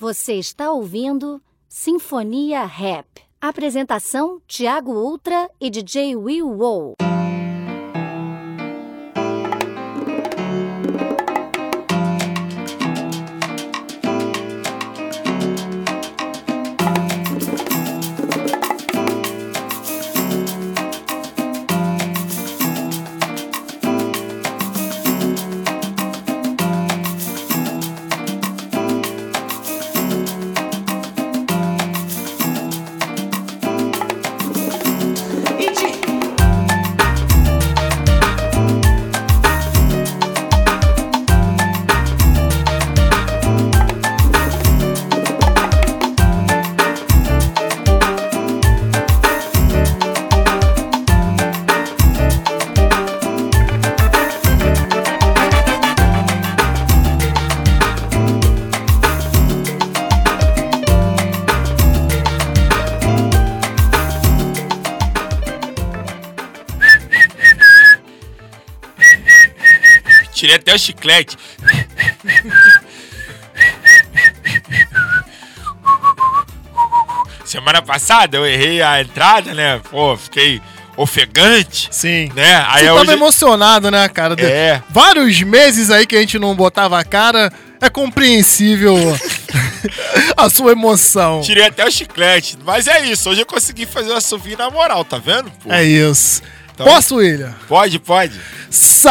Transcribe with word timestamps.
Você 0.00 0.34
está 0.34 0.70
ouvindo 0.70 1.42
Sinfonia 1.68 2.64
Rap. 2.64 3.04
Apresentação: 3.40 4.40
Tiago 4.46 4.92
Ultra 4.92 5.50
e 5.60 5.68
DJ 5.68 6.14
Will 6.14 6.48
Wow. 6.48 7.07
Até 70.68 70.74
o 70.74 70.78
chiclete. 70.78 71.36
Semana 77.44 77.80
passada 77.80 78.36
eu 78.36 78.46
errei 78.46 78.82
a 78.82 79.00
entrada, 79.00 79.54
né? 79.54 79.80
Pô, 79.90 80.16
fiquei 80.16 80.60
ofegante. 80.96 81.88
Sim. 81.90 82.30
Né? 82.34 82.62
Aí 82.68 82.84
Você 82.84 82.90
hoje... 82.90 83.06
tava 83.06 83.12
emocionado, 83.16 83.90
né, 83.90 84.06
cara? 84.08 84.36
É. 84.38 84.82
Vários 84.90 85.40
meses 85.42 85.90
aí 85.90 86.06
que 86.06 86.16
a 86.16 86.20
gente 86.20 86.38
não 86.38 86.54
botava 86.54 86.98
a 86.98 87.04
cara. 87.04 87.50
É 87.80 87.88
compreensível 87.88 88.96
a 90.36 90.50
sua 90.50 90.72
emoção. 90.72 91.40
Tirei 91.40 91.64
até 91.64 91.86
o 91.86 91.90
chiclete. 91.90 92.58
Mas 92.64 92.88
é 92.88 93.06
isso, 93.06 93.30
hoje 93.30 93.42
eu 93.42 93.46
consegui 93.46 93.86
fazer 93.86 94.10
o 94.10 94.16
assobio 94.16 94.58
na 94.58 94.68
moral, 94.68 95.04
tá 95.04 95.16
vendo? 95.16 95.50
Pô? 95.62 95.72
É 95.72 95.84
isso. 95.84 96.42
Então- 96.78 96.86
Posso, 96.86 97.16
William? 97.16 97.52
Pode, 97.66 97.98
pode. 97.98 98.40
Salve, 98.70 99.08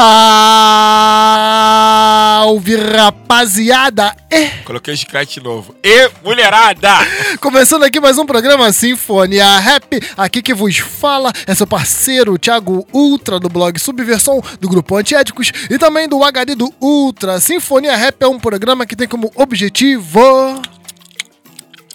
rapaziada! 2.77 4.15
É. 4.29 4.47
Coloquei 4.63 4.93
o 4.93 4.97
chiclete 4.97 5.41
novo. 5.41 5.75
E 5.83 6.09
mulherada! 6.23 6.89
Começando 7.41 7.83
aqui 7.83 7.99
mais 7.99 8.17
um 8.17 8.25
programa 8.25 8.71
Sinfonia 8.71 9.59
Rap. 9.59 10.01
Aqui 10.15 10.41
que 10.41 10.53
vos 10.53 10.77
fala 10.77 11.33
é 11.45 11.53
seu 11.53 11.67
parceiro 11.67 12.37
Thiago 12.37 12.87
Ultra 12.93 13.37
do 13.37 13.49
blog 13.49 13.77
Subversão 13.79 14.41
do 14.61 14.69
Grupo 14.69 14.95
Antiéticos 14.95 15.51
e 15.69 15.77
também 15.77 16.07
do 16.07 16.23
HD 16.23 16.55
do 16.55 16.73
Ultra. 16.79 17.41
Sinfonia 17.41 17.97
Rap 17.97 18.15
é 18.21 18.27
um 18.27 18.39
programa 18.39 18.85
que 18.85 18.95
tem 18.95 19.09
como 19.09 19.29
objetivo 19.35 20.21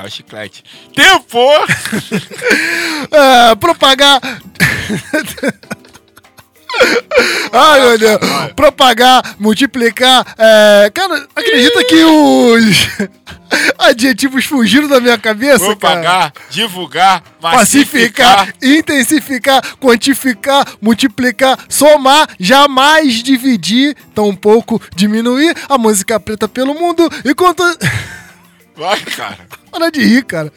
o 0.07 0.11
chiclete. 0.11 0.65
Tempo! 0.95 1.39
é, 3.13 3.55
propagar. 3.57 4.21
Ai, 7.53 7.81
meu 7.81 7.99
Deus. 7.99 8.19
Propagar, 8.57 9.37
multiplicar. 9.39 10.25
é, 10.39 10.91
Cara, 10.93 11.27
acredita 11.37 11.85
que 11.85 12.03
os 12.03 12.89
adjetivos 13.79 14.47
fugiram 14.47 14.89
da 14.89 14.99
minha 15.01 15.19
cabeça, 15.19 15.59
cara? 15.59 15.77
Propagar, 15.77 16.33
divulgar, 16.51 17.23
massificar. 17.43 18.47
pacificar, 18.47 18.55
intensificar, 18.63 19.63
quantificar, 19.79 20.67
multiplicar, 20.81 21.59
somar, 21.69 22.27
jamais 22.41 23.23
dividir, 23.23 23.95
tampouco 24.15 24.81
diminuir 24.97 25.55
a 25.69 25.77
música 25.77 26.19
preta 26.19 26.49
pelo 26.49 26.75
mundo 26.75 27.07
e 27.25 27.35
conta. 27.35 27.63
Vai, 28.83 29.01
cara. 29.01 29.39
Para 29.71 29.91
de 29.91 30.03
rir, 30.03 30.25
cara. 30.25 30.53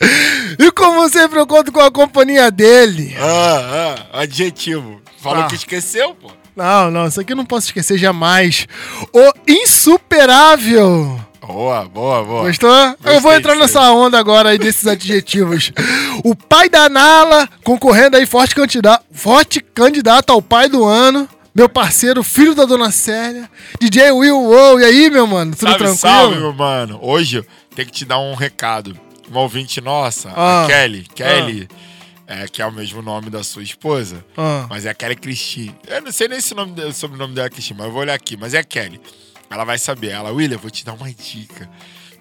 E 0.58 0.72
como 0.72 1.08
sempre, 1.09 1.40
eu 1.40 1.46
conto 1.46 1.72
com 1.72 1.80
a 1.80 1.91
companhia 1.91 2.50
dele. 2.50 3.16
Ah, 3.19 3.97
ah, 4.12 4.22
adjetivo. 4.22 5.00
Falou 5.22 5.44
Ah. 5.44 5.47
que 5.47 5.53
esqueceu, 5.53 6.16
pô. 6.16 6.31
Não, 6.56 6.90
não, 6.90 7.06
isso 7.06 7.22
aqui 7.22 7.34
eu 7.34 7.38
não 7.38 7.46
posso 7.46 7.68
esquecer 7.68 8.00
jamais. 8.00 8.66
O 9.13 9.31
insuperável. 9.47 11.19
Boa, 11.46 11.86
boa, 11.86 12.24
boa. 12.24 12.47
Gostou? 12.47 12.69
eu 12.72 12.96
vou 13.03 13.13
Gostei 13.22 13.38
entrar 13.38 13.56
nessa 13.56 13.91
onda 13.91 14.18
agora 14.18 14.50
aí 14.50 14.57
desses 14.57 14.88
adjetivos. 14.88 15.72
O 16.24 16.36
pai 16.36 16.68
da 16.68 16.90
Nala, 16.90 17.47
concorrendo 17.63 18.18
aí, 18.18 18.25
forte 18.25 18.56
candidato, 18.56 19.06
forte 19.12 19.59
candidato 19.59 20.31
ao 20.31 20.42
pai 20.42 20.68
do 20.68 20.84
ano. 20.84 21.30
Meu 21.56 21.70
parceiro, 21.70 22.22
filho 22.22 22.54
da 22.54 22.66
dona 22.66 22.92
Célia. 22.92 23.50
DJ 23.80 24.12
Will 24.12 24.38
Wow. 24.38 24.80
E 24.80 24.84
aí, 24.84 25.10
meu 25.10 25.26
mano? 25.26 25.52
Tudo 25.56 25.62
salve, 25.70 25.78
tranquilo? 25.78 25.98
salve, 25.98 26.36
meu 26.40 26.54
mano. 26.54 27.00
Hoje 27.02 27.38
eu 27.38 27.46
tenho 27.74 27.88
que 27.88 27.94
te 27.94 28.04
dar 28.06 28.20
um 28.20 28.34
recado. 28.36 29.00
Uma 29.30 29.40
ouvinte 29.40 29.80
nossa, 29.82 30.32
Ah. 30.36 30.66
a 30.66 30.68
Kelly. 30.68 31.04
Kelly, 31.16 31.68
é, 32.28 32.46
que 32.48 32.62
é 32.62 32.66
o 32.66 32.72
mesmo 32.72 33.02
nome 33.02 33.30
da 33.30 33.42
sua 33.44 33.64
esposa. 33.64 34.24
Ah. 34.38 34.68
Mas 34.70 34.86
é 34.86 34.90
a 34.90 34.94
Kelly 34.94 35.16
Cristine. 35.16 35.74
Eu 35.88 36.02
não 36.02 36.12
sei 36.12 36.28
nem 36.28 36.40
se 36.42 36.52
o 36.54 36.56
nome 36.58 36.74
dela- 36.74 36.92
sobrenome 36.94 37.34
dela 37.34 37.48
é 37.48 37.50
Cristine, 37.50 37.78
mas 37.80 37.88
eu 37.88 37.92
vou 37.94 38.02
olhar 38.02 38.14
aqui. 38.14 38.36
Mas 38.38 38.54
é 38.54 38.62
Kelly. 38.62 39.00
Ela 39.50 39.64
vai 39.64 39.78
saber. 39.78 40.10
Ela, 40.12 40.32
William, 40.32 40.58
vou 40.58 40.70
te 40.70 40.84
dar 40.86 40.94
uma 40.94 41.10
dica. 41.12 41.70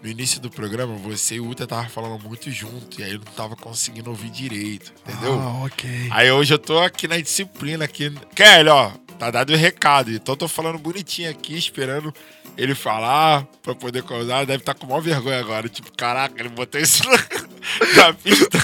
No 0.02 0.08
início 0.10 0.38
do 0.40 0.50
programa, 0.50 0.94
você 0.96 1.36
e 1.36 1.40
o 1.40 1.48
Uta 1.48 1.66
tava 1.66 1.88
falando 1.88 2.22
muito 2.22 2.50
junto. 2.50 3.00
E 3.00 3.04
aí 3.04 3.12
eu 3.12 3.18
não 3.18 3.32
tava 3.32 3.56
conseguindo 3.56 4.10
ouvir 4.10 4.30
direito. 4.30 4.92
Entendeu? 5.06 5.34
Ah, 5.40 5.64
ok. 5.64 6.08
Aí 6.10 6.30
hoje 6.30 6.54
eu 6.54 6.58
tô 6.58 6.78
aqui 6.78 7.08
na 7.08 7.18
disciplina 7.18 7.84
aqui. 7.86 8.12
Kelly, 8.34 8.68
ó, 8.68 8.90
tá 9.18 9.30
dado 9.30 9.52
o 9.52 9.56
recado. 9.56 10.10
Então 10.10 10.36
tô 10.36 10.48
falando 10.48 10.78
bonitinho 10.78 11.30
aqui, 11.30 11.56
esperando 11.56 12.12
ele 12.56 12.74
falar 12.74 13.46
pra 13.62 13.74
poder 13.74 14.02
causar. 14.02 14.44
Deve 14.44 14.62
estar 14.62 14.74
com 14.74 14.86
maior 14.86 15.00
vergonha 15.00 15.38
agora. 15.38 15.68
Tipo, 15.68 15.90
caraca, 15.96 16.40
ele 16.40 16.48
botou 16.48 16.80
isso 16.80 17.02
na, 17.96 18.12
pista. 18.12 18.58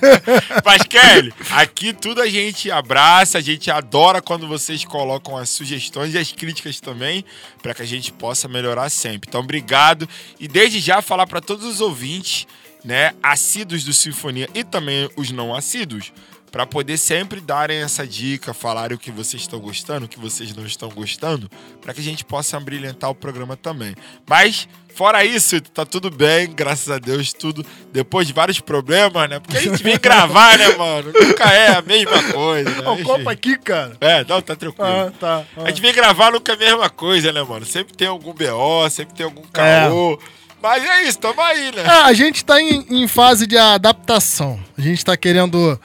Mas, 0.64 0.82
Kelly, 0.82 1.32
aqui 1.50 1.92
tudo 1.92 2.22
a 2.22 2.28
gente 2.28 2.70
abraça, 2.70 3.38
a 3.38 3.40
gente 3.40 3.70
adora 3.70 4.22
quando 4.22 4.46
vocês 4.46 4.84
colocam 4.84 5.36
as 5.36 5.50
sugestões 5.50 6.14
e 6.14 6.18
as 6.18 6.32
críticas 6.32 6.80
também, 6.80 7.24
pra 7.62 7.74
que 7.74 7.82
a 7.82 7.86
gente 7.86 8.12
possa 8.12 8.48
melhorar 8.48 8.88
sempre. 8.90 9.28
Então, 9.28 9.40
obrigado. 9.40 10.08
E 10.38 10.46
desde 10.46 10.80
já 10.80 11.02
falar 11.02 11.26
pra 11.26 11.40
todos 11.40 11.66
os 11.66 11.80
ouvintes, 11.80 12.46
né, 12.84 13.14
assíduos 13.22 13.82
do 13.82 13.94
Sinfonia 13.94 14.48
e 14.54 14.62
também 14.62 15.08
os 15.16 15.30
não 15.30 15.54
assíduos, 15.54 16.12
para 16.54 16.64
poder 16.64 16.96
sempre 16.98 17.40
darem 17.40 17.78
essa 17.78 18.06
dica, 18.06 18.54
falarem 18.54 18.94
o 18.94 18.98
que 18.98 19.10
vocês 19.10 19.42
estão 19.42 19.58
gostando, 19.58 20.06
o 20.06 20.08
que 20.08 20.20
vocês 20.20 20.54
não 20.54 20.64
estão 20.64 20.88
gostando, 20.88 21.50
para 21.82 21.92
que 21.92 22.00
a 22.00 22.04
gente 22.04 22.24
possa 22.24 22.60
brilhantar 22.60 23.10
o 23.10 23.14
programa 23.14 23.56
também. 23.56 23.92
Mas 24.24 24.68
fora 24.94 25.24
isso, 25.24 25.60
tá 25.60 25.84
tudo 25.84 26.12
bem, 26.12 26.48
graças 26.54 26.88
a 26.92 27.00
Deus, 27.00 27.32
tudo 27.32 27.66
depois 27.92 28.28
de 28.28 28.32
vários 28.32 28.60
problemas, 28.60 29.28
né? 29.28 29.40
Porque 29.40 29.56
a 29.56 29.60
gente 29.60 29.82
vem 29.82 29.98
gravar, 29.98 30.56
né, 30.56 30.68
mano? 30.76 31.10
Nunca 31.12 31.52
é 31.52 31.76
a 31.76 31.82
mesma 31.82 32.22
coisa, 32.32 32.70
né? 32.70 32.88
O 32.88 33.02
copo 33.02 33.28
aqui, 33.28 33.58
cara. 33.58 33.96
É, 34.00 34.24
não, 34.24 34.40
tá 34.40 34.54
tranquilo. 34.54 34.88
Ah, 34.88 35.12
tá. 35.18 35.42
A 35.56 35.70
gente 35.70 35.80
vem 35.82 35.92
gravar 35.92 36.30
nunca 36.30 36.52
é 36.52 36.54
a 36.54 36.58
mesma 36.58 36.88
coisa, 36.88 37.32
né, 37.32 37.42
mano? 37.42 37.66
Sempre 37.66 37.96
tem 37.96 38.06
algum 38.06 38.32
BO, 38.32 38.88
sempre 38.90 39.12
tem 39.12 39.26
algum 39.26 39.42
É. 39.42 39.86
caô. 39.86 40.20
Mas 40.62 40.84
é 40.84 41.02
isso, 41.02 41.18
tamo 41.18 41.42
aí, 41.42 41.72
né? 41.72 41.82
Ah, 41.84 42.04
a 42.04 42.12
gente 42.12 42.44
tá 42.44 42.62
em, 42.62 42.86
em 42.90 43.08
fase 43.08 43.44
de 43.44 43.58
adaptação. 43.58 44.60
A 44.78 44.80
gente 44.80 45.04
tá 45.04 45.16
querendo 45.16 45.78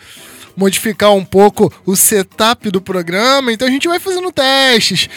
modificar 0.60 1.14
um 1.14 1.24
pouco 1.24 1.72
o 1.86 1.96
setup 1.96 2.70
do 2.70 2.82
programa, 2.82 3.52
então 3.54 3.66
a 3.66 3.72
gente 3.72 3.88
vai 3.88 3.98
fazendo 3.98 4.30
testes. 4.32 5.10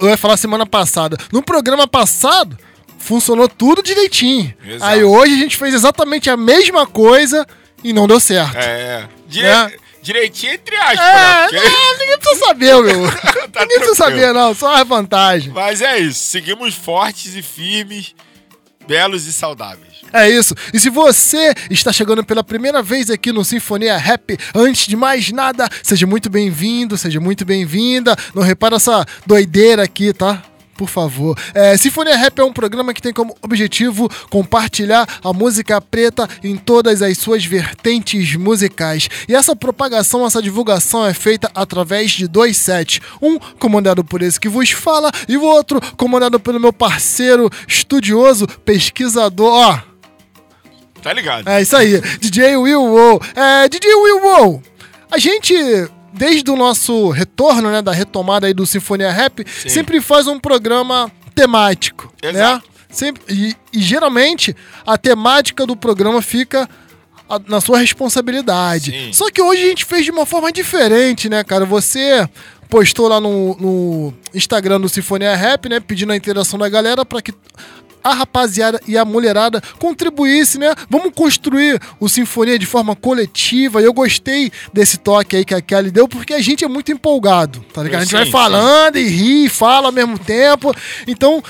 Eu 0.00 0.08
ia 0.08 0.16
falar 0.16 0.36
semana 0.36 0.66
passada. 0.66 1.16
No 1.32 1.40
programa 1.42 1.86
passado, 1.86 2.58
funcionou 2.98 3.48
tudo 3.48 3.82
direitinho. 3.82 4.52
Exato. 4.66 4.84
Aí 4.92 5.04
hoje 5.04 5.32
a 5.34 5.38
gente 5.38 5.56
fez 5.56 5.72
exatamente 5.72 6.28
a 6.28 6.36
mesma 6.36 6.86
coisa 6.86 7.46
e 7.84 7.92
não 7.92 8.08
deu 8.08 8.18
certo. 8.18 8.56
É. 8.56 9.08
Dire... 9.28 9.46
É. 9.46 9.76
Direitinho 10.02 10.52
entre 10.52 10.76
aspas, 10.76 10.98
É, 10.98 11.02
né? 11.02 11.42
Porque- 11.48 11.68
não, 11.70 11.98
ninguém 11.98 12.18
precisa 12.18 12.44
saber, 12.44 12.82
meu. 12.82 13.10
Tá 13.54 13.60
ninguém 13.60 13.78
precisa 13.78 13.94
saber, 13.94 14.34
não. 14.34 14.52
Só 14.54 14.74
a 14.74 14.84
vantagem. 14.84 15.50
Mas 15.52 15.80
é 15.80 15.98
isso. 15.98 16.24
Seguimos 16.24 16.74
fortes 16.74 17.34
e 17.36 17.40
firmes, 17.40 18.14
belos 18.86 19.24
e 19.26 19.32
saudáveis. 19.32 19.93
É 20.14 20.30
isso. 20.30 20.54
E 20.72 20.78
se 20.78 20.88
você 20.88 21.52
está 21.68 21.92
chegando 21.92 22.24
pela 22.24 22.44
primeira 22.44 22.80
vez 22.80 23.10
aqui 23.10 23.32
no 23.32 23.44
Sinfonia 23.44 23.96
Rap, 23.96 24.38
antes 24.54 24.86
de 24.86 24.94
mais 24.94 25.32
nada, 25.32 25.68
seja 25.82 26.06
muito 26.06 26.30
bem-vindo, 26.30 26.96
seja 26.96 27.18
muito 27.18 27.44
bem-vinda. 27.44 28.16
Não 28.32 28.40
repara 28.40 28.76
essa 28.76 29.04
doideira 29.26 29.82
aqui, 29.82 30.12
tá? 30.12 30.40
Por 30.76 30.88
favor. 30.88 31.36
É, 31.52 31.76
Sinfonia 31.76 32.16
Rap 32.16 32.38
é 32.38 32.44
um 32.44 32.52
programa 32.52 32.94
que 32.94 33.02
tem 33.02 33.12
como 33.12 33.34
objetivo 33.42 34.08
compartilhar 34.30 35.04
a 35.24 35.32
música 35.32 35.80
preta 35.80 36.28
em 36.44 36.56
todas 36.56 37.02
as 37.02 37.18
suas 37.18 37.44
vertentes 37.44 38.36
musicais. 38.36 39.08
E 39.28 39.34
essa 39.34 39.56
propagação, 39.56 40.24
essa 40.24 40.40
divulgação 40.40 41.04
é 41.04 41.12
feita 41.12 41.50
através 41.56 42.12
de 42.12 42.28
dois 42.28 42.56
sets. 42.56 43.00
Um 43.20 43.36
comandado 43.58 44.04
por 44.04 44.22
esse 44.22 44.38
que 44.38 44.48
vos 44.48 44.70
fala 44.70 45.10
e 45.28 45.36
o 45.36 45.42
outro 45.42 45.80
comandado 45.96 46.38
pelo 46.38 46.60
meu 46.60 46.72
parceiro 46.72 47.50
estudioso, 47.66 48.46
pesquisador. 48.64 49.52
Ó, 49.52 49.93
Tá 51.04 51.12
ligado? 51.12 51.46
é 51.48 51.62
isso 51.62 51.76
aí, 51.76 52.00
DJ 52.18 52.56
Will 52.56 52.82
Wow. 52.82 53.20
É, 53.36 53.68
DJ 53.68 53.94
Will 53.94 54.20
Wow, 54.22 54.62
a 55.12 55.18
gente, 55.18 55.54
desde 56.12 56.50
o 56.50 56.56
nosso 56.56 57.10
retorno, 57.10 57.70
né, 57.70 57.80
da 57.82 57.92
retomada 57.92 58.46
aí 58.48 58.54
do 58.54 58.66
Sinfonia 58.66 59.12
Rap, 59.12 59.44
Sim. 59.46 59.68
sempre 59.68 60.00
faz 60.00 60.26
um 60.26 60.40
programa 60.40 61.12
temático, 61.34 62.12
Exato. 62.22 62.66
né? 62.66 62.74
Sempre, 62.88 63.22
e, 63.28 63.54
e 63.72 63.80
geralmente 63.82 64.56
a 64.86 64.96
temática 64.96 65.66
do 65.66 65.76
programa 65.76 66.22
fica 66.22 66.68
a- 67.28 67.40
na 67.48 67.60
sua 67.60 67.78
responsabilidade. 67.78 68.90
Sim. 68.92 69.12
Só 69.12 69.30
que 69.30 69.42
hoje 69.42 69.62
a 69.62 69.66
gente 69.66 69.84
fez 69.84 70.04
de 70.04 70.10
uma 70.10 70.24
forma 70.24 70.50
diferente, 70.52 71.28
né, 71.28 71.42
cara? 71.44 71.64
Você 71.66 72.28
postou 72.70 73.08
lá 73.08 73.20
no, 73.20 73.56
no 73.56 74.14
Instagram 74.32 74.80
do 74.80 74.88
Sinfonia 74.88 75.34
Rap, 75.36 75.68
né, 75.68 75.80
pedindo 75.80 76.12
a 76.12 76.16
interação 76.16 76.58
da 76.58 76.68
galera 76.68 77.04
para 77.04 77.20
que 77.20 77.34
a 78.04 78.12
rapaziada 78.12 78.78
e 78.86 78.98
a 78.98 79.04
mulherada 79.04 79.62
contribuísse, 79.78 80.58
né? 80.58 80.74
Vamos 80.90 81.10
construir 81.14 81.80
o 81.98 82.08
Sinfonia 82.08 82.58
de 82.58 82.66
forma 82.66 82.94
coletiva. 82.94 83.80
E 83.80 83.84
eu 83.86 83.92
gostei 83.94 84.52
desse 84.72 84.98
toque 84.98 85.36
aí 85.36 85.44
que 85.44 85.54
a 85.54 85.62
Kelly 85.62 85.90
deu, 85.90 86.06
porque 86.06 86.34
a 86.34 86.40
gente 86.40 86.64
é 86.64 86.68
muito 86.68 86.92
empolgado, 86.92 87.64
tá 87.72 87.82
ligado? 87.82 88.02
A 88.02 88.04
gente 88.04 88.10
Sim, 88.10 88.16
vai 88.16 88.26
sim. 88.26 88.30
falando 88.32 88.96
e 88.96 89.08
ri, 89.08 89.44
e 89.46 89.48
fala 89.48 89.88
ao 89.88 89.92
mesmo 89.92 90.18
tempo. 90.18 90.74
Então, 91.08 91.42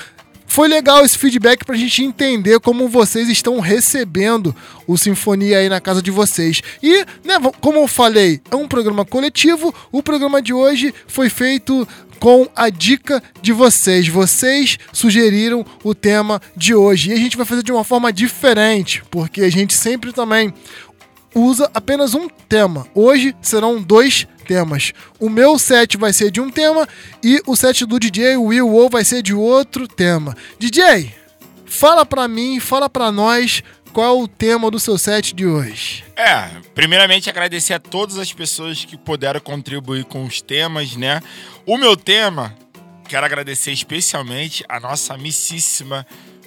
foi 0.47 0.69
legal 0.69 1.03
esse 1.03 1.17
feedback 1.17 1.65
pra 1.65 1.75
gente 1.75 2.01
entender 2.01 2.59
como 2.61 2.87
vocês 2.87 3.27
estão 3.27 3.59
recebendo 3.59 4.55
o 4.87 4.97
Sinfonia 4.97 5.57
aí 5.57 5.67
na 5.67 5.81
casa 5.81 6.01
de 6.01 6.11
vocês. 6.11 6.61
E, 6.81 7.05
né, 7.25 7.35
como 7.59 7.79
eu 7.79 7.87
falei, 7.87 8.39
é 8.49 8.55
um 8.55 8.67
programa 8.67 9.03
coletivo. 9.03 9.75
O 9.91 10.01
programa 10.01 10.41
de 10.41 10.53
hoje 10.53 10.93
foi 11.07 11.29
feito 11.29 11.85
com 12.19 12.47
a 12.55 12.69
dica 12.69 13.21
de 13.41 13.51
vocês. 13.51 14.07
Vocês 14.07 14.77
sugeriram 14.91 15.65
o 15.83 15.93
tema 15.93 16.41
de 16.55 16.73
hoje. 16.73 17.11
E 17.11 17.13
a 17.13 17.17
gente 17.17 17.37
vai 17.37 17.45
fazer 17.45 17.63
de 17.63 17.71
uma 17.71 17.83
forma 17.83 18.11
diferente, 18.11 19.03
porque 19.09 19.41
a 19.41 19.49
gente 19.49 19.73
sempre 19.73 20.11
também 20.11 20.53
usa 21.33 21.69
apenas 21.73 22.13
um 22.13 22.27
tema. 22.29 22.87
Hoje 22.95 23.35
serão 23.41 23.81
dois 23.81 24.27
temas. 24.47 24.93
O 25.19 25.29
meu 25.29 25.59
set 25.59 25.97
vai 25.97 26.13
ser 26.13 26.31
de 26.31 26.39
um 26.39 26.49
tema 26.49 26.87
e 27.21 27.41
o 27.45 27.55
set 27.55 27.85
do 27.85 27.99
DJ 27.99 28.37
Will 28.37 28.69
Ou 28.69 28.89
vai 28.89 29.03
ser 29.03 29.21
de 29.21 29.33
outro 29.33 29.87
tema. 29.87 30.35
DJ, 30.57 31.13
fala 31.65 32.05
pra 32.05 32.27
mim, 32.27 32.59
fala 32.59 32.89
pra 32.89 33.11
nós 33.11 33.61
qual 33.95 34.19
é 34.19 34.23
o 34.23 34.27
tema 34.27 34.69
do 34.69 34.77
seu 34.77 34.97
set 34.97 35.33
de 35.33 35.45
hoje. 35.45 36.03
É, 36.17 36.49
primeiramente 36.73 37.29
agradecer 37.29 37.75
a 37.75 37.79
todas 37.79 38.17
as 38.17 38.33
pessoas 38.33 38.83
que 38.83 38.97
puderam 38.97 39.39
contribuir 39.39 40.03
com 40.03 40.25
os 40.25 40.41
temas, 40.41 40.97
né? 40.97 41.21
O 41.65 41.77
meu 41.77 41.95
tema, 41.95 42.53
quero 43.07 43.25
agradecer 43.25 43.71
especialmente 43.71 44.65
a 44.67 44.81
nossa 44.81 45.13
amicíssima 45.13 46.05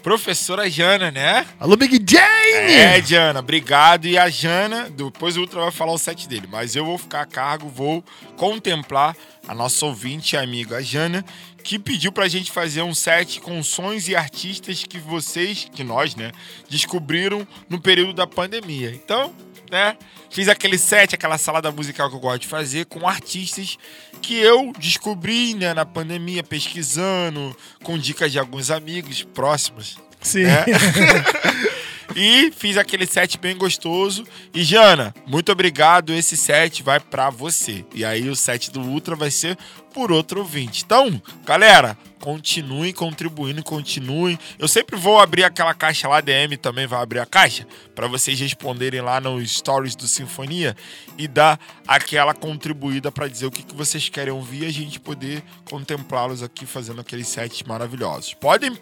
professora 0.08 0.70
Jana, 0.70 1.10
né? 1.10 1.46
Alô, 1.60 1.76
Big 1.76 2.02
Jane! 2.10 2.72
É, 2.72 3.02
Jana, 3.02 3.40
obrigado. 3.40 4.06
E 4.06 4.16
a 4.16 4.30
Jana, 4.30 4.88
depois 4.88 5.36
o 5.36 5.40
Ultra 5.40 5.60
vai 5.60 5.70
falar 5.70 5.92
o 5.92 5.98
set 5.98 6.26
dele, 6.26 6.48
mas 6.50 6.74
eu 6.74 6.82
vou 6.82 6.96
ficar 6.96 7.20
a 7.20 7.26
cargo, 7.26 7.68
vou 7.68 8.02
contemplar 8.34 9.14
a 9.46 9.54
nossa 9.54 9.84
ouvinte 9.84 10.34
e 10.34 10.38
amiga 10.38 10.78
a 10.78 10.80
Jana, 10.80 11.22
que 11.62 11.78
pediu 11.78 12.10
pra 12.10 12.26
gente 12.26 12.50
fazer 12.50 12.80
um 12.80 12.94
set 12.94 13.38
com 13.42 13.62
sons 13.62 14.08
e 14.08 14.16
artistas 14.16 14.82
que 14.82 14.98
vocês, 14.98 15.68
que 15.70 15.84
nós, 15.84 16.16
né, 16.16 16.32
descobriram 16.70 17.46
no 17.68 17.78
período 17.78 18.14
da 18.14 18.26
pandemia. 18.26 18.90
Então, 18.90 19.34
né, 19.70 19.96
fiz 20.30 20.48
aquele 20.48 20.78
set, 20.78 21.14
aquela 21.14 21.38
salada 21.38 21.70
musical 21.70 22.08
que 22.08 22.16
eu 22.16 22.20
gosto 22.20 22.42
de 22.42 22.48
fazer 22.48 22.86
com 22.86 23.08
artistas 23.08 23.78
que 24.20 24.36
eu 24.38 24.72
descobri, 24.78 25.54
né, 25.54 25.72
na 25.72 25.84
pandemia, 25.84 26.42
pesquisando, 26.42 27.56
com 27.82 27.98
dicas 27.98 28.32
de 28.32 28.38
alguns 28.38 28.70
amigos 28.70 29.22
próximos. 29.22 29.98
Sim. 30.20 30.44
né? 30.44 30.64
E 32.20 32.50
fiz 32.50 32.76
aquele 32.76 33.06
set 33.06 33.38
bem 33.38 33.56
gostoso. 33.56 34.24
E 34.52 34.64
Jana, 34.64 35.14
muito 35.24 35.52
obrigado. 35.52 36.12
Esse 36.12 36.36
set 36.36 36.82
vai 36.82 36.98
pra 36.98 37.30
você. 37.30 37.84
E 37.94 38.04
aí 38.04 38.28
o 38.28 38.34
set 38.34 38.72
do 38.72 38.80
Ultra 38.80 39.14
vai 39.14 39.30
ser 39.30 39.56
por 39.94 40.10
outro 40.10 40.40
ouvinte. 40.40 40.82
Então, 40.84 41.22
galera, 41.44 41.96
continuem 42.18 42.92
contribuindo, 42.92 43.62
continuem. 43.62 44.36
Eu 44.58 44.66
sempre 44.66 44.96
vou 44.96 45.20
abrir 45.20 45.44
aquela 45.44 45.72
caixa 45.72 46.08
lá, 46.08 46.20
DM 46.20 46.56
também 46.56 46.88
vai 46.88 47.00
abrir 47.00 47.20
a 47.20 47.26
caixa, 47.26 47.64
pra 47.94 48.08
vocês 48.08 48.38
responderem 48.40 49.00
lá 49.00 49.20
nos 49.20 49.56
stories 49.56 49.94
do 49.94 50.08
Sinfonia 50.08 50.76
e 51.16 51.28
dar 51.28 51.58
aquela 51.86 52.34
contribuída 52.34 53.12
pra 53.12 53.28
dizer 53.28 53.46
o 53.46 53.50
que, 53.50 53.62
que 53.62 53.76
vocês 53.76 54.08
querem 54.08 54.32
ouvir 54.32 54.64
e 54.64 54.66
a 54.66 54.72
gente 54.72 54.98
poder 54.98 55.40
contemplá-los 55.70 56.42
aqui 56.42 56.66
fazendo 56.66 57.00
aqueles 57.00 57.28
sets 57.28 57.62
maravilhosos. 57.62 58.34
Podem 58.34 58.76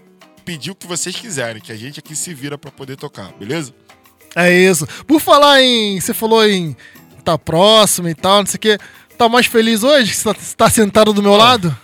pedir 0.47 0.71
o 0.71 0.75
que 0.77 0.87
vocês 0.87 1.15
quiserem, 1.17 1.61
que 1.61 1.73
a 1.73 1.77
gente 1.77 1.99
aqui 1.99 2.15
se 2.15 2.33
vira 2.33 2.57
pra 2.57 2.71
poder 2.71 2.97
tocar, 2.97 3.33
beleza? 3.33 3.75
É 4.35 4.51
isso. 4.53 4.87
Por 5.05 5.21
falar 5.21 5.61
em. 5.61 6.01
Você 6.01 6.15
falou 6.15 6.47
em 6.47 6.77
tá 7.25 7.37
próximo 7.37 8.09
e 8.09 8.15
tal, 8.15 8.39
não 8.39 8.47
sei 8.47 8.57
o 8.57 8.61
quê. 8.61 8.79
Tá 9.19 9.29
mais 9.29 9.47
feliz 9.47 9.83
hoje? 9.83 10.15
Você 10.15 10.23
tá, 10.33 10.41
você 10.41 10.57
tá 10.57 10.71
sentado 10.71 11.13
do 11.13 11.21
meu 11.23 11.37
lado? 11.37 11.77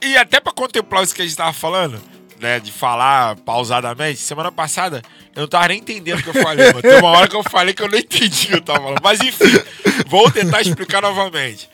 E 0.00 0.16
até 0.16 0.38
pra 0.38 0.52
contemplar 0.52 1.02
isso 1.02 1.14
que 1.14 1.22
a 1.22 1.24
gente 1.24 1.36
tava 1.36 1.52
falando, 1.52 2.00
né, 2.38 2.60
de 2.60 2.70
falar 2.70 3.34
pausadamente, 3.36 4.20
semana 4.20 4.52
passada 4.52 5.02
eu 5.34 5.40
não 5.40 5.48
tava 5.48 5.68
nem 5.68 5.78
entendendo 5.78 6.20
o 6.20 6.22
que 6.22 6.28
eu 6.28 6.42
falei, 6.42 6.66
mano. 6.68 6.82
Tem 6.82 6.98
uma 6.98 7.08
hora 7.08 7.26
que 7.26 7.34
eu 7.34 7.42
falei 7.42 7.74
que 7.74 7.82
eu 7.82 7.88
não 7.90 7.98
entendi 7.98 8.46
o 8.46 8.48
que 8.50 8.54
eu 8.54 8.60
tava 8.60 8.80
falando. 8.80 9.00
Mas 9.02 9.18
enfim, 9.20 9.58
vou 10.06 10.30
tentar 10.30 10.60
explicar 10.60 11.02
novamente. 11.02 11.68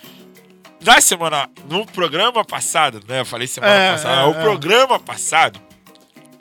Na 0.83 0.99
semana, 1.01 1.51
no 1.69 1.85
programa 1.85 2.43
passado, 2.43 3.03
né, 3.07 3.21
eu 3.21 3.27
falei 3.27 3.47
semana 3.47 3.75
É, 3.75 3.93
passada, 3.93 4.23
é, 4.23 4.25
o 4.25 4.31
é. 4.31 4.41
programa 4.41 4.99
passado, 4.99 5.61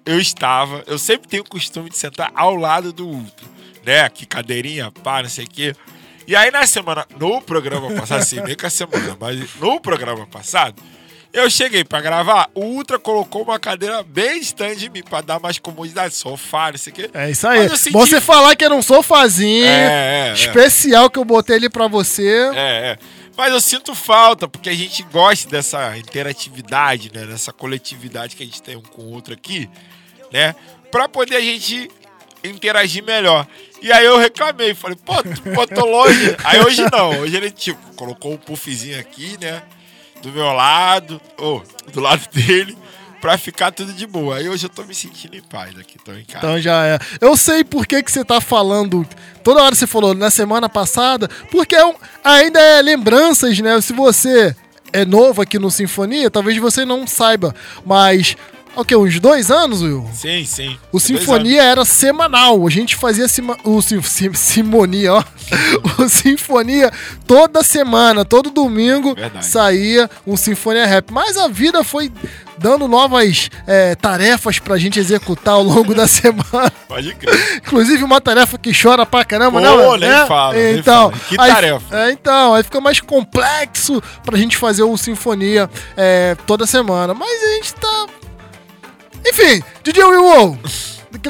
eu 0.10 0.20
estava, 0.20 0.84
eu 0.88 0.98
sempre 0.98 1.28
tenho 1.28 1.44
o 1.44 1.50
costume 1.50 1.90
de 1.90 1.98
sentar 1.98 2.32
ao 2.36 2.56
lado 2.56 2.92
do 2.92 3.08
Ultra, 3.08 3.46
né, 3.86 4.10
que 4.10 4.26
cadeirinha, 4.26 4.92
pá, 5.04 5.22
não 5.22 5.30
sei 5.30 5.46
o 5.46 5.50
quê. 5.50 5.76
E 6.28 6.36
aí 6.36 6.52
na 6.52 6.66
semana, 6.68 7.06
no 7.20 7.42
programa 7.42 7.92
passado, 7.92 8.20
assim, 8.22 8.42
nem 8.42 8.56
com 8.56 8.66
a 8.66 8.70
semana, 8.70 9.16
mas 9.20 9.56
no 9.60 9.80
programa 9.80 10.26
passado, 10.28 10.82
eu 11.32 11.48
cheguei 11.50 11.84
pra 11.84 12.02
gravar, 12.02 12.50
o 12.56 12.62
Ultra 12.62 12.98
colocou 12.98 13.44
uma 13.44 13.60
cadeira 13.60 14.02
bem 14.02 14.40
distante 14.40 14.78
de 14.80 14.90
mim 14.90 15.04
pra 15.04 15.22
dar 15.22 15.40
mais 15.40 15.60
comodidade, 15.60 16.16
sofá, 16.16 16.72
não 16.72 16.78
sei 16.80 16.92
o 16.92 16.96
quê. 16.96 17.10
É 17.14 17.30
isso 17.30 17.48
aí. 17.48 17.70
Senti- 17.78 17.92
você 17.92 18.20
falar 18.20 18.56
que 18.56 18.66
era 18.66 18.74
um 18.74 18.82
sofazinho 18.82 19.64
É, 19.66 19.70
é, 19.70 20.30
é. 20.30 20.34
especial 20.34 21.08
que 21.08 21.20
eu 21.20 21.26
botei 21.26 21.58
ali 21.58 21.70
pra 21.70 21.88
você. 21.88 22.50
É, 22.56 22.58
é. 22.94 22.98
Mas 23.38 23.54
eu 23.54 23.62
sinto 23.62 23.94
falta, 23.96 24.48
porque 24.48 24.70
a 24.70 24.76
gente 24.76 25.02
gosta 25.04 25.48
dessa 25.50 25.96
interatividade, 25.98 27.12
né? 27.14 27.26
Dessa 27.26 27.54
coletividade 27.54 28.36
que 28.36 28.44
a 28.44 28.46
gente 28.46 28.62
tem 28.62 28.76
um 28.76 28.82
com 28.82 29.04
o 29.04 29.12
outro 29.14 29.34
aqui, 29.34 29.70
né? 30.32 30.56
Pra 30.92 31.08
poder 31.08 31.36
a 31.36 31.42
gente 31.42 31.90
interagir 32.44 33.04
melhor. 33.04 33.46
E 33.82 33.92
aí 33.92 34.06
eu 34.06 34.18
reclamei, 34.18 34.74
falei, 34.74 34.98
pô, 35.06 35.22
tu 35.24 35.42
botou 35.54 35.90
longe. 35.90 36.36
Aí 36.44 36.60
hoje 36.62 36.84
não, 36.92 37.20
hoje 37.20 37.36
ele, 37.38 37.52
tipo, 37.52 37.80
colocou 37.96 38.34
um 38.34 38.38
puffzinho 38.38 39.00
aqui, 39.00 39.38
né? 39.40 39.62
Do 40.22 40.30
meu 40.32 40.52
lado, 40.52 41.22
ou 41.38 41.64
do 41.94 42.00
lado 42.02 42.22
dele, 42.34 42.78
pra 43.22 43.38
ficar 43.38 43.72
tudo 43.72 43.94
de 43.94 44.06
boa. 44.06 44.38
Aí 44.38 44.50
hoje 44.50 44.66
eu 44.66 44.70
tô 44.70 44.84
me 44.84 44.94
sentindo 44.96 45.36
em 45.36 45.42
paz 45.42 45.78
aqui, 45.78 45.98
tô 46.04 46.12
em 46.14 46.24
casa. 46.26 46.38
Então 46.40 46.60
já 46.60 46.86
é. 46.86 47.00
Eu 47.22 47.38
sei 47.38 47.64
por 47.64 47.86
que, 47.86 48.02
que 48.04 48.12
você 48.12 48.24
tá 48.26 48.42
falando. 48.42 49.08
Toda 49.44 49.64
hora 49.64 49.76
você 49.76 49.88
falou 49.88 50.14
na 50.14 50.30
semana 50.30 50.68
passada, 50.68 51.30
porque 51.52 51.76
é 51.76 51.86
um- 51.86 51.96
ainda 52.24 52.60
é 52.60 52.82
lembranças, 52.82 53.58
né? 53.60 53.80
Se 53.80 53.94
você 53.94 54.54
é 54.92 55.06
novo 55.06 55.42
aqui 55.42 55.58
no 55.60 55.72
Sinfonia, 55.72 56.30
talvez 56.30 56.58
você 56.58 56.84
não 56.84 57.06
saiba. 57.08 57.56
Mas, 57.86 58.36
o 58.80 58.86
que? 58.86 58.96
Uns 58.96 59.20
dois 59.20 59.52
anos, 59.52 59.82
Will? 59.82 60.08
Sim, 60.14 60.46
sim. 60.46 60.78
O 60.92 61.00
Sinfonia 61.00 61.62
era 61.64 61.84
semanal. 61.86 62.66
A 62.66 62.70
gente 62.70 62.96
fazia 62.96 63.28
sima- 63.28 63.58
o 63.64 63.82
sim, 63.82 64.02
sim, 64.02 64.34
Simonia, 64.34 65.14
ó. 65.14 65.24
O 65.98 66.08
Sinfonia 66.08 66.92
toda 67.26 67.64
semana, 67.64 68.24
todo 68.24 68.50
domingo 68.52 69.16
Verdade. 69.16 69.46
saía 69.46 70.10
um 70.26 70.38
Sinfonia 70.38 70.86
Rap. 70.86 71.12
Mas 71.12 71.38
a 71.38 71.48
vida 71.48 71.84
foi 71.84 72.12
dando 72.58 72.88
novas 72.88 73.50
é, 73.66 73.96
tarefas 73.96 74.60
pra 74.60 74.78
gente 74.78 75.00
executar 75.00 75.56
ao 75.56 75.64
longo 75.64 75.96
da 75.96 76.06
semana. 76.08 76.72
Pode 76.88 77.16
crer. 77.16 77.58
Inclusive 77.58 78.04
uma 78.04 78.22
tarefa 78.22 78.58
que 78.58 78.72
chora 78.80 79.06
pra 79.06 79.26
caramba, 79.26 79.60
Pô, 79.62 79.98
né? 79.98 80.08
nem 80.08 80.10
né? 80.20 80.26
fala, 80.28 80.54
nem 80.54 80.78
Então, 80.78 81.10
fala. 81.12 81.24
Que 81.28 81.36
aí- 81.40 81.52
tarefa. 81.54 81.98
é, 81.98 82.12
então, 82.12 82.54
aí 82.54 82.64
fica 82.64 82.80
mais 82.82 83.00
complexo 83.02 84.02
pra 84.24 84.38
gente 84.38 84.56
fazer 84.58 84.84
o 84.84 84.96
Sinfonia 84.98 85.70
é, 85.98 86.36
toda 86.46 86.66
semana. 86.68 87.14
Mas 87.14 87.42
a 87.44 87.48
gente 87.56 87.74
tá. 87.76 88.06
Enfim, 89.26 89.62
DJ 89.84 90.04
Will, 90.04 90.58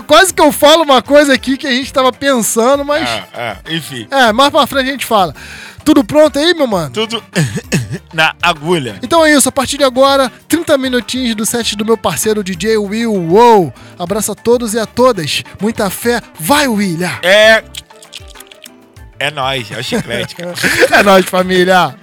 quase 0.05 0.33
que 0.33 0.41
eu 0.41 0.51
falo 0.51 0.83
uma 0.83 1.01
coisa 1.01 1.33
aqui 1.33 1.57
que 1.57 1.67
a 1.67 1.71
gente 1.71 1.91
tava 1.91 2.11
pensando, 2.11 2.83
mas. 2.83 3.07
É, 3.07 3.23
é, 3.33 3.75
enfim. 3.75 4.07
É, 4.11 4.31
mais 4.31 4.49
pra 4.49 4.67
frente 4.67 4.89
a 4.89 4.91
gente 4.91 5.05
fala. 5.05 5.33
tudo 5.83 6.03
pronto 6.03 6.37
aí, 6.37 6.53
meu 6.53 6.67
mano? 6.67 6.91
Tudo 6.91 7.23
na 8.13 8.35
agulha. 8.41 8.99
Então 9.01 9.25
é 9.25 9.33
isso, 9.33 9.49
a 9.49 9.51
partir 9.51 9.77
de 9.77 9.83
agora, 9.83 10.31
30 10.47 10.77
minutinhos 10.77 11.35
do 11.35 11.45
set 11.45 11.75
do 11.75 11.85
meu 11.85 11.97
parceiro 11.97 12.43
DJ 12.43 12.77
Will 12.77 13.13
Wow. 13.13 13.73
Abraço 13.97 14.31
a 14.31 14.35
todos 14.35 14.73
e 14.73 14.79
a 14.79 14.85
todas. 14.85 15.43
Muita 15.59 15.89
fé. 15.89 16.21
Vai, 16.39 16.67
William! 16.67 17.19
É. 17.23 17.63
É 19.21 19.29
nóis, 19.31 19.69
é 19.71 19.77
o 19.79 19.83
chiclete. 19.83 20.35
É 20.91 21.03
nóis, 21.03 21.25
família! 21.25 21.93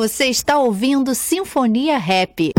Você 0.00 0.28
está 0.28 0.56
ouvindo 0.56 1.14
Sinfonia 1.14 1.98
Rap. 1.98 2.54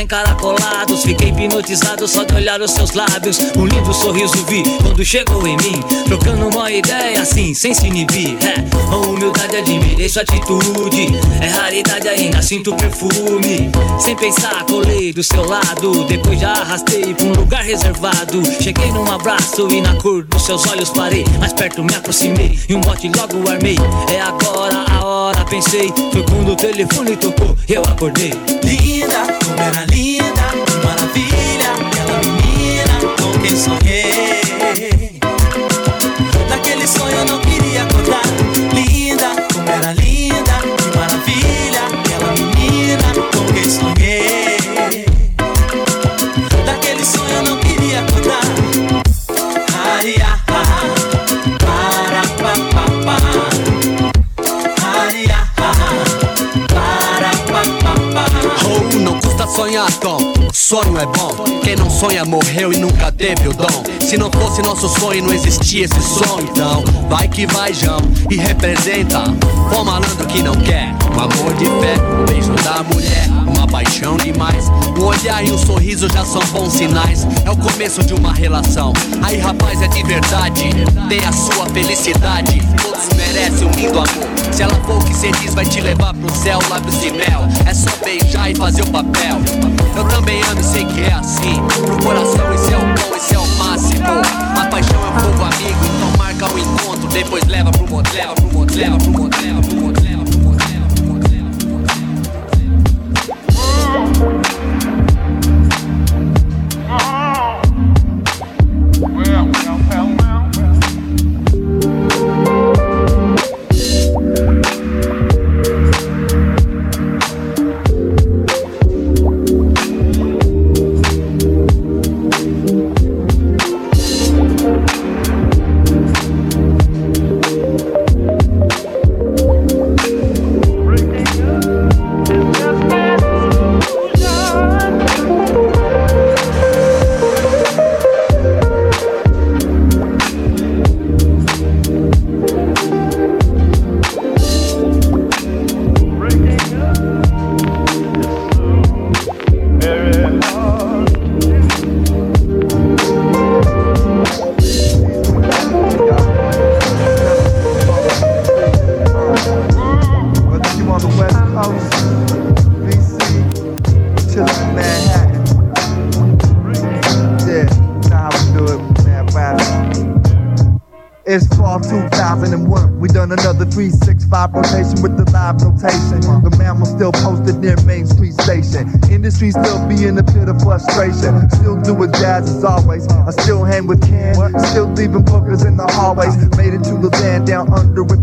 Encaracolados. 0.00 1.02
Fiquei 1.02 1.28
hipnotizado 1.28 2.06
só 2.08 2.24
de 2.24 2.34
olhar 2.34 2.60
os 2.60 2.70
seus 2.70 2.92
lábios. 2.92 3.38
Um 3.56 3.66
lindo 3.66 3.92
sorriso 3.92 4.44
vi 4.46 4.62
quando 4.82 5.04
chegou 5.04 5.46
em 5.46 5.56
mim. 5.58 5.80
Trocando 6.06 6.48
uma 6.48 6.70
ideia 6.70 7.20
assim, 7.20 7.54
sem 7.54 7.74
se 7.74 7.86
inibir. 7.86 8.36
É, 8.44 8.60
com 8.88 9.10
humildade 9.10 9.56
admirei 9.56 10.08
sua 10.08 10.22
atitude. 10.22 11.08
É 11.40 11.46
raridade 11.46 12.08
ainda, 12.08 12.42
sinto 12.42 12.74
perfume. 12.74 13.70
Sem 13.98 14.16
pensar, 14.16 14.64
colei 14.64 15.12
do 15.12 15.22
seu 15.22 15.44
lado. 15.44 16.04
Depois 16.04 16.40
já 16.40 16.52
arrastei 16.52 17.14
pra 17.14 17.26
um 17.26 17.32
lugar 17.32 17.62
reservado. 17.62 18.42
Cheguei 18.60 18.90
num 18.92 19.10
abraço 19.10 19.68
e 19.70 19.80
na 19.80 19.94
cor 19.96 20.24
dos 20.24 20.44
seus 20.44 20.66
olhos 20.66 20.90
parei. 20.90 21.24
Mais 21.38 21.52
perto 21.52 21.82
me 21.82 21.94
aproximei 21.94 22.58
e 22.68 22.74
um 22.74 22.80
bote 22.80 23.10
logo 23.16 23.48
armei. 23.50 23.76
É 24.12 24.20
agora 24.20 24.84
a 24.90 25.04
hora, 25.04 25.44
pensei. 25.44 25.92
Foi 26.12 26.22
quando 26.24 26.52
o 26.52 26.56
telefone 26.56 27.16
tocou, 27.16 27.56
eu 27.68 27.82
acordei. 27.82 28.32
Linda, 28.64 29.39
adrenalina. 29.60 30.19
Sonhar, 59.60 59.92
Tom. 59.98 60.18
sonho 60.54 60.96
é 60.96 61.04
bom. 61.04 61.34
Quem 61.62 61.76
não 61.76 61.90
sonha 61.90 62.24
morreu 62.24 62.72
e 62.72 62.78
nunca 62.78 63.12
teve 63.12 63.46
o 63.46 63.52
dom. 63.52 63.84
Se 64.00 64.16
não 64.16 64.30
fosse 64.30 64.62
nosso 64.62 64.88
sonho, 64.88 65.22
não 65.22 65.34
existia 65.34 65.84
esse 65.84 66.00
som. 66.00 66.40
Então, 66.40 66.82
vai 67.10 67.28
que 67.28 67.46
vai, 67.46 67.74
Jão, 67.74 68.00
e 68.30 68.36
representa. 68.36 69.22
O 69.78 69.84
malandro 69.84 70.26
que 70.28 70.42
não 70.42 70.54
quer, 70.54 70.94
um 71.14 71.20
amor 71.20 71.52
de 71.58 71.66
fé, 71.66 71.94
um 72.00 72.24
beijo 72.24 72.54
da 72.64 72.82
mulher, 72.84 73.28
uma 73.54 73.66
paixão 73.66 74.16
demais. 74.16 74.70
Um 74.98 75.04
olhar 75.04 75.44
e 75.44 75.52
um 75.52 75.58
sorriso 75.58 76.08
já 76.10 76.24
são 76.24 76.40
bons 76.52 76.72
sinais. 76.72 77.26
É 77.44 77.50
o 77.50 77.56
começo 77.56 78.02
de 78.02 78.14
uma 78.14 78.32
relação. 78.32 78.94
Aí, 79.22 79.36
rapaz, 79.36 79.82
é 79.82 79.88
de 79.88 80.02
verdade. 80.04 80.70
Tem 81.06 81.22
a 81.22 81.32
sua 81.32 81.66
felicidade. 81.66 82.62
Todos 82.82 83.14
merecem 83.14 83.68
um 83.68 83.70
lindo 83.72 83.98
amor. 83.98 84.29
Se 84.52 84.62
ela 84.62 84.74
for 84.86 84.98
o 84.98 85.04
que 85.04 85.14
cê 85.14 85.30
diz, 85.40 85.54
vai 85.54 85.64
te 85.64 85.80
levar 85.80 86.12
pro 86.14 86.34
céu, 86.34 86.58
lábios 86.68 87.00
de 87.00 87.10
mel. 87.10 87.42
É 87.66 87.74
só 87.74 87.90
beijar 88.04 88.50
e 88.50 88.54
fazer 88.54 88.82
o 88.82 88.86
papel. 88.90 89.38
Eu 89.96 90.04
também 90.04 90.42
amo 90.42 90.60
e 90.60 90.64
sei 90.64 90.84
que 90.84 91.00
é 91.02 91.12
assim. 91.12 91.62
Pro 91.84 91.96
coração, 92.04 92.52
esse 92.54 92.72
é 92.72 92.76
o 92.76 92.80
bom, 92.80 93.16
esse 93.16 93.34
é 93.34 93.38
o 93.38 93.46
máximo. 93.56 94.04
A 94.60 94.66
paixão 94.66 95.00
é 95.04 95.08
um 95.08 95.20
fogo 95.20 95.44
amigo, 95.44 95.84
então 95.96 96.16
marca 96.18 96.52
o 96.52 96.58
encontro. 96.58 97.08
Depois 97.08 97.44
leva 97.46 97.70
pro 97.70 97.88
motel, 97.88 98.34
pro 98.34 98.52
motel, 98.52 98.98
pro 98.98 99.10
motel. 99.12 99.60
Pro 99.62 99.80
motel, 99.80 99.99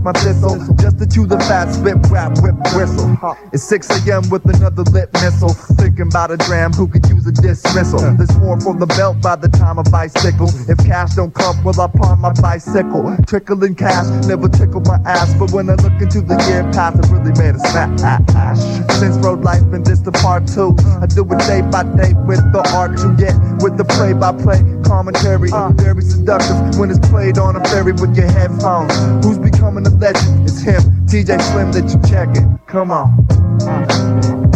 my 0.07 0.13
thistle. 0.21 0.55
Just 0.79 0.99
to 0.99 1.05
chew 1.05 1.25
the 1.27 1.37
fat 1.51 1.69
spit 1.73 1.97
rap 2.09 2.31
whip 2.41 2.55
whistle. 2.73 3.11
It's 3.51 3.63
6 3.63 4.07
a.m. 4.07 4.29
with 4.29 4.45
another 4.55 4.83
lit 4.83 5.11
missile. 5.13 5.53
Thinking 5.75 6.07
about 6.07 6.31
a 6.31 6.37
dram 6.37 6.71
who 6.71 6.87
could 6.87 7.05
use 7.09 7.27
a 7.27 7.33
dismissal. 7.33 7.99
There's 8.15 8.35
more 8.37 8.57
from 8.61 8.79
the 8.79 8.85
belt 8.85 9.21
by 9.21 9.35
the 9.35 9.49
time 9.49 9.77
of 9.77 9.91
bicycle. 9.91 10.47
If 10.69 10.77
cash 10.85 11.15
don't 11.15 11.33
come, 11.33 11.61
will 11.63 11.79
I 11.81 11.87
pawn 11.87 12.21
my 12.21 12.31
bicycle? 12.31 13.17
Trickling 13.27 13.75
cash 13.75 14.07
never 14.27 14.47
tickled 14.47 14.87
my 14.87 14.99
ass. 15.05 15.33
But 15.37 15.51
when 15.51 15.69
I 15.69 15.75
look 15.75 15.99
into 16.01 16.21
the 16.21 16.37
year 16.47 16.63
past, 16.71 16.99
it 17.03 17.11
really 17.11 17.35
made 17.35 17.55
a 17.55 17.59
smash. 17.59 18.86
Since 18.99 19.17
road 19.17 19.43
life 19.43 19.61
and 19.73 19.85
this 19.85 19.99
the 19.99 20.11
part 20.11 20.47
two. 20.47 20.75
I 21.01 21.05
do 21.05 21.21
it 21.21 21.39
day 21.45 21.61
by 21.61 21.83
day 21.83 22.13
with 22.25 22.41
the 22.51 22.65
art 22.73 22.97
you 22.99 23.13
get. 23.15 23.35
With 23.61 23.77
the 23.77 23.85
play 23.85 24.13
by 24.13 24.31
play 24.31 24.65
commentary. 24.83 25.51
Uh. 25.51 25.69
Very 25.73 26.01
seductive 26.01 26.79
when 26.79 26.89
it's 26.89 26.99
played 27.09 27.37
on 27.37 27.55
a 27.55 27.63
ferry 27.69 27.91
with 27.93 28.15
your 28.17 28.31
headphones. 28.31 28.93
Who's 29.23 29.37
becoming 29.37 29.85
a 29.85 29.91
legend? 29.91 30.49
It's 30.49 30.61
him, 30.61 30.81
TJ 31.05 31.41
Slim 31.41 31.71
that 31.73 31.85
you 31.93 31.99
checking. 32.09 32.57
Come 32.65 32.89
on. 32.89 33.13
Uh. 33.61 34.47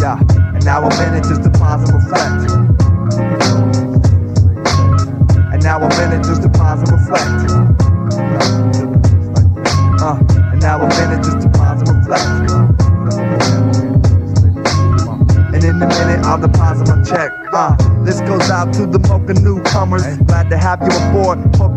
Yeah, 0.00 0.20
and 0.54 0.64
now 0.64 0.82
I'm 0.84 1.08
in 1.08 1.14
it 1.18 1.24
just 1.24 1.42
to 1.42 1.50
pause 1.50 1.88
and 1.88 3.67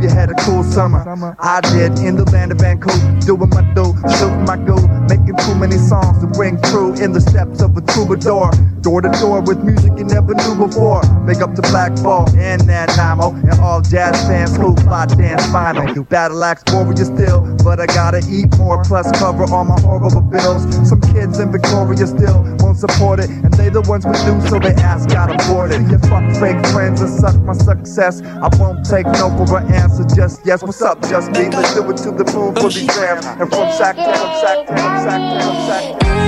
Hope 0.01 0.09
you 0.09 0.15
had 0.15 0.31
a 0.31 0.35
cool 0.45 0.63
summer. 0.63 1.35
I 1.37 1.61
did 1.61 1.99
in 1.99 2.15
the 2.15 2.25
land 2.31 2.51
of 2.51 2.57
Vancouver, 2.57 3.19
doing 3.19 3.49
my 3.49 3.61
do, 3.75 3.93
shooting 4.17 4.45
my 4.45 4.57
go, 4.57 4.75
making 5.05 5.37
too 5.45 5.53
many 5.53 5.77
songs 5.77 6.17
to 6.21 6.39
ring 6.39 6.59
true 6.73 6.95
in 6.95 7.11
the 7.11 7.21
steps 7.21 7.61
of 7.61 7.77
a 7.77 7.81
troubadour. 7.81 8.49
Door 8.81 9.01
to 9.01 9.09
door 9.19 9.41
with 9.41 9.63
music 9.63 9.91
you 9.95 10.05
never 10.05 10.33
knew 10.33 10.55
before. 10.55 11.01
Make 11.21 11.37
up 11.37 11.53
to 11.53 11.61
Black 11.61 11.93
Ball 12.01 12.27
and 12.35 12.65
Nanaimo 12.65 13.29
and 13.29 13.59
all 13.59 13.79
jazz 13.79 14.19
fans 14.25 14.57
who 14.57 14.75
fly 14.77 15.05
dance 15.05 15.45
final. 15.51 16.03
Battle 16.05 16.43
axe 16.43 16.63
warrior 16.73 17.05
still, 17.05 17.41
but 17.63 17.79
I 17.79 17.85
gotta 17.85 18.21
eat 18.27 18.57
more. 18.57 18.83
Plus 18.83 19.05
cover 19.19 19.43
all 19.53 19.65
my 19.65 19.79
horrible 19.81 20.21
bills. 20.21 20.63
Some 20.89 20.99
kids 21.13 21.37
in 21.37 21.51
Victoria 21.51 22.07
still 22.07 22.43
won't 22.59 22.77
support 22.77 23.19
it, 23.19 23.29
and 23.29 23.53
they 23.53 23.69
the 23.69 23.81
ones 23.81 24.05
we 24.05 24.13
do, 24.25 24.41
so 24.49 24.57
they 24.57 24.73
ask 24.81 25.07
got 25.09 25.29
aborted. 25.29 25.81
You 25.89 25.99
fuck 25.99 26.25
fake 26.41 26.65
friends 26.73 27.01
and 27.01 27.09
suck 27.09 27.35
my 27.43 27.53
success. 27.53 28.21
I 28.23 28.49
won't 28.57 28.83
take 28.83 29.05
no 29.05 29.29
for 29.45 29.59
an 29.59 29.71
answer, 29.73 30.03
just 30.15 30.43
yes. 30.43 30.63
What's 30.63 30.81
up, 30.81 30.99
just 31.03 31.31
me? 31.31 31.49
Let's 31.49 31.75
do 31.75 31.87
it 31.89 31.97
to 31.97 32.11
the 32.11 32.25
moon 32.33 32.55
for 32.55 32.69
these 32.69 32.87
jams. 32.87 33.25
And 33.25 33.49
from 33.49 33.69
Sacktown, 33.77 34.15
Sacktown, 34.41 35.05
Sacktown, 35.05 35.69
Sacktown. 35.69 36.11
Eu, 36.11 36.20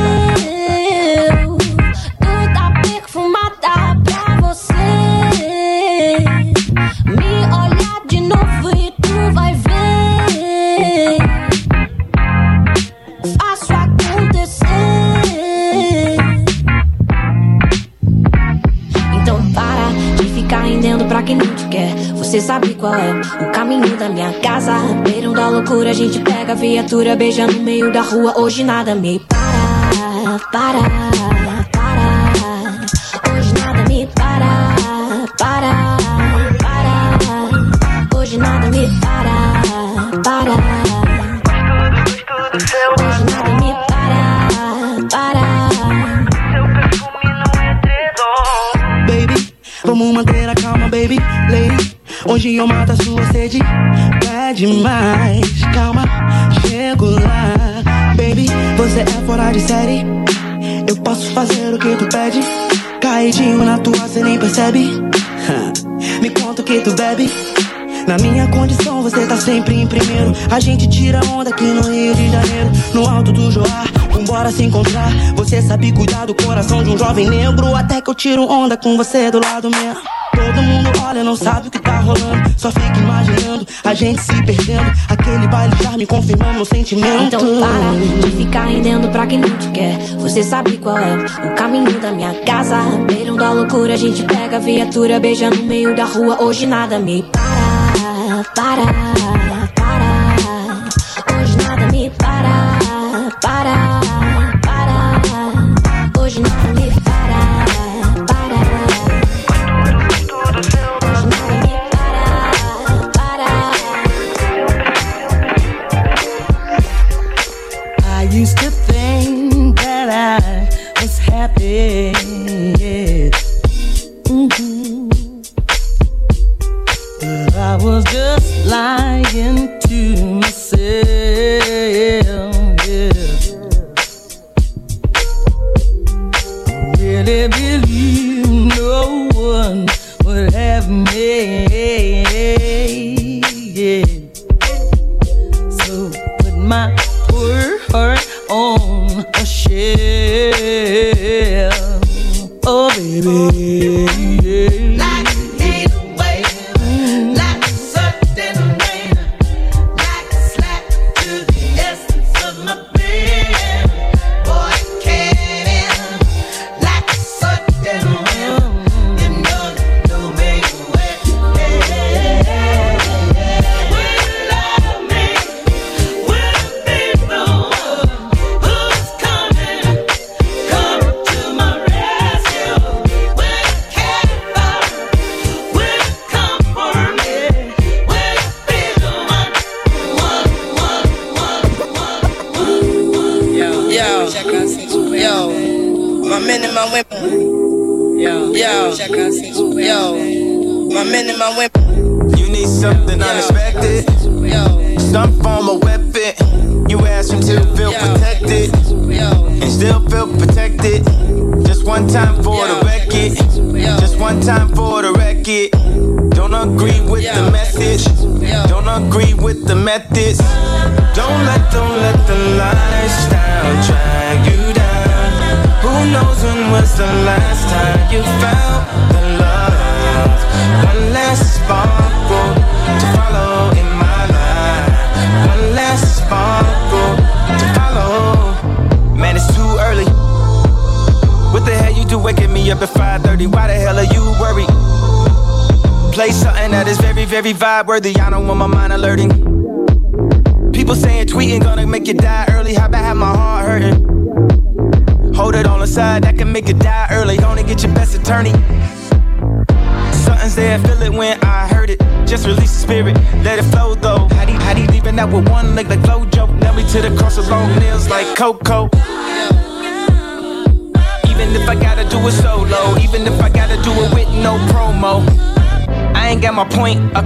o 22.90 23.52
caminho 23.52 23.96
da 23.98 24.10
minha 24.10 24.34
casa. 24.40 24.74
Beirão 25.04 25.34
da 25.34 25.48
loucura, 25.48 25.92
a 25.92 25.94
gente 25.94 26.20
pega 26.20 26.52
a 26.52 26.56
viatura, 26.56 27.16
beija 27.16 27.48
no 27.48 27.62
meio 27.62 27.92
da 27.92 28.02
rua. 28.02 28.38
Hoje 28.38 28.64
nada 28.64 28.94
me 28.94 29.20
para, 29.20 30.40
para. 30.52 31.53
Hoje 52.26 52.56
eu 52.56 52.66
mato 52.66 52.94
a 52.94 52.96
sua 52.96 53.24
sede, 53.32 53.60
tá 53.60 54.54
demais. 54.54 55.62
Calma, 55.74 56.06
chego 56.66 57.06
lá. 57.06 57.84
Baby, 58.16 58.48
você 58.78 59.02
é 59.02 59.26
fora 59.26 59.52
de 59.52 59.60
série. 59.60 60.06
Eu 60.88 60.96
posso 60.98 61.30
fazer 61.32 61.74
o 61.74 61.78
que 61.78 61.96
tu 61.98 62.08
pede. 62.08 62.40
Caidinho 63.02 63.64
na 63.66 63.78
tua, 63.78 64.08
cê 64.08 64.24
nem 64.24 64.40
percebe. 64.40 64.90
Me 66.22 66.30
conta 66.30 66.62
o 66.62 66.66
que 66.66 66.80
tu 66.80 66.94
bebe. 66.94 67.30
Na 68.08 68.18
minha 68.18 68.48
condição 68.48 69.02
você 69.02 69.26
tá 69.26 69.38
sempre 69.38 69.76
em 69.76 69.88
primeiro 69.88 70.34
A 70.52 70.60
gente 70.60 70.90
tira 70.90 71.22
onda 71.28 71.52
aqui 71.52 71.64
no 71.64 71.84
Rio 71.90 72.14
de 72.14 72.30
Janeiro 72.30 72.70
No 72.94 73.08
alto 73.08 73.32
do 73.32 73.50
Joá, 73.50 73.86
vambora 74.12 74.52
se 74.52 74.64
encontrar 74.64 75.10
Você 75.38 75.62
sabe 75.62 75.94
cuidar 75.94 76.26
do 76.26 76.36
coração 76.36 76.84
de 76.84 76.90
um 76.90 76.98
jovem 76.98 77.30
negro 77.30 77.74
Até 77.74 78.02
que 78.02 78.10
eu 78.10 78.14
tiro 78.14 78.46
onda 78.46 78.76
com 78.76 78.98
você 78.98 79.32
do 79.32 79.40
lado 79.40 79.70
meu 79.70 80.13
não 81.34 81.38
sabe 81.38 81.68
o 81.68 81.72
que 81.72 81.80
tá 81.80 82.00
rolando. 82.00 82.54
Só 82.58 82.72
fica 82.72 83.00
imaginando 83.00 83.68
a 83.84 83.94
gente 83.94 84.22
se 84.22 84.44
perdendo. 84.44 84.94
Aquele 85.10 85.48
baile 85.48 85.74
já 85.82 85.98
me 85.98 86.06
confirmando 86.06 86.62
o 86.62 86.66
sentimento. 86.66 87.24
Então 87.24 87.40
para 87.40 88.28
de 88.28 88.38
ficar 88.38 88.66
rendendo 88.66 89.10
pra 89.10 89.26
quem 89.26 89.40
não 89.40 89.50
te 89.58 89.68
quer. 89.70 89.98
Você 90.20 90.44
sabe 90.44 90.78
qual 90.78 90.98
é 90.98 91.26
o 91.48 91.56
caminho 91.56 92.00
da 92.00 92.12
minha 92.12 92.34
casa. 92.46 92.78
Beirão 93.08 93.36
da 93.36 93.52
loucura, 93.52 93.96
a 93.96 93.98
gente 93.98 94.24
pega 94.24 94.58
a 94.58 94.60
viatura, 94.60 95.20
beija 95.20 95.50
no 95.50 95.64
meio 95.64 95.96
da 95.96 96.06
rua. 96.06 96.42
Hoje 96.42 96.68
nada 96.68 97.00
me 97.00 97.24
para, 97.24 98.44
para. 98.56 99.43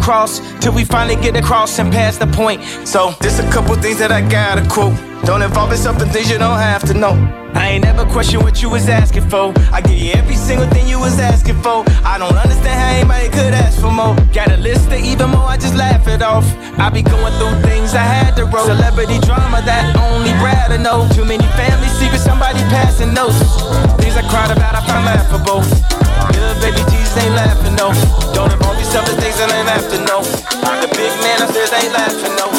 cross 0.08 0.40
till 0.62 0.72
we 0.72 0.86
finally 0.86 1.18
get 1.22 1.36
across 1.36 1.80
and 1.80 1.92
pass 1.92 2.16
the 2.18 2.28
point. 2.28 2.64
So, 2.88 3.12
there's 3.20 3.40
a 3.40 3.50
couple 3.52 3.76
things 3.76 4.00
that 4.00 4.10
I 4.10 4.22
gotta 4.22 4.64
quote. 4.70 4.96
Don't 5.26 5.42
involve 5.42 5.70
yourself 5.72 6.02
in 6.02 6.08
things 6.08 6.32
you 6.32 6.38
don't 6.38 6.62
have 6.72 6.82
to 6.88 6.94
know. 6.94 7.12
I 7.54 7.68
ain't 7.74 7.86
ever 7.86 8.06
question 8.06 8.40
what 8.40 8.62
you 8.62 8.70
was 8.70 8.88
asking 8.88 9.28
for. 9.30 9.52
I 9.74 9.82
give 9.82 10.00
you 10.00 10.14
every 10.14 10.36
single 10.36 10.70
thing 10.70 10.88
you 10.88 10.98
was 10.98 11.20
asking 11.20 11.60
for. 11.62 11.84
I 12.06 12.18
don't 12.18 12.38
understand 12.38 12.80
how 12.80 12.92
anybody 12.96 13.28
could 13.36 13.54
ask 13.54 13.82
for 13.82 13.92
more. 13.92 14.16
Got 14.32 14.52
a 14.52 14.58
list 14.58 14.88
of 14.96 15.02
even 15.04 15.30
more, 15.32 15.44
I 15.44 15.58
just 15.58 15.76
laugh 15.76 16.08
it 16.08 16.22
off. 16.22 16.48
I 16.80 16.90
be 16.90 17.02
going 17.02 17.34
through 17.40 17.60
things 17.68 17.94
I 17.94 18.06
had 18.16 18.38
to 18.38 18.46
roll. 18.46 18.66
Celebrity 18.66 19.20
drama 19.28 19.60
that 19.66 19.92
only 19.98 20.32
Brad 20.40 20.72
to 20.72 20.78
know. 20.78 21.10
Too 21.12 21.26
many 21.26 21.48
family 21.60 21.90
secrets, 22.00 22.28
I'm 22.28 22.37
be 22.58 22.64
passing 22.74 23.14
notes. 23.14 23.38
Things 24.02 24.18
I 24.18 24.26
cried 24.26 24.50
about, 24.50 24.74
I 24.74 24.82
found 24.90 25.06
laughable. 25.06 25.62
Little 26.34 26.58
baby 26.62 26.82
Jesus 26.90 27.18
ain't 27.22 27.36
laughing, 27.36 27.76
no. 27.78 27.94
Don't 28.34 28.52
involve 28.52 28.78
yourself 28.78 29.06
in 29.10 29.16
things 29.22 29.38
that 29.38 29.54
ain't 29.54 29.70
after 29.70 30.02
no. 30.02 30.26
The 30.82 30.90
big 30.98 31.14
man 31.22 31.42
upstairs 31.42 31.72
ain't 31.74 31.94
laughing, 31.94 32.34
no. 32.36 32.57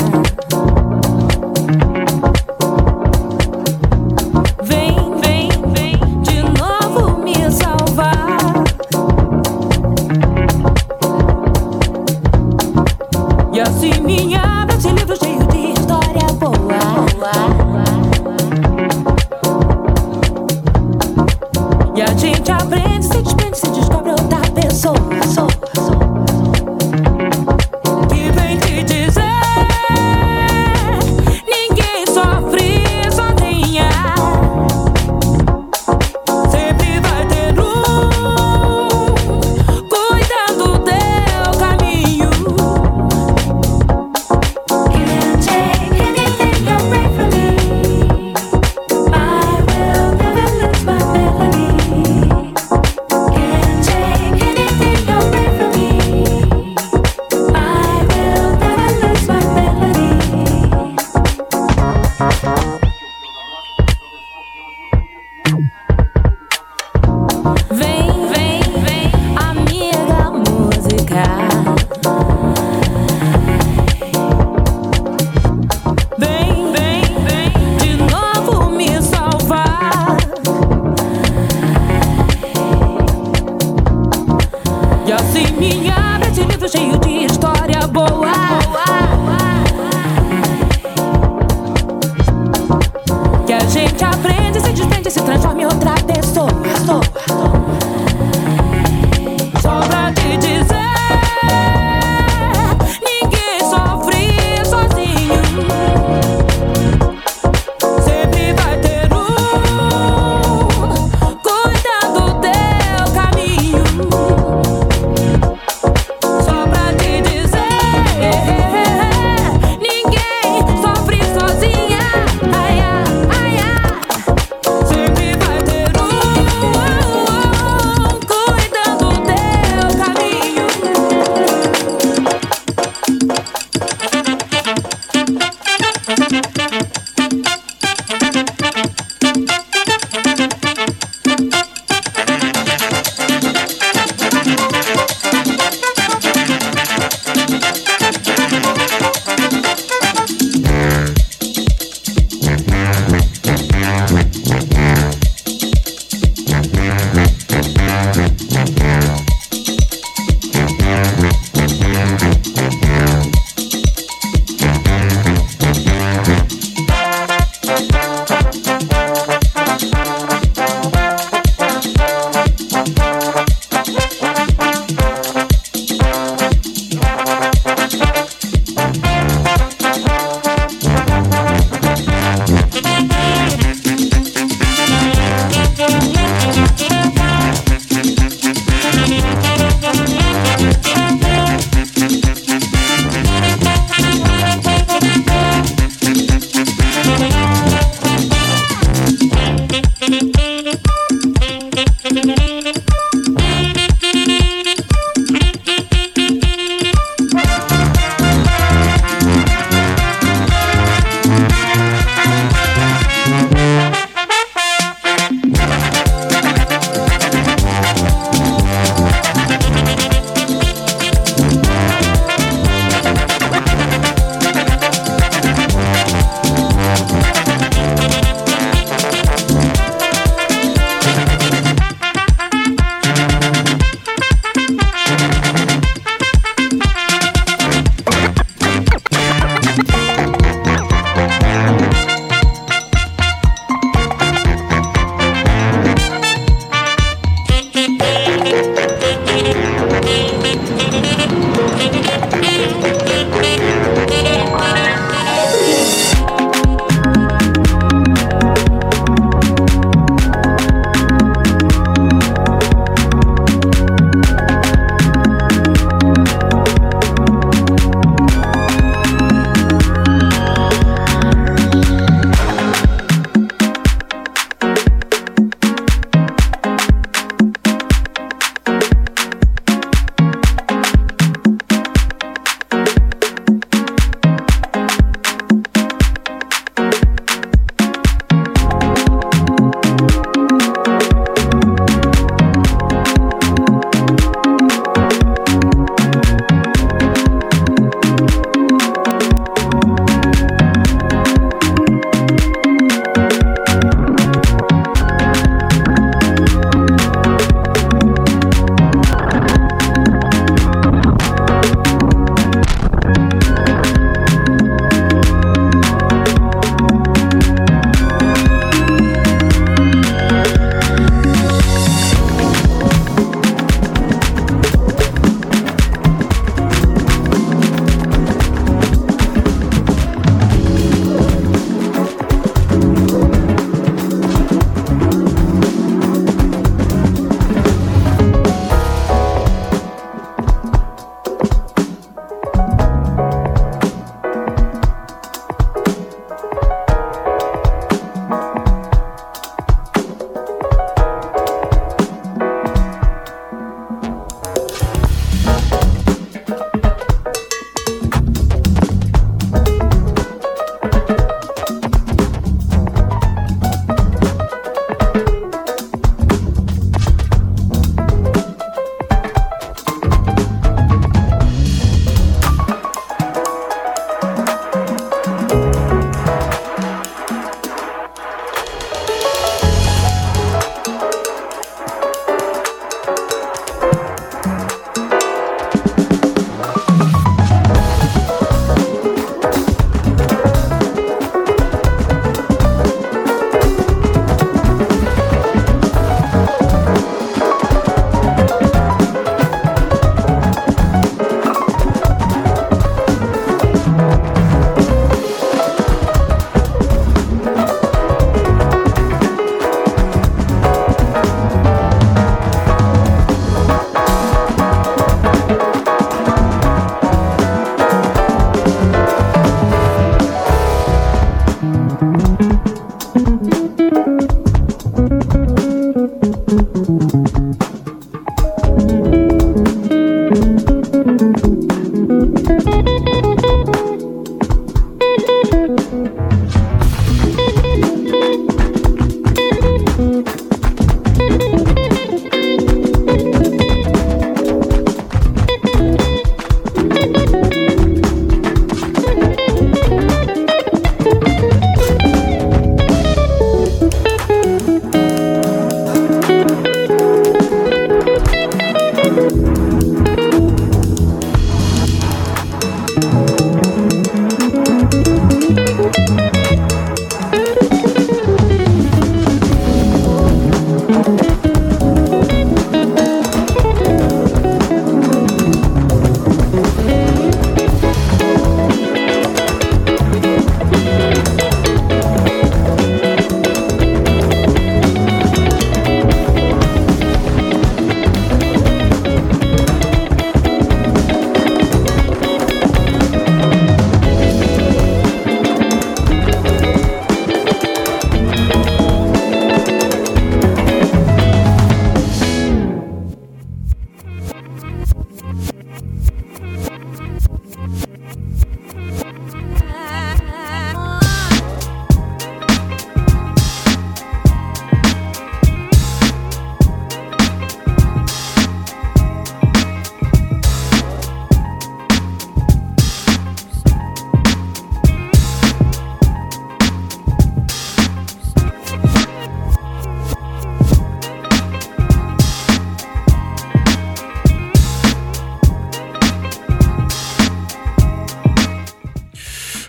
time. 0.00 0.49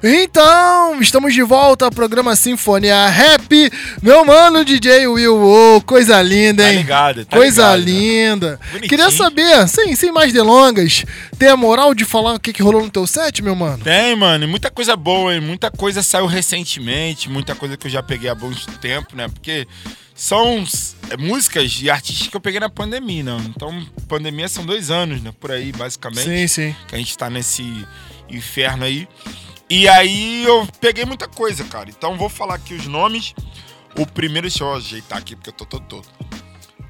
Então, 0.03 0.99
estamos 0.99 1.31
de 1.31 1.43
volta 1.43 1.85
ao 1.85 1.91
programa 1.91 2.35
Sinfonia 2.35 3.07
Rap. 3.07 3.71
Meu 4.01 4.25
mano 4.25 4.65
DJ 4.65 5.05
Will, 5.05 5.35
oh, 5.35 5.79
coisa 5.81 6.19
linda, 6.23 6.67
hein? 6.67 6.77
Tá 6.77 6.81
ligado, 6.81 7.25
tá 7.25 7.37
coisa 7.37 7.75
ligado, 7.75 7.87
linda. 7.87 8.59
Bonitinho. 8.71 8.89
Queria 8.89 9.11
saber, 9.11 9.67
sem, 9.67 9.95
sem 9.95 10.11
mais 10.11 10.33
delongas, 10.33 11.05
tem 11.37 11.49
a 11.49 11.55
moral 11.55 11.93
de 11.93 12.03
falar 12.03 12.33
o 12.33 12.39
que, 12.39 12.51
que 12.51 12.63
rolou 12.63 12.81
no 12.81 12.89
teu 12.89 13.05
set, 13.05 13.43
meu 13.43 13.55
mano? 13.55 13.83
Tem, 13.83 14.15
mano, 14.15 14.47
muita 14.47 14.71
coisa 14.71 14.95
boa, 14.95 15.35
hein? 15.35 15.39
Muita 15.39 15.69
coisa 15.69 16.01
saiu 16.01 16.25
recentemente, 16.25 17.29
muita 17.29 17.53
coisa 17.53 17.77
que 17.77 17.85
eu 17.85 17.91
já 17.91 18.01
peguei 18.01 18.27
há 18.27 18.33
bom 18.33 18.51
tempo, 18.81 19.15
né? 19.15 19.27
Porque 19.27 19.67
são 20.15 20.65
é, 21.11 21.17
músicas 21.17 21.77
e 21.79 21.91
artistas 21.91 22.27
que 22.27 22.35
eu 22.35 22.41
peguei 22.41 22.59
na 22.59 22.69
pandemia, 22.69 23.23
né? 23.23 23.37
Então, 23.55 23.85
pandemia 24.07 24.47
são 24.47 24.65
dois 24.65 24.89
anos, 24.89 25.21
né? 25.21 25.31
Por 25.39 25.51
aí, 25.51 25.71
basicamente. 25.71 26.23
Sim, 26.23 26.47
sim. 26.47 26.75
Que 26.87 26.95
a 26.95 26.97
gente 26.97 27.15
tá 27.15 27.29
nesse 27.29 27.85
inferno 28.27 28.83
aí. 28.83 29.07
E 29.71 29.87
aí 29.87 30.43
eu 30.43 30.67
peguei 30.81 31.05
muita 31.05 31.29
coisa, 31.29 31.63
cara. 31.63 31.89
Então 31.89 32.17
vou 32.17 32.27
falar 32.27 32.55
aqui 32.55 32.73
os 32.73 32.87
nomes. 32.87 33.33
O 33.97 34.05
primeiro, 34.05 34.49
deixa 34.49 34.65
eu 34.65 34.73
ajeitar 34.73 35.17
aqui 35.17 35.33
porque 35.33 35.49
eu 35.49 35.53
tô 35.53 35.65
todo 35.65 35.85
todo. 35.85 36.07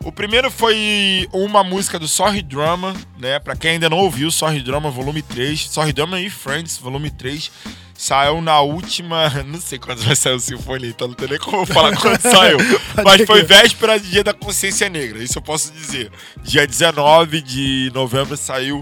O 0.03 0.11
primeiro 0.11 0.49
foi 0.49 1.29
uma 1.32 1.63
música 1.63 1.99
do 1.99 2.07
Sorry 2.07 2.41
Drama, 2.41 2.95
né? 3.19 3.38
Pra 3.38 3.55
quem 3.55 3.73
ainda 3.73 3.88
não 3.88 3.99
ouviu, 3.99 4.32
Sorry 4.32 4.63
Drama 4.63 4.89
Volume 4.89 5.21
3. 5.21 5.69
Sorry 5.69 5.93
Drama 5.93 6.19
e 6.19 6.27
Friends 6.27 6.79
Volume 6.79 7.11
3. 7.11 7.51
Saiu 7.93 8.41
na 8.41 8.59
última. 8.61 9.29
Não 9.45 9.61
sei 9.61 9.77
quando 9.77 10.01
vai 10.01 10.15
sair 10.15 10.34
o 10.34 10.39
Sinfonia, 10.39 10.89
então 10.89 11.07
não 11.07 11.13
tem 11.13 11.27
nem 11.29 11.38
como 11.38 11.67
falar 11.67 11.95
quando 11.95 12.17
saiu. 12.19 12.57
Mas 13.03 13.27
foi 13.27 13.43
véspera 13.43 13.99
de 13.99 14.09
Dia 14.09 14.23
da 14.23 14.34
Consciência 14.34 14.89
Negra, 14.89 15.23
isso 15.23 15.38
eu 15.38 15.41
posso 15.43 15.71
dizer. 15.71 16.11
Dia 16.41 16.65
19 16.65 17.43
de 17.43 17.91
novembro 17.93 18.36
saiu 18.36 18.82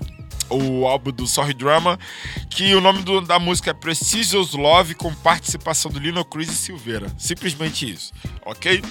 o 0.49 0.87
álbum 0.87 1.11
do 1.11 1.27
Sorry 1.27 1.53
Drama, 1.53 1.97
que 2.49 2.73
o 2.75 2.81
nome 2.81 3.01
do- 3.03 3.21
da 3.21 3.39
música 3.39 3.71
é 3.71 3.73
Precious 3.73 4.53
Love, 4.53 4.95
com 4.95 5.13
participação 5.13 5.91
do 5.91 5.99
Lino 5.99 6.23
Cruz 6.25 6.49
e 6.49 6.55
Silveira. 6.55 7.07
Simplesmente 7.17 7.89
isso, 7.91 8.11
ok? 8.45 8.81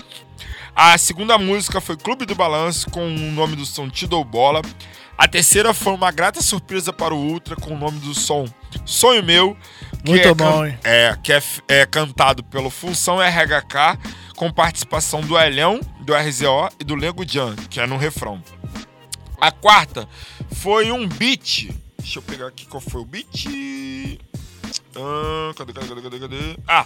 A 0.75 0.97
segunda 0.97 1.37
música 1.37 1.81
foi 1.81 1.97
Clube 1.97 2.25
do 2.25 2.35
Balanço, 2.35 2.89
com 2.91 3.05
o 3.07 3.33
nome 3.33 3.57
do 3.57 3.67
som 3.67 3.89
Dou 4.09 4.25
Bola. 4.25 4.63
A 5.17 5.27
terceira 5.27 5.75
foi 5.75 5.93
uma 5.95 6.13
grata 6.13 6.41
surpresa 6.41 6.93
para 6.93 7.13
o 7.13 7.19
Ultra, 7.19 7.57
com 7.57 7.75
o 7.75 7.79
nome 7.79 7.99
do 7.99 8.15
som 8.15 8.45
Sonho 8.85 9.25
Meu. 9.25 9.57
que 10.05 10.11
Muito 10.11 10.29
é 10.29 10.35
bom, 10.35 10.65
hein? 10.65 10.79
É, 10.85 11.17
que 11.21 11.33
é, 11.33 11.43
é 11.67 11.85
cantado 11.85 12.45
pelo 12.45 12.71
Função 12.71 13.19
RHK, 13.21 13.99
com 14.37 14.53
participação 14.53 15.21
do 15.21 15.37
Elhão, 15.37 15.81
do 16.03 16.15
RZO 16.15 16.69
e 16.79 16.85
do 16.85 16.95
Lego 16.95 17.25
Jan, 17.29 17.57
que 17.69 17.81
é 17.81 17.87
no 17.87 17.97
refrão. 17.97 18.41
A 19.41 19.53
quarta 19.53 20.09
foi 20.53 20.91
um 20.91 21.07
beat. 21.07 21.71
Deixa 21.99 22.19
eu 22.19 22.23
pegar 22.23 22.49
aqui 22.49 22.67
qual 22.67 22.81
foi 22.81 23.01
o 23.01 23.05
beat. 23.05 23.47
Ah, 24.97 25.53
cadê, 25.57 25.73
cadê, 25.73 25.89
cadê, 25.89 26.03
cadê, 26.03 26.19
cadê? 26.19 26.57
Ah, 26.67 26.85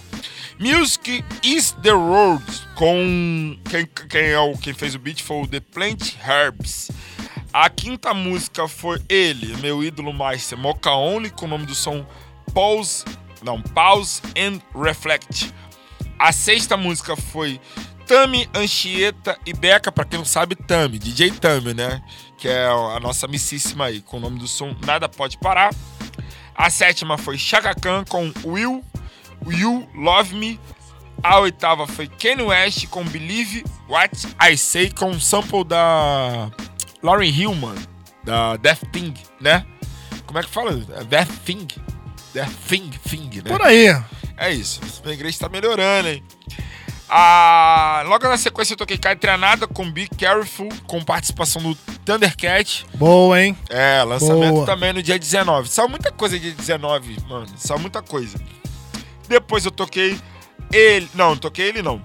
Music 0.59 1.25
is 1.43 1.73
the 1.83 1.91
Road. 1.91 2.45
Com. 2.75 3.59
Quem, 3.71 3.87
quem, 4.09 4.27
é 4.31 4.39
o, 4.39 4.57
quem 4.59 4.75
fez 4.75 4.95
o 4.95 4.99
beat 4.99 5.23
foi 5.23 5.43
o 5.43 5.47
The 5.47 5.61
Plant 5.61 6.15
Herbs. 6.27 6.91
A 7.53 7.69
quinta 7.69 8.15
música 8.15 8.67
foi 8.67 9.01
ele, 9.09 9.55
meu 9.59 9.83
ídolo 9.85 10.13
master, 10.13 10.57
Mocha 10.57 10.91
Only, 10.91 11.31
com 11.31 11.45
o 11.45 11.49
nome 11.49 11.67
do 11.67 11.75
som 11.75 12.07
Pause. 12.55 13.05
Não, 13.43 13.61
Pause 13.61 14.23
and 14.37 14.61
Reflect. 14.79 15.53
A 16.19 16.33
sexta 16.33 16.77
música 16.77 17.17
foi 17.17 17.61
Tami, 18.07 18.49
Anchieta 18.55 19.39
e 19.45 19.53
Beca, 19.53 19.91
pra 19.91 20.05
quem 20.05 20.19
não 20.19 20.25
sabe, 20.25 20.55
Tami, 20.55 20.99
DJ 20.99 21.31
Tami, 21.33 21.75
né? 21.75 22.03
Que 22.43 22.49
é 22.49 22.66
a 22.66 22.99
nossa 22.99 23.26
amicíssima 23.26 23.84
aí, 23.84 24.01
com 24.01 24.16
o 24.16 24.20
nome 24.20 24.36
do 24.36 24.49
som 24.49 24.74
Nada 24.84 25.09
Pode 25.09 25.38
Parar. 25.38 25.72
A 26.53 26.68
sétima 26.70 27.16
foi 27.16 27.38
Chaka 27.38 27.72
Khan 27.72 28.03
com 28.09 28.32
Will, 28.45 28.84
You 29.47 29.88
Love 29.95 30.34
Me. 30.34 30.59
A 31.22 31.38
oitava 31.38 31.86
foi 31.86 32.09
Kanye 32.09 32.43
West 32.43 32.88
com 32.88 33.05
Believe 33.05 33.62
What 33.88 34.26
I 34.40 34.59
Say, 34.59 34.90
com 34.90 35.12
um 35.12 35.20
sample 35.20 35.62
da 35.62 36.51
Lauren 37.01 37.30
Hill, 37.30 37.55
mano, 37.55 37.80
da 38.24 38.57
Death 38.57 38.90
Thing, 38.90 39.14
né? 39.40 39.64
Como 40.26 40.40
é 40.40 40.43
que 40.43 40.51
fala? 40.51 40.74
Death 41.05 41.30
Thing. 41.45 41.68
Death 42.34 42.55
Thing, 42.66 42.90
Thing, 43.09 43.30
né? 43.36 43.57
Por 43.57 43.62
aí. 43.62 43.86
É 44.36 44.51
isso. 44.51 44.80
A 45.05 45.11
igreja 45.11 45.38
tá 45.38 45.49
melhorando, 45.49 46.09
hein? 46.09 46.24
Ah, 47.15 48.03
logo 48.07 48.27
na 48.27 48.39
sequência 48.39 48.73
eu 48.73 48.77
toquei 48.79 48.97
Caetranada 48.97 49.67
com 49.67 49.91
Be 49.93 50.09
Careful, 50.09 50.71
com 50.87 51.05
participação 51.05 51.61
do 51.61 51.75
Thundercat. 52.07 52.87
Boa, 52.95 53.39
hein? 53.39 53.55
É, 53.69 54.03
lançamento 54.03 54.55
Boa. 54.55 54.65
também 54.65 54.95
no 54.95 55.03
dia 55.03 55.19
19. 55.19 55.69
Saiu 55.69 55.91
muita 55.91 56.11
coisa 56.11 56.39
dia 56.39 56.53
19, 56.53 57.19
mano. 57.29 57.47
Saiu 57.59 57.79
muita 57.81 58.01
coisa. 58.01 58.41
Depois 59.29 59.67
eu 59.67 59.71
toquei 59.71 60.19
ele. 60.73 61.07
Não, 61.15 61.33
não 61.33 61.37
toquei 61.37 61.69
ele 61.69 61.83
não. 61.83 62.03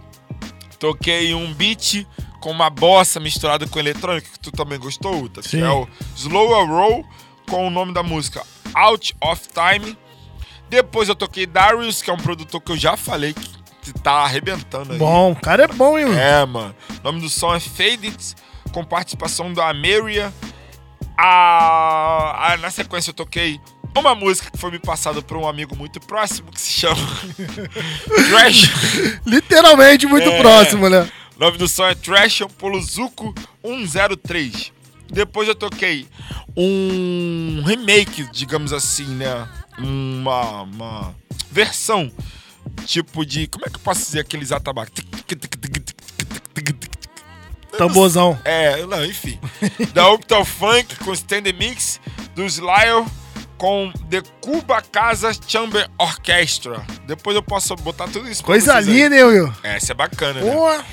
Toquei 0.77 1.33
um 1.33 1.53
beat 1.53 2.05
com 2.41 2.51
uma 2.51 2.69
bossa 2.69 3.17
misturada 3.17 3.65
com 3.65 3.79
eletrônica, 3.79 4.29
que 4.29 4.39
tu 4.39 4.51
também 4.51 4.77
gostou, 4.77 5.23
Uta. 5.23 5.41
Que 5.41 5.51
Sim. 5.51 5.61
é 5.61 5.69
o 5.69 5.87
Slow 6.17 6.65
Roll, 6.65 7.05
com 7.49 7.65
o 7.65 7.69
nome 7.69 7.93
da 7.93 8.03
música 8.03 8.43
Out 8.73 9.15
of 9.21 9.41
Time. 9.53 9.97
Depois 10.69 11.07
eu 11.07 11.15
toquei 11.15 11.45
Darius, 11.45 12.01
que 12.01 12.09
é 12.09 12.13
um 12.13 12.17
produtor 12.17 12.59
que 12.59 12.73
eu 12.73 12.77
já 12.77 12.97
falei 12.97 13.33
que 13.33 13.56
que 13.93 13.99
tá 13.99 14.13
arrebentando 14.23 14.93
aí. 14.93 14.99
Bom, 14.99 15.31
o 15.31 15.35
cara 15.35 15.63
é 15.63 15.67
bom, 15.67 15.97
hein? 15.97 16.07
É, 16.17 16.45
mano. 16.45 16.75
O 16.99 17.03
nome 17.03 17.21
do 17.21 17.29
som 17.29 17.53
é 17.55 17.59
Faded, 17.59 18.15
com 18.71 18.83
participação 18.83 19.51
da 19.53 19.69
Amelia. 19.69 20.33
A... 21.17 22.53
a- 22.53 22.57
na 22.57 22.69
sequência 22.69 23.09
eu 23.09 23.13
toquei 23.13 23.59
uma 23.97 24.13
música 24.13 24.51
que 24.51 24.57
foi 24.57 24.69
me 24.69 24.77
passada 24.79 25.21
por 25.21 25.35
um 25.37 25.47
amigo 25.47 25.75
muito 25.75 25.99
próximo 25.99 26.51
que 26.51 26.61
se 26.61 26.71
chama 26.71 26.95
Trash. 28.29 29.19
Literalmente 29.25 30.05
muito 30.05 30.29
É. 30.29 30.37
próximo, 30.39 30.87
né? 30.89 31.09
O 31.35 31.39
nome 31.39 31.57
do 31.57 31.67
som 31.67 31.85
é 31.85 31.95
Trash 31.95 32.41
pelo 32.59 32.79
Zuko 32.81 33.33
103. 33.65 34.71
Depois 35.09 35.47
eu 35.47 35.55
toquei 35.55 36.07
um 36.55 37.63
remake, 37.65 38.27
digamos 38.31 38.71
assim, 38.73 39.05
né? 39.07 39.47
Uma, 39.79 40.61
uma 40.63 41.15
versão 41.51 42.11
tipo 42.85 43.25
de. 43.25 43.47
Como 43.47 43.65
é 43.65 43.69
que 43.69 43.75
eu 43.75 43.81
posso 43.81 44.01
dizer 44.01 44.21
aqueles 44.21 44.51
atabaques? 44.51 45.03
Tamborzão. 47.77 48.39
É, 48.43 48.85
não, 48.85 49.05
enfim. 49.05 49.39
da 49.93 50.11
Uptown 50.11 50.45
Funk 50.45 50.95
com 50.97 51.13
Stand 51.13 51.43
Mix, 51.57 51.99
do 52.35 52.43
Slayer 52.45 53.05
com 53.57 53.91
The 54.09 54.21
Cuba 54.41 54.81
Casa 54.81 55.31
Chamber 55.47 55.89
Orchestra. 55.97 56.85
Depois 57.05 57.35
eu 57.35 57.43
posso 57.43 57.75
botar 57.77 58.07
tudo 58.07 58.29
isso 58.29 58.43
pra 58.43 58.53
Coisa 58.53 58.79
linda, 58.79 59.15
hein, 59.15 59.23
Will? 59.23 59.53
Essa 59.63 59.93
é 59.93 59.95
bacana, 59.95 60.41
né? 60.41 60.51
Boa. 60.51 60.83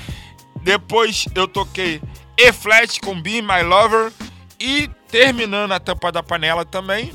Depois 0.61 1.25
eu 1.35 1.47
toquei 1.47 2.01
E 2.37 2.51
Flat 2.51 2.99
com 2.99 3.21
Be 3.21 3.39
My 3.39 3.61
Lover 3.61 4.11
E 4.59 4.89
terminando 5.09 5.71
a 5.71 5.79
tampa 5.79 6.11
da 6.11 6.23
panela 6.23 6.65
também, 6.65 7.13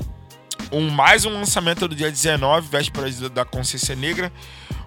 um, 0.71 0.89
mais 0.89 1.25
um 1.25 1.33
lançamento 1.33 1.87
do 1.87 1.95
dia 1.95 2.09
19, 2.09 2.67
vésperas 2.67 3.19
da 3.29 3.43
Consciência 3.45 3.95
Negra. 3.95 4.31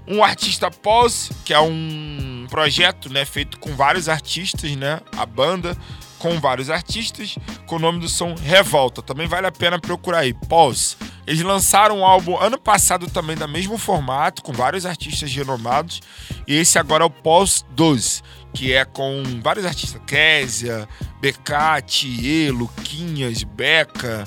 Um 0.06 0.22
artista 0.22 0.70
pós, 0.70 1.30
que 1.44 1.54
é 1.54 1.60
um 1.60 2.46
projeto 2.50 3.10
né, 3.10 3.24
feito 3.24 3.58
com 3.58 3.74
vários 3.74 4.08
artistas, 4.08 4.70
né? 4.76 5.00
A 5.16 5.24
banda 5.24 5.76
com 6.18 6.40
vários 6.40 6.70
artistas, 6.70 7.36
com 7.66 7.76
o 7.76 7.78
nome 7.78 8.00
do 8.00 8.08
som 8.08 8.34
Revolta. 8.34 9.02
Também 9.02 9.26
vale 9.26 9.46
a 9.46 9.52
pena 9.52 9.78
procurar 9.78 10.20
aí, 10.20 10.32
pós. 10.32 10.96
Eles 11.26 11.42
lançaram 11.42 11.98
um 11.98 12.04
álbum 12.04 12.38
ano 12.38 12.58
passado 12.58 13.10
também 13.10 13.36
da 13.36 13.46
mesmo 13.46 13.76
formato, 13.76 14.42
com 14.42 14.52
vários 14.52 14.86
artistas 14.86 15.30
renomados. 15.34 16.00
E 16.46 16.54
esse 16.54 16.78
agora 16.78 17.04
é 17.04 17.06
o 17.06 17.10
Pós 17.10 17.64
12, 17.70 18.22
que 18.52 18.72
é 18.72 18.84
com 18.84 19.22
vários 19.42 19.66
artistas. 19.66 20.00
Késia, 20.06 20.88
Becate, 21.20 22.06
E, 22.06 22.50
Luquinhas, 22.50 23.42
Beca, 23.42 24.26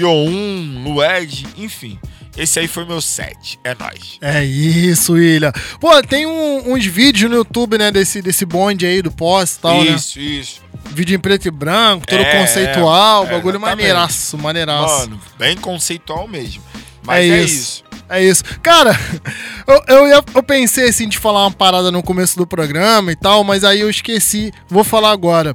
Youn, 0.00 0.82
Lued, 0.84 1.46
enfim. 1.56 1.98
Esse 2.36 2.60
aí 2.60 2.68
foi 2.68 2.84
meu 2.84 3.00
set. 3.00 3.58
É 3.64 3.74
nóis. 3.74 4.18
É 4.20 4.44
isso, 4.44 5.14
William. 5.14 5.52
Pô, 5.80 6.00
tem 6.02 6.24
um- 6.24 6.72
uns 6.72 6.84
vídeos 6.86 7.28
no 7.30 7.36
YouTube, 7.38 7.76
né, 7.78 7.90
desse, 7.90 8.22
desse 8.22 8.44
bonde 8.44 8.86
aí 8.86 9.02
do 9.02 9.10
pós 9.10 9.54
e 9.56 9.58
tal, 9.60 9.82
né? 9.84 9.90
isso, 9.90 10.20
isso. 10.20 10.60
Vídeo 10.92 11.16
em 11.16 11.18
preto 11.18 11.48
e 11.48 11.50
branco, 11.50 12.06
todo 12.06 12.20
É, 12.20 12.38
conceitual, 12.40 13.24
é, 13.24 13.30
bagulho 13.30 13.56
exatamente. 13.56 13.76
maneiraço, 13.76 14.38
maneiraço. 14.38 14.98
Mano, 15.10 15.20
bem 15.36 15.56
conceitual 15.56 16.28
mesmo. 16.28 16.62
Mas 17.02 17.28
é, 17.28 17.42
isso. 17.42 17.84
É 18.08 18.24
isso. 18.24 18.42
Cara, 18.62 18.92
eu, 19.66 19.82
eu, 19.96 20.06
ia- 20.06 20.24
eu 20.34 20.42
pensei 20.42 20.88
assim 20.88 21.08
de 21.08 21.18
falar 21.18 21.40
uma 21.44 21.50
parada 21.50 21.90
no 21.90 22.02
começo 22.02 22.38
do 22.38 22.46
programa 22.46 23.10
e 23.10 23.16
tal, 23.16 23.42
mas 23.42 23.64
aí 23.64 23.80
eu 23.80 23.90
esqueci. 23.90 24.52
Vou 24.68 24.84
falar 24.84 25.10
agora. 25.10 25.54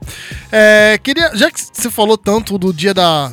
É, 0.51 0.99
queria, 1.01 1.31
já 1.33 1.49
que 1.49 1.59
você 1.61 1.89
falou 1.89 2.17
tanto 2.17 2.57
do 2.57 2.73
dia 2.73 2.93
da, 2.93 3.31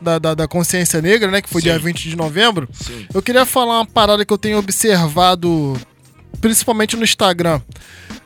da, 0.00 0.18
da, 0.18 0.34
da 0.34 0.48
consciência 0.48 1.00
negra, 1.00 1.30
né? 1.30 1.40
Que 1.40 1.48
foi 1.48 1.60
Sim. 1.60 1.68
dia 1.68 1.78
20 1.78 2.10
de 2.10 2.16
novembro. 2.16 2.68
Sim. 2.72 3.06
Eu 3.12 3.22
queria 3.22 3.44
falar 3.44 3.78
uma 3.78 3.86
parada 3.86 4.24
que 4.24 4.32
eu 4.32 4.38
tenho 4.38 4.58
observado, 4.58 5.78
principalmente 6.40 6.96
no 6.96 7.04
Instagram, 7.04 7.60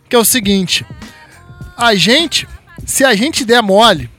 que 0.08 0.16
é 0.16 0.18
o 0.18 0.24
seguinte: 0.24 0.84
a 1.76 1.94
gente, 1.94 2.46
se 2.84 3.04
a 3.04 3.14
gente 3.14 3.44
der 3.44 3.62
mole, 3.62 4.10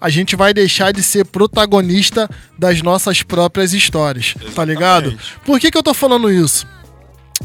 a 0.00 0.08
gente 0.08 0.34
vai 0.34 0.52
deixar 0.52 0.92
de 0.92 1.02
ser 1.02 1.24
protagonista 1.24 2.28
das 2.58 2.82
nossas 2.82 3.22
próprias 3.22 3.72
histórias, 3.72 4.34
tá 4.54 4.64
ligado? 4.64 5.16
Por 5.44 5.60
que, 5.60 5.70
que 5.70 5.78
eu 5.78 5.82
tô 5.82 5.94
falando 5.94 6.30
isso? 6.30 6.66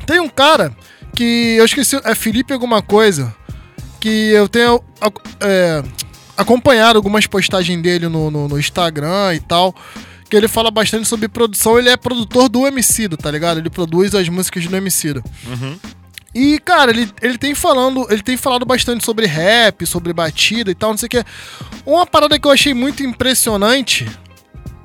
Tem 0.05 0.19
um 0.19 0.29
cara 0.29 0.75
que 1.15 1.55
eu 1.57 1.65
esqueci, 1.65 1.99
é 2.03 2.15
Felipe 2.15 2.53
alguma 2.53 2.81
coisa, 2.81 3.33
que 3.99 4.09
eu 4.09 4.47
tenho 4.49 4.83
é, 5.39 5.83
acompanhado 6.37 6.97
algumas 6.97 7.25
postagens 7.25 7.81
dele 7.81 8.07
no, 8.07 8.29
no, 8.31 8.47
no 8.47 8.59
Instagram 8.59 9.33
e 9.33 9.39
tal. 9.39 9.75
Que 10.29 10.35
ele 10.35 10.47
fala 10.47 10.69
bastante 10.69 11.07
sobre 11.07 11.29
produção, 11.29 11.79
ele 11.79 11.89
é 11.89 11.95
produtor 11.95 12.49
do 12.49 12.67
Emicida, 12.67 13.15
tá 13.15 13.31
ligado? 13.31 13.59
Ele 13.59 13.69
produz 13.69 14.13
as 14.13 14.27
músicas 14.27 14.67
do 14.67 14.75
Emicida. 14.75 15.23
Uhum. 15.45 15.79
E, 16.35 16.59
cara, 16.59 16.91
ele, 16.91 17.09
ele 17.21 17.37
tem 17.37 17.55
falando, 17.55 18.05
ele 18.09 18.21
tem 18.21 18.35
falado 18.35 18.65
bastante 18.65 19.03
sobre 19.03 19.25
rap, 19.25 19.85
sobre 19.85 20.11
batida 20.13 20.69
e 20.69 20.75
tal, 20.75 20.91
não 20.91 20.97
sei 20.97 21.07
o 21.07 21.09
que. 21.09 21.25
Uma 21.85 22.05
parada 22.05 22.37
que 22.37 22.45
eu 22.45 22.51
achei 22.51 22.73
muito 22.73 23.01
impressionante 23.01 24.05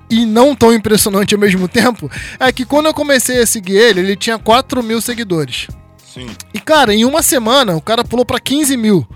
e 0.09 0.25
não 0.25 0.55
tão 0.55 0.73
impressionante 0.73 1.35
ao 1.35 1.41
mesmo 1.41 1.67
tempo 1.69 2.11
é 2.39 2.53
que 2.53 2.65
quando 2.65 2.87
eu 2.87 2.95
comecei 2.95 3.41
a 3.41 3.47
seguir 3.47 3.77
ele, 3.77 4.01
ele 4.01 4.17
tinha 4.17 4.39
4 4.39 4.83
mil 4.83 5.01
seguidores. 5.01 5.67
Sim. 6.13 6.31
E, 6.55 6.61
cara, 6.61 6.95
em 6.95 7.05
uma 7.05 7.23
semana 7.23 7.75
o 7.75 7.81
cara 7.81 8.05
pulou 8.05 8.25
pra 8.25 8.39
15 8.39 8.77
mil. 8.77 9.07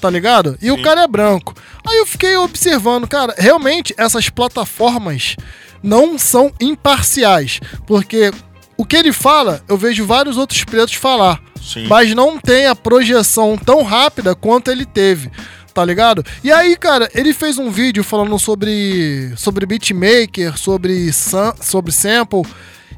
Tá 0.00 0.08
ligado? 0.08 0.56
E 0.62 0.70
o 0.70 0.82
cara 0.82 1.02
é 1.02 1.06
branco. 1.06 1.54
Aí 1.86 1.98
eu 1.98 2.06
fiquei 2.06 2.36
observando, 2.36 3.06
cara, 3.08 3.34
realmente 3.38 3.94
essas 3.96 4.28
plataformas 4.28 5.36
não 5.82 6.18
são 6.18 6.52
imparciais. 6.60 7.60
Porque 7.86 8.30
o 8.76 8.84
que 8.84 8.96
ele 8.96 9.12
fala, 9.12 9.62
eu 9.68 9.76
vejo 9.76 10.04
vários 10.06 10.36
outros 10.36 10.64
pretos 10.64 10.94
falar. 10.94 11.40
Sim. 11.62 11.86
Mas 11.88 12.14
não 12.14 12.38
tem 12.38 12.66
a 12.66 12.74
projeção 12.76 13.56
tão 13.56 13.82
rápida 13.82 14.34
quanto 14.34 14.70
ele 14.70 14.84
teve. 14.86 15.30
Tá 15.72 15.84
ligado? 15.84 16.24
E 16.42 16.50
aí, 16.50 16.76
cara, 16.76 17.08
ele 17.14 17.32
fez 17.32 17.56
um 17.56 17.70
vídeo 17.70 18.02
falando 18.02 18.36
sobre 18.38 19.32
sobre 19.36 19.64
beatmaker, 19.66 20.58
sobre 20.58 21.12
sam- 21.12 21.54
sobre 21.60 21.92
sample. 21.92 22.42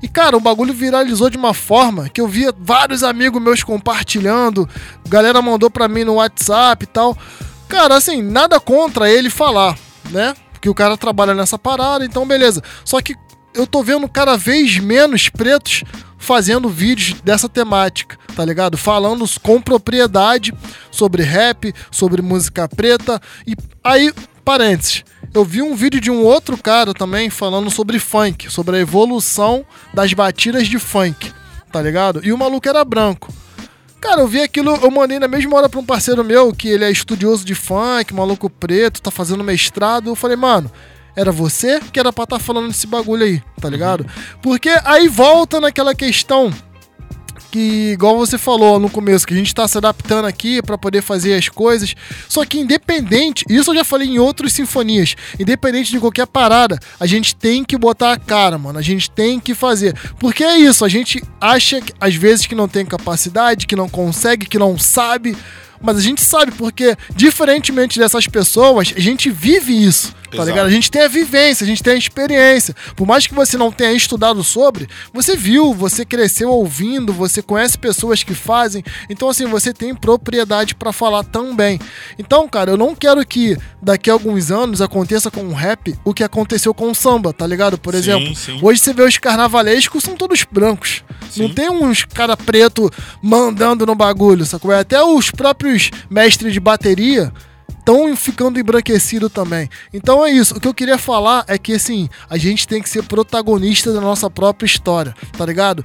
E, 0.03 0.09
cara, 0.09 0.37
o 0.37 0.41
bagulho 0.41 0.73
viralizou 0.73 1.29
de 1.29 1.37
uma 1.37 1.53
forma 1.55 2.09
que 2.09 2.21
eu 2.21 2.27
via 2.27 2.53
vários 2.59 3.05
amigos 3.05 3.41
meus 3.43 3.63
compartilhando, 3.63 4.69
galera 5.09 5.41
mandou 5.43 5.71
pra 5.71 5.87
mim 5.87 6.03
no 6.03 6.15
WhatsApp 6.15 6.83
e 6.85 6.87
tal. 6.87 7.17
Cara, 7.73 7.97
assim, 7.97 8.21
nada 8.21 8.61
contra 8.61 9.11
ele 9.11 9.31
falar, 9.31 9.79
né? 10.11 10.37
Porque 10.53 10.69
o 10.69 10.75
cara 10.75 10.95
trabalha 10.95 11.35
nessa 11.35 11.59
parada, 11.59 12.05
então 12.05 12.27
beleza. 12.27 12.63
Só 12.85 13.01
que 13.01 13.17
eu 13.55 13.67
tô 13.67 13.83
vendo 13.83 14.07
cada 14.11 14.37
vez 14.37 14.79
menos 14.79 15.31
pretos 15.31 15.83
fazendo 16.19 16.69
vídeos 16.69 17.19
dessa 17.23 17.49
temática, 17.49 18.19
tá 18.37 18.45
ligado? 18.45 18.77
Falando 18.77 19.25
com 19.43 19.59
propriedade 19.59 20.53
sobre 20.91 21.23
rap, 21.23 21.75
sobre 21.91 22.21
música 22.21 22.69
preta. 22.69 23.19
E 23.47 23.57
aí, 23.83 24.13
parênteses, 24.45 25.03
eu 25.33 25.43
vi 25.43 25.63
um 25.63 25.75
vídeo 25.75 25.99
de 25.99 26.11
um 26.11 26.23
outro 26.23 26.59
cara 26.59 26.93
também 26.93 27.31
falando 27.31 27.71
sobre 27.71 27.99
funk, 27.99 28.53
sobre 28.53 28.77
a 28.77 28.81
evolução 28.81 29.65
das 29.95 30.13
batidas 30.13 30.69
de 30.69 30.79
funk, 30.79 31.33
tá 31.73 31.81
ligado? 31.81 32.21
E 32.23 32.35
o 32.35 32.39
maluco 32.39 32.69
era 32.69 32.85
branco. 32.85 33.33
Cara, 34.03 34.21
eu 34.21 34.27
vi 34.27 34.43
aquilo, 34.43 34.75
eu 34.83 34.91
mandei 34.91 35.21
na 35.21 35.29
mesma 35.29 35.57
hora 35.57 35.69
pra 35.69 35.79
um 35.79 35.85
parceiro 35.85 36.25
meu, 36.25 36.53
que 36.53 36.69
ele 36.69 36.85
é 36.85 36.91
estudioso 36.91 37.45
de 37.45 37.55
funk, 37.55 38.13
maluco 38.13 38.51
preto, 38.51 39.01
tá 39.01 39.13
fazendo 39.13 39.45
mestrado. 39.45 40.11
Eu 40.11 40.17
falei, 40.17 40.37
mano, 40.37 40.69
era 41.15 41.31
você 41.31 41.79
que 41.93 42.01
era 42.01 42.13
pra 42.13 42.25
estar 42.25 42.41
falando 42.41 42.67
desse 42.67 42.85
bagulho 42.85 43.25
aí, 43.25 43.41
tá 43.61 43.71
ligado? 43.71 44.05
Porque 44.43 44.71
aí 44.85 45.07
volta 45.07 45.61
naquela 45.61 45.95
questão 45.95 46.53
que, 47.53 47.93
igual 47.93 48.17
você 48.17 48.39
falou 48.39 48.81
no 48.81 48.89
começo, 48.89 49.27
que 49.27 49.35
a 49.35 49.37
gente 49.37 49.55
tá 49.55 49.69
se 49.69 49.77
adaptando 49.77 50.25
aqui 50.25 50.63
pra 50.63 50.79
poder 50.79 51.03
fazer 51.03 51.35
as 51.35 51.49
coisas. 51.51 51.95
Só 52.27 52.45
que 52.47 52.59
independente, 52.59 53.45
isso 53.49 53.71
eu 53.71 53.75
já 53.75 53.85
falei 53.85 54.09
em 54.09 54.19
outras 54.19 54.55
sinfonias, 54.55 55.15
independente 55.39 55.93
de 55.93 56.01
qualquer 56.01 56.27
parada, 56.27 56.79
a 56.99 57.07
gente 57.07 57.37
tem 57.37 57.63
que 57.63 57.77
botar 57.77 58.13
a 58.13 58.19
cara, 58.19 58.57
mano. 58.57 58.79
A 58.79 58.83
gente 58.83 59.11
tem 59.11 59.39
que 59.39 59.55
fazer. 59.55 59.95
Porque 60.19 60.43
é 60.43 60.57
isso, 60.57 60.85
a 60.85 60.89
gente 60.89 61.23
acha 61.39 61.81
que, 61.81 61.93
às 62.01 62.15
vezes 62.15 62.47
que 62.47 62.55
não 62.55 62.67
tem 62.67 62.87
capacidade, 62.87 63.67
que 63.67 63.77
não 63.77 63.89
consegue, 63.89 64.47
que 64.47 64.59
não 64.59 64.79
sabe. 64.79 65.37
Mas 65.81 65.99
a 65.99 66.01
gente 66.01 66.23
sabe 66.23 66.53
porque, 66.53 66.97
diferentemente 67.15 67.99
dessas 67.99 68.27
pessoas, 68.27 68.95
a 68.97 69.01
gente 69.01 69.29
vive 69.29 69.75
isso, 69.75 70.15
tá 70.37 70.43
Exato. 70.43 70.49
ligado? 70.49 70.67
A 70.67 70.71
gente 70.71 70.91
tem 70.91 71.03
a 71.03 71.09
vivência, 71.09 71.65
a 71.65 71.67
gente 71.67 71.83
tem 71.83 71.95
a 71.95 71.97
experiência. 71.97 72.75
Por 72.97 73.07
mais 73.07 73.27
que 73.27 73.35
você 73.35 73.57
não 73.57 73.71
tenha 73.71 73.93
estudado 73.93 74.43
sobre, 74.43 74.89
você 75.13 75.37
viu, 75.37 75.73
você 75.75 76.05
cresceu 76.05 76.51
ouvindo, 76.51 77.13
você 77.13 77.43
conhece 77.43 77.77
pessoas 77.79 78.23
que 78.23 78.35
fazem. 78.35 78.83
Então, 79.09 79.29
assim, 79.29 79.47
você 79.47 79.73
tem 79.73 79.95
propriedade 79.95 80.75
pra 80.75 80.93
falar 80.93 81.25
também. 81.25 81.79
Então, 82.19 82.49
cara, 82.49 82.71
eu 82.71 82.77
não 82.77 82.95
quero 82.95 83.25
que 83.27 83.57
daqui 83.81 84.11
a 84.11 84.13
alguns 84.13 84.51
anos 84.51 84.81
aconteça 84.81 85.31
com 85.31 85.45
o 85.45 85.53
rap 85.53 85.95
o 86.05 86.15
que 86.15 86.25
aconteceu 86.25 86.73
com 86.73 86.91
o 86.91 86.95
samba, 86.95 87.33
tá 87.33 87.47
ligado? 87.47 87.79
Por 87.79 87.93
Sim, 87.93 87.99
exemplo, 87.99 88.35
sim. 88.35 88.59
hoje 88.63 88.81
você 88.81 88.93
vê 88.93 89.03
os 89.03 89.19
carnavalescos, 89.19 90.03
são 90.03 90.17
todos 90.17 90.45
brancos. 90.51 91.03
Não 91.37 91.49
tem 91.49 91.71
uns 91.71 92.05
cara 92.05 92.37
preto 92.37 92.91
mandando 93.23 93.87
no 93.87 93.95
bagulho, 93.95 94.45
sacou? 94.45 94.71
Até 94.73 95.03
os 95.03 95.31
próprios 95.31 95.91
mestres 96.11 96.53
de 96.53 96.61
bateria 96.61 97.33
estão 97.79 98.15
ficando 98.17 98.59
embranquecido 98.59 99.29
também. 99.29 99.69
Então 99.93 100.25
é 100.25 100.31
isso. 100.31 100.57
O 100.57 100.61
que 100.61 100.69
eu 100.69 100.75
queria 100.75 100.99
falar 100.99 101.45
é 101.49 101.59
que, 101.59 101.73
assim, 101.73 102.09
a 102.29 102.39
gente 102.39 102.67
tem 102.67 102.83
que 102.83 102.89
ser 102.89 103.03
protagonista 103.03 103.93
da 103.93 104.01
nossa 104.01 104.31
própria 104.31 104.67
história, 104.67 105.15
tá 105.37 105.45
ligado? 105.45 105.85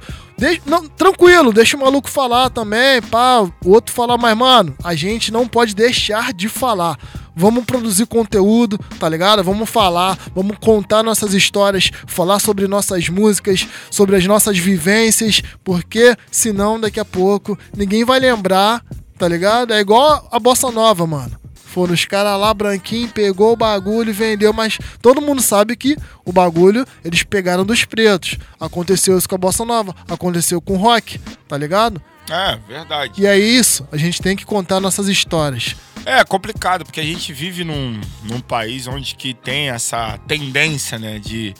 Não, 0.64 0.86
tranquilo, 0.86 1.52
deixa 1.52 1.76
o 1.76 1.80
maluco 1.80 2.08
falar 2.08 2.48
também, 2.50 3.02
pá, 3.02 3.40
o 3.40 3.70
outro 3.70 3.92
falar, 3.92 4.16
mas, 4.16 4.36
mano, 4.36 4.76
a 4.84 4.94
gente 4.94 5.32
não 5.32 5.48
pode 5.48 5.74
deixar 5.74 6.32
de 6.32 6.48
falar. 6.48 6.96
Vamos 7.34 7.64
produzir 7.64 8.06
conteúdo, 8.06 8.78
tá 8.98 9.08
ligado? 9.08 9.42
Vamos 9.42 9.68
falar, 9.68 10.18
vamos 10.34 10.56
contar 10.60 11.02
nossas 11.02 11.34
histórias, 11.34 11.90
falar 12.06 12.38
sobre 12.38 12.68
nossas 12.68 13.08
músicas, 13.08 13.66
sobre 13.90 14.16
as 14.16 14.26
nossas 14.26 14.58
vivências, 14.58 15.42
porque 15.64 16.16
senão 16.30 16.80
daqui 16.80 17.00
a 17.00 17.04
pouco 17.04 17.58
ninguém 17.76 18.04
vai 18.04 18.20
lembrar, 18.20 18.84
tá 19.16 19.26
ligado? 19.26 19.72
É 19.72 19.80
igual 19.80 20.28
a 20.30 20.38
bossa 20.38 20.70
nova, 20.70 21.06
mano. 21.06 21.47
Foram 21.68 21.92
os 21.92 22.06
caras 22.06 22.40
lá, 22.40 22.52
branquinho, 22.54 23.08
pegou 23.08 23.52
o 23.52 23.56
bagulho 23.56 24.08
e 24.08 24.12
vendeu, 24.12 24.54
mas 24.54 24.78
todo 25.02 25.20
mundo 25.20 25.42
sabe 25.42 25.76
que 25.76 25.96
o 26.24 26.32
bagulho 26.32 26.86
eles 27.04 27.22
pegaram 27.22 27.64
dos 27.64 27.84
pretos. 27.84 28.38
Aconteceu 28.58 29.18
isso 29.18 29.28
com 29.28 29.34
a 29.34 29.38
bossa 29.38 29.66
nova, 29.66 29.94
aconteceu 30.08 30.62
com 30.62 30.74
o 30.74 30.76
rock, 30.78 31.20
tá 31.46 31.58
ligado? 31.58 32.00
É, 32.30 32.58
verdade. 32.66 33.20
E 33.20 33.26
é 33.26 33.38
isso, 33.38 33.86
a 33.92 33.98
gente 33.98 34.22
tem 34.22 34.34
que 34.34 34.46
contar 34.46 34.80
nossas 34.80 35.08
histórias. 35.08 35.76
É 36.06 36.24
complicado, 36.24 36.84
porque 36.84 37.00
a 37.00 37.04
gente 37.04 37.34
vive 37.34 37.64
num, 37.64 38.00
num 38.22 38.40
país 38.40 38.86
onde 38.86 39.14
que 39.14 39.34
tem 39.34 39.68
essa 39.68 40.18
tendência, 40.26 40.98
né, 40.98 41.18
de 41.18 41.54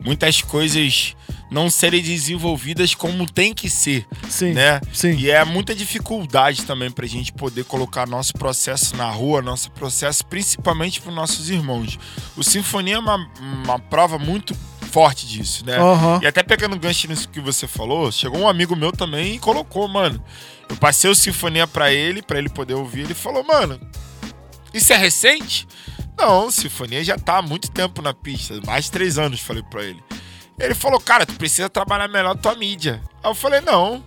muitas 0.00 0.40
coisas 0.40 1.14
não 1.50 1.70
serem 1.70 2.02
desenvolvidas 2.02 2.94
como 2.94 3.30
tem 3.30 3.54
que 3.54 3.68
ser. 3.70 4.06
Sim, 4.28 4.52
Né? 4.52 4.80
sim. 4.92 5.16
E 5.16 5.30
é 5.30 5.44
muita 5.44 5.74
dificuldade 5.74 6.64
também 6.64 6.90
pra 6.90 7.06
gente 7.06 7.32
poder 7.32 7.64
colocar 7.64 8.06
nosso 8.06 8.32
processo 8.34 8.96
na 8.96 9.08
rua, 9.10 9.40
nosso 9.40 9.70
processo 9.70 10.24
principalmente 10.26 11.00
para 11.00 11.12
nossos 11.12 11.48
irmãos. 11.50 11.98
O 12.36 12.42
Sinfonia 12.42 12.96
é 12.96 12.98
uma, 12.98 13.30
uma 13.40 13.78
prova 13.78 14.18
muito 14.18 14.56
forte 14.90 15.26
disso, 15.26 15.64
né? 15.66 15.76
Aham. 15.78 16.20
E 16.22 16.26
até 16.26 16.42
pegando 16.42 16.78
gancho 16.78 17.06
nisso 17.08 17.28
que 17.28 17.40
você 17.40 17.66
falou, 17.66 18.10
chegou 18.10 18.40
um 18.40 18.48
amigo 18.48 18.74
meu 18.74 18.90
também 18.92 19.34
e 19.34 19.38
colocou, 19.38 19.86
mano. 19.88 20.22
Eu 20.68 20.76
passei 20.76 21.08
o 21.10 21.14
Sinfonia 21.14 21.66
pra 21.66 21.92
ele, 21.92 22.22
pra 22.22 22.38
ele 22.38 22.48
poder 22.48 22.74
ouvir. 22.74 23.02
Ele 23.02 23.14
falou, 23.14 23.44
mano, 23.44 23.78
isso 24.74 24.92
é 24.92 24.96
recente? 24.96 25.66
Não, 26.18 26.50
Sinfonia 26.50 27.04
já 27.04 27.16
tá 27.18 27.38
há 27.38 27.42
muito 27.42 27.70
tempo 27.70 28.00
na 28.00 28.14
pista, 28.14 28.58
mais 28.66 28.86
de 28.86 28.90
três 28.90 29.18
anos, 29.18 29.38
falei 29.40 29.62
pra 29.62 29.84
ele. 29.84 30.02
Ele 30.58 30.74
falou, 30.74 31.00
cara, 31.00 31.26
tu 31.26 31.34
precisa 31.34 31.68
trabalhar 31.68 32.08
melhor 32.08 32.36
tua 32.36 32.54
mídia. 32.54 33.00
Aí 33.22 33.30
eu 33.30 33.34
falei, 33.34 33.60
não, 33.60 34.02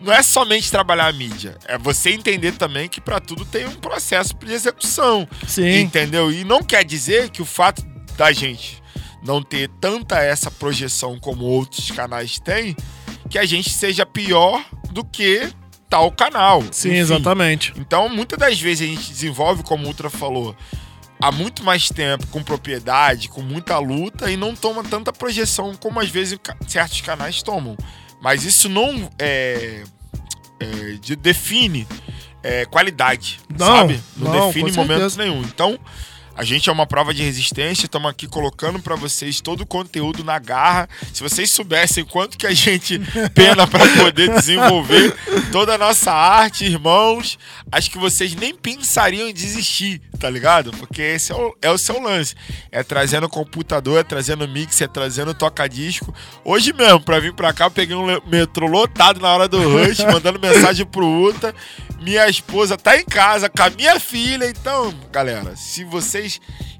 não 0.00 0.12
é 0.12 0.22
somente 0.22 0.70
trabalhar 0.70 1.06
a 1.06 1.12
mídia, 1.12 1.56
é 1.66 1.76
você 1.78 2.10
entender 2.10 2.52
também 2.52 2.88
que 2.88 3.00
pra 3.00 3.18
tudo 3.20 3.44
tem 3.44 3.66
um 3.66 3.74
processo 3.74 4.34
de 4.34 4.52
execução. 4.52 5.26
Sim. 5.46 5.80
Entendeu? 5.80 6.30
E 6.30 6.44
não 6.44 6.62
quer 6.62 6.84
dizer 6.84 7.30
que 7.30 7.42
o 7.42 7.46
fato 7.46 7.82
da 8.16 8.32
gente 8.32 8.82
não 9.22 9.42
ter 9.42 9.68
tanta 9.80 10.18
essa 10.22 10.50
projeção 10.50 11.18
como 11.18 11.44
outros 11.44 11.90
canais 11.90 12.38
têm, 12.38 12.76
que 13.28 13.38
a 13.38 13.44
gente 13.44 13.70
seja 13.70 14.06
pior 14.06 14.64
do 14.90 15.04
que 15.04 15.48
tal 15.88 16.12
canal. 16.12 16.62
Sim, 16.70 16.90
Enfim. 16.90 16.98
exatamente. 16.98 17.72
Então, 17.76 18.08
muitas 18.08 18.38
das 18.38 18.60
vezes 18.60 18.88
a 18.88 18.92
gente 18.92 19.08
desenvolve, 19.08 19.62
como 19.62 19.84
o 19.84 19.86
Ultra 19.88 20.10
falou, 20.10 20.54
há 21.20 21.30
muito 21.32 21.64
mais 21.64 21.88
tempo, 21.88 22.26
com 22.28 22.42
propriedade, 22.42 23.28
com 23.28 23.42
muita 23.42 23.78
luta 23.78 24.30
e 24.30 24.36
não 24.36 24.54
toma 24.54 24.82
tanta 24.84 25.12
projeção 25.12 25.74
como 25.74 26.00
às 26.00 26.08
vezes 26.08 26.38
certos 26.66 27.00
canais 27.00 27.42
tomam. 27.42 27.76
Mas 28.20 28.44
isso 28.44 28.68
não 28.68 29.10
é, 29.18 29.84
é, 30.60 30.66
de- 31.00 31.16
define 31.16 31.86
é, 32.42 32.64
qualidade, 32.66 33.40
Não, 33.56 33.66
sabe? 33.66 34.00
Não, 34.16 34.32
não, 34.32 34.46
define 34.48 34.72
momento 34.72 35.16
nenhum. 35.16 35.42
Então, 35.42 35.78
a 36.38 36.44
gente 36.44 36.70
é 36.70 36.72
uma 36.72 36.86
prova 36.86 37.12
de 37.12 37.20
resistência, 37.20 37.86
estamos 37.86 38.08
aqui 38.08 38.28
colocando 38.28 38.78
para 38.78 38.94
vocês 38.94 39.40
todo 39.40 39.62
o 39.62 39.66
conteúdo 39.66 40.22
na 40.22 40.38
garra. 40.38 40.88
Se 41.12 41.20
vocês 41.20 41.50
soubessem 41.50 42.04
quanto 42.04 42.38
que 42.38 42.46
a 42.46 42.54
gente 42.54 43.00
pena 43.34 43.66
para 43.66 43.84
poder 43.96 44.32
desenvolver 44.32 45.16
toda 45.50 45.74
a 45.74 45.78
nossa 45.78 46.12
arte, 46.12 46.64
irmãos, 46.64 47.36
acho 47.72 47.90
que 47.90 47.98
vocês 47.98 48.36
nem 48.36 48.54
pensariam 48.54 49.26
em 49.26 49.34
desistir, 49.34 50.00
tá 50.20 50.30
ligado? 50.30 50.70
Porque 50.70 51.02
esse 51.02 51.32
é 51.32 51.34
o, 51.34 51.56
é 51.60 51.70
o 51.72 51.76
seu 51.76 52.00
lance. 52.00 52.36
É 52.70 52.84
trazendo 52.84 53.28
computador, 53.28 53.98
é 53.98 54.04
trazendo 54.04 54.46
mix, 54.46 54.80
é 54.80 54.86
trazendo 54.86 55.34
toca-disco. 55.34 56.14
Hoje 56.44 56.72
mesmo, 56.72 57.00
pra 57.00 57.18
vir 57.18 57.34
pra 57.34 57.52
cá, 57.52 57.64
eu 57.64 57.70
peguei 57.72 57.96
um 57.96 58.06
metrô 58.28 58.68
lotado 58.68 59.18
na 59.18 59.28
hora 59.28 59.48
do 59.48 59.58
rush, 59.58 59.98
mandando 60.06 60.38
mensagem 60.38 60.86
pro 60.86 61.04
Uta. 61.04 61.52
Minha 62.00 62.28
esposa 62.28 62.76
tá 62.76 62.96
em 62.96 63.04
casa 63.04 63.48
com 63.48 63.60
a 63.60 63.70
minha 63.70 63.98
filha. 63.98 64.48
Então, 64.48 64.94
galera, 65.10 65.56
se 65.56 65.82
vocês 65.82 66.27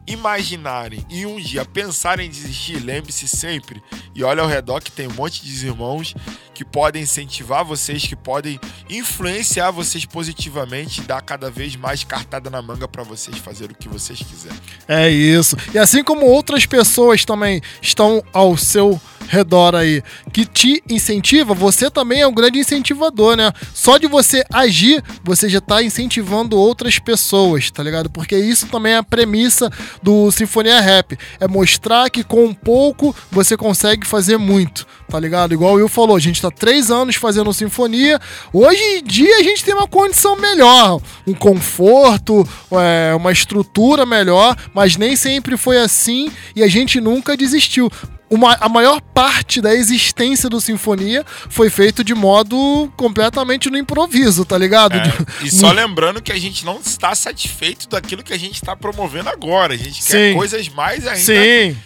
imaginarem 0.07 1.05
e 1.09 1.27
um 1.27 1.39
dia 1.39 1.65
pensarem 1.65 2.27
em 2.27 2.31
desistir, 2.31 2.79
lembre-se 2.79 3.29
sempre 3.29 3.83
e 4.15 4.25
olha 4.25 4.43
ao 4.43 4.49
redor 4.49 4.81
que 4.81 4.91
tem 4.91 5.07
um 5.07 5.13
monte 5.13 5.43
de 5.43 5.67
irmãos 5.67 6.15
que 6.55 6.65
podem 6.65 7.03
incentivar 7.03 7.65
vocês, 7.65 8.05
que 8.05 8.17
podem 8.17 8.59
influenciar 8.91 9.71
vocês 9.71 10.05
positivamente 10.05 11.01
e 11.01 11.05
dar 11.05 11.21
cada 11.21 11.51
vez 11.51 11.77
mais 11.77 12.03
cartada 12.03 12.51
na 12.51 12.61
manga 12.61 12.89
pra 12.89 13.05
vocês 13.05 13.39
fazer 13.39 13.71
o 13.71 13.75
que 13.75 13.89
vocês 13.89 14.19
quiserem. 14.19 14.59
É 14.89 15.09
isso. 15.09 15.57
E 15.73 15.79
assim 15.79 16.03
como 16.03 16.27
outras 16.27 16.67
pessoas 16.67 17.25
também 17.25 17.63
estão 17.81 18.25
ao 18.33 18.57
seu 18.57 19.01
redor 19.29 19.75
aí, 19.75 20.03
que 20.33 20.45
te 20.45 20.83
incentiva, 20.89 21.55
você 21.55 21.91
também 21.91 22.21
é 22.21 22.27
um 22.27 22.33
grande 22.33 22.59
incentivador, 22.59 23.37
né? 23.37 23.53
Só 23.75 23.99
de 23.99 24.07
você 24.07 24.45
agir, 24.53 25.03
você 25.23 25.49
já 25.49 25.61
tá 25.61 25.83
incentivando 25.83 26.59
outras 26.59 26.99
pessoas, 26.99 27.71
tá 27.71 27.83
ligado? 27.83 28.11
Porque 28.11 28.37
isso 28.37 28.67
também 28.67 28.93
é 28.93 28.97
a 28.97 29.03
premissa 29.03 29.71
do 30.03 30.31
Sinfonia 30.31 30.81
Rap. 30.81 31.17
É 31.39 31.47
mostrar 31.47 32.11
que 32.11 32.25
com 32.25 32.53
pouco 32.55 33.15
você 33.31 33.57
consegue 33.57 34.07
fazer 34.07 34.39
muito, 34.39 34.87
tá 35.09 35.21
ligado? 35.21 35.53
Igual 35.53 35.75
o 35.75 35.77
Will 35.77 35.89
falou, 35.89 36.17
a 36.17 36.21
gente 36.21 36.41
tá 36.41 36.51
três 36.51 36.91
anos 36.91 37.17
fazendo 37.17 37.53
Sinfonia. 37.53 38.19
Hoje 38.53 38.83
em 38.83 39.03
dia 39.03 39.37
a 39.37 39.43
gente 39.43 39.65
tem 39.65 39.75
uma 39.75 39.87
condição 39.87 40.37
melhor, 40.37 41.01
um 41.27 41.35
conforto, 41.35 42.49
é, 42.73 43.15
uma 43.15 43.33
estrutura 43.33 44.07
melhor, 44.07 44.57
mas 44.75 44.97
nem 44.97 45.15
sempre 45.15 45.57
foi 45.57 45.79
assim 45.79 46.31
e 46.57 46.63
a 46.63 46.69
gente 46.69 47.01
nunca 47.01 47.37
desistiu. 47.37 47.91
Uma, 48.31 48.55
a 48.61 48.69
maior 48.69 49.01
parte 49.01 49.61
da 49.61 49.75
existência 49.75 50.51
do 50.51 50.61
Sinfonia 50.61 51.25
foi 51.49 51.71
feito 51.71 52.05
de 52.05 52.15
modo 52.15 52.93
completamente 52.97 53.71
no 53.71 53.79
improviso, 53.79 54.45
tá 54.45 54.59
ligado? 54.59 55.01
De- 55.01 55.27
E 55.47 55.51
só 55.51 55.73
lembrando 55.73 56.21
que 56.21 56.31
a 56.33 56.39
gente 56.39 56.65
não 56.65 56.79
está 56.79 57.15
satisfeito 57.15 57.89
daquilo 57.89 58.23
que 58.23 58.33
a 58.35 58.39
gente 58.39 58.55
está 58.57 58.77
promovendo 58.77 59.31
agora. 59.31 59.73
A 59.75 59.77
gente 59.79 60.03
Sim. 60.05 60.11
quer 60.13 60.35
coisas 60.35 60.69
mais 60.69 61.07
ainda 61.07 61.21
Sim. 61.25 61.77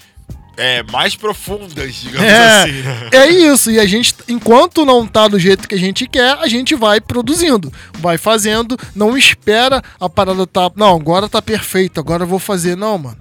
é, 0.56 0.82
mais 0.90 1.14
profundas, 1.14 1.94
digamos 1.94 2.28
É, 2.28 2.62
assim. 2.62 3.16
é 3.16 3.30
isso, 3.52 3.70
e 3.70 3.78
a 3.78 3.86
gente, 3.86 4.14
enquanto 4.28 4.84
não 4.84 5.06
tá 5.06 5.28
do 5.28 5.38
jeito 5.38 5.68
que 5.68 5.74
a 5.76 5.78
gente 5.78 6.08
quer, 6.08 6.36
a 6.40 6.48
gente 6.48 6.74
vai 6.74 7.00
produzindo, 7.00 7.72
vai 8.00 8.18
fazendo, 8.18 8.76
não 8.96 9.16
espera 9.16 9.80
a 10.00 10.08
parada 10.08 10.44
tá, 10.46 10.70
não, 10.74 10.96
agora 10.96 11.28
tá 11.28 11.40
perfeito, 11.40 12.00
agora 12.00 12.24
eu 12.24 12.28
vou 12.28 12.38
fazer, 12.40 12.76
não, 12.76 12.98
mano. 12.98 13.16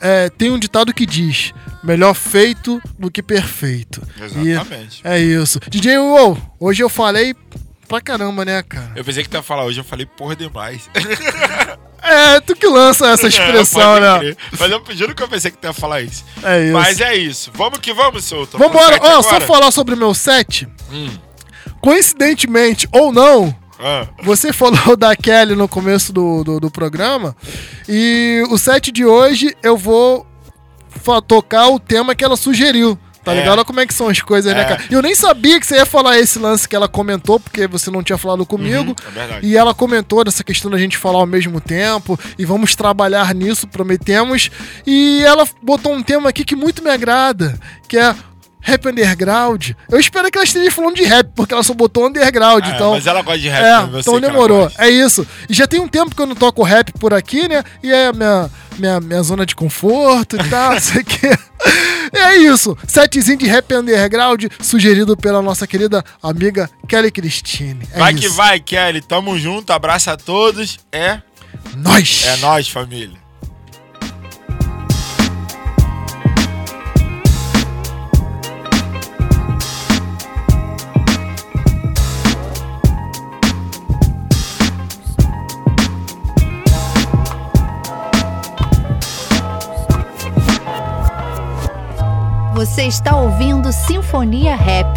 É, 0.00 0.30
tem 0.30 0.50
um 0.50 0.58
ditado 0.58 0.94
que 0.94 1.04
diz, 1.04 1.52
melhor 1.82 2.14
feito 2.14 2.80
do 2.98 3.10
que 3.10 3.22
perfeito. 3.22 4.02
Exatamente. 4.20 5.02
E 5.04 5.08
é 5.08 5.18
isso. 5.18 5.60
DJ 5.68 5.98
Uou, 5.98 6.38
hoje 6.58 6.82
eu 6.82 6.88
falei 6.88 7.34
pra 7.86 8.00
caramba, 8.00 8.44
né, 8.44 8.62
cara? 8.62 8.92
Eu 8.96 9.04
pensei 9.04 9.22
que 9.22 9.28
tu 9.28 9.36
ia 9.36 9.42
falar 9.42 9.64
hoje, 9.64 9.80
eu 9.80 9.84
falei 9.84 10.06
porra 10.06 10.34
demais. 10.36 10.88
É, 12.02 12.40
tu 12.40 12.56
que 12.56 12.66
lança 12.66 13.06
essa 13.08 13.28
expressão, 13.28 14.00
Pode 14.00 14.26
né? 14.26 14.36
Mas 14.58 14.70
eu 14.70 14.82
juro 14.96 15.14
que 15.14 15.22
eu 15.22 15.28
pensei 15.28 15.50
que 15.50 15.58
tu 15.58 15.66
ia 15.66 15.72
falar 15.72 16.00
isso. 16.00 16.24
É 16.42 16.64
isso. 16.64 16.72
Mas 16.72 17.00
é 17.00 17.14
isso. 17.14 17.50
Vamos 17.54 17.78
que 17.78 17.92
vamos, 17.92 18.24
seu. 18.24 18.46
Vambora, 18.46 18.98
ó, 19.02 19.22
só 19.22 19.28
agora? 19.36 19.46
falar 19.46 19.70
sobre 19.70 19.94
o 19.94 19.98
meu 19.98 20.14
set. 20.14 20.66
Hum. 20.90 21.10
Coincidentemente 21.80 22.88
ou 22.90 23.12
não, 23.12 23.54
Ah. 23.82 24.06
você 24.22 24.52
falou 24.52 24.96
da 24.96 25.14
Kelly 25.16 25.54
no 25.56 25.66
começo 25.68 26.12
do, 26.12 26.44
do, 26.44 26.60
do 26.60 26.70
programa. 26.70 27.34
E 27.88 28.42
o 28.50 28.58
set 28.58 28.92
de 28.92 29.04
hoje 29.04 29.56
eu 29.62 29.76
vou 29.76 30.26
tocar 31.26 31.68
o 31.68 31.78
tema 31.80 32.14
que 32.14 32.24
ela 32.24 32.36
sugeriu. 32.36 32.98
Tá 33.22 33.32
É. 33.32 33.36
ligado? 33.36 33.52
Olha 33.58 33.64
como 33.66 33.80
é 33.80 33.86
que 33.86 33.92
são 33.92 34.08
as 34.08 34.20
coisas, 34.22 34.52
né, 34.54 34.62
É. 34.62 34.64
cara? 34.64 34.82
E 34.90 34.94
Eu 34.94 35.02
nem 35.02 35.14
sabia 35.14 35.60
que 35.60 35.66
você 35.66 35.76
ia 35.76 35.84
falar 35.84 36.18
esse 36.18 36.38
lance 36.38 36.66
que 36.66 36.74
ela 36.74 36.88
comentou, 36.88 37.38
porque 37.38 37.66
você 37.66 37.90
não 37.90 38.02
tinha 38.02 38.16
falado 38.16 38.46
comigo. 38.46 38.96
é 39.06 39.10
verdade. 39.10 39.46
E 39.46 39.56
ela 39.58 39.74
comentou 39.74 40.24
dessa 40.24 40.42
questão 40.42 40.70
da 40.70 40.78
gente 40.78 40.96
falar 40.96 41.18
ao 41.18 41.26
mesmo 41.26 41.60
tempo. 41.60 42.18
E 42.38 42.46
vamos 42.46 42.74
trabalhar 42.74 43.34
nisso, 43.34 43.66
prometemos. 43.68 44.50
E 44.86 45.22
ela 45.22 45.46
botou 45.62 45.92
um 45.92 46.02
tema 46.02 46.30
aqui 46.30 46.44
que 46.46 46.56
muito 46.56 46.82
me 46.82 46.90
agrada, 46.90 47.58
que 47.86 47.98
é 47.98 48.14
rap 48.60 48.86
underground. 48.88 49.70
Eu 49.90 49.98
espero 49.98 50.30
que 50.30 50.38
ela 50.38 50.44
esteja 50.44 50.70
falando 50.70 50.96
de 50.96 51.04
rap, 51.04 51.28
porque 51.34 51.52
ela 51.54 51.62
só 51.62 51.74
botou 51.74 52.06
underground. 52.06 52.64
É, 52.64 52.68
então, 52.70 52.92
mas 52.92 53.06
ela 53.06 53.22
gosta 53.22 53.38
de 53.40 53.48
rap, 53.48 53.62
É, 53.62 53.62
né? 53.62 53.88
Eu 53.98 54.02
sei 54.02 54.14
então 54.14 54.20
demorou. 54.20 54.70
É 54.78 54.88
isso. 54.88 55.26
E 55.48 55.54
já 55.54 55.66
tem 55.66 55.80
um 55.80 55.88
tempo 55.88 56.14
que 56.14 56.20
eu 56.20 56.26
não 56.26 56.34
toco 56.34 56.62
rap 56.62 56.92
por 56.98 57.14
aqui, 57.14 57.48
né? 57.48 57.62
E 57.82 57.90
é 57.92 58.08
a 58.08 58.12
minha, 58.12 58.50
minha, 58.78 59.00
minha 59.00 59.22
zona 59.22 59.44
de 59.46 59.54
conforto 59.54 60.36
e 60.36 60.48
tal, 60.48 60.72
não 60.74 60.80
sei 60.80 61.02
o 61.02 61.04
quê. 61.04 61.30
É 62.12 62.36
isso. 62.36 62.76
Setzinho 62.86 63.38
de 63.38 63.46
rap 63.46 63.72
underground 63.74 64.44
sugerido 64.60 65.16
pela 65.16 65.42
nossa 65.42 65.66
querida 65.66 66.04
amiga 66.22 66.68
Kelly 66.88 67.10
Christine. 67.10 67.86
É 67.92 67.98
vai 67.98 68.12
isso. 68.12 68.22
que 68.22 68.28
vai, 68.28 68.58
Kelly. 68.60 69.00
Tamo 69.02 69.38
junto. 69.38 69.70
Abraço 69.72 70.10
a 70.10 70.16
todos. 70.16 70.78
É. 70.90 71.20
Nós. 71.76 72.24
É 72.26 72.36
nós, 72.38 72.68
família. 72.68 73.19
Você 92.70 92.84
está 92.84 93.16
ouvindo 93.16 93.72
Sinfonia 93.72 94.54
Rap. 94.54 94.96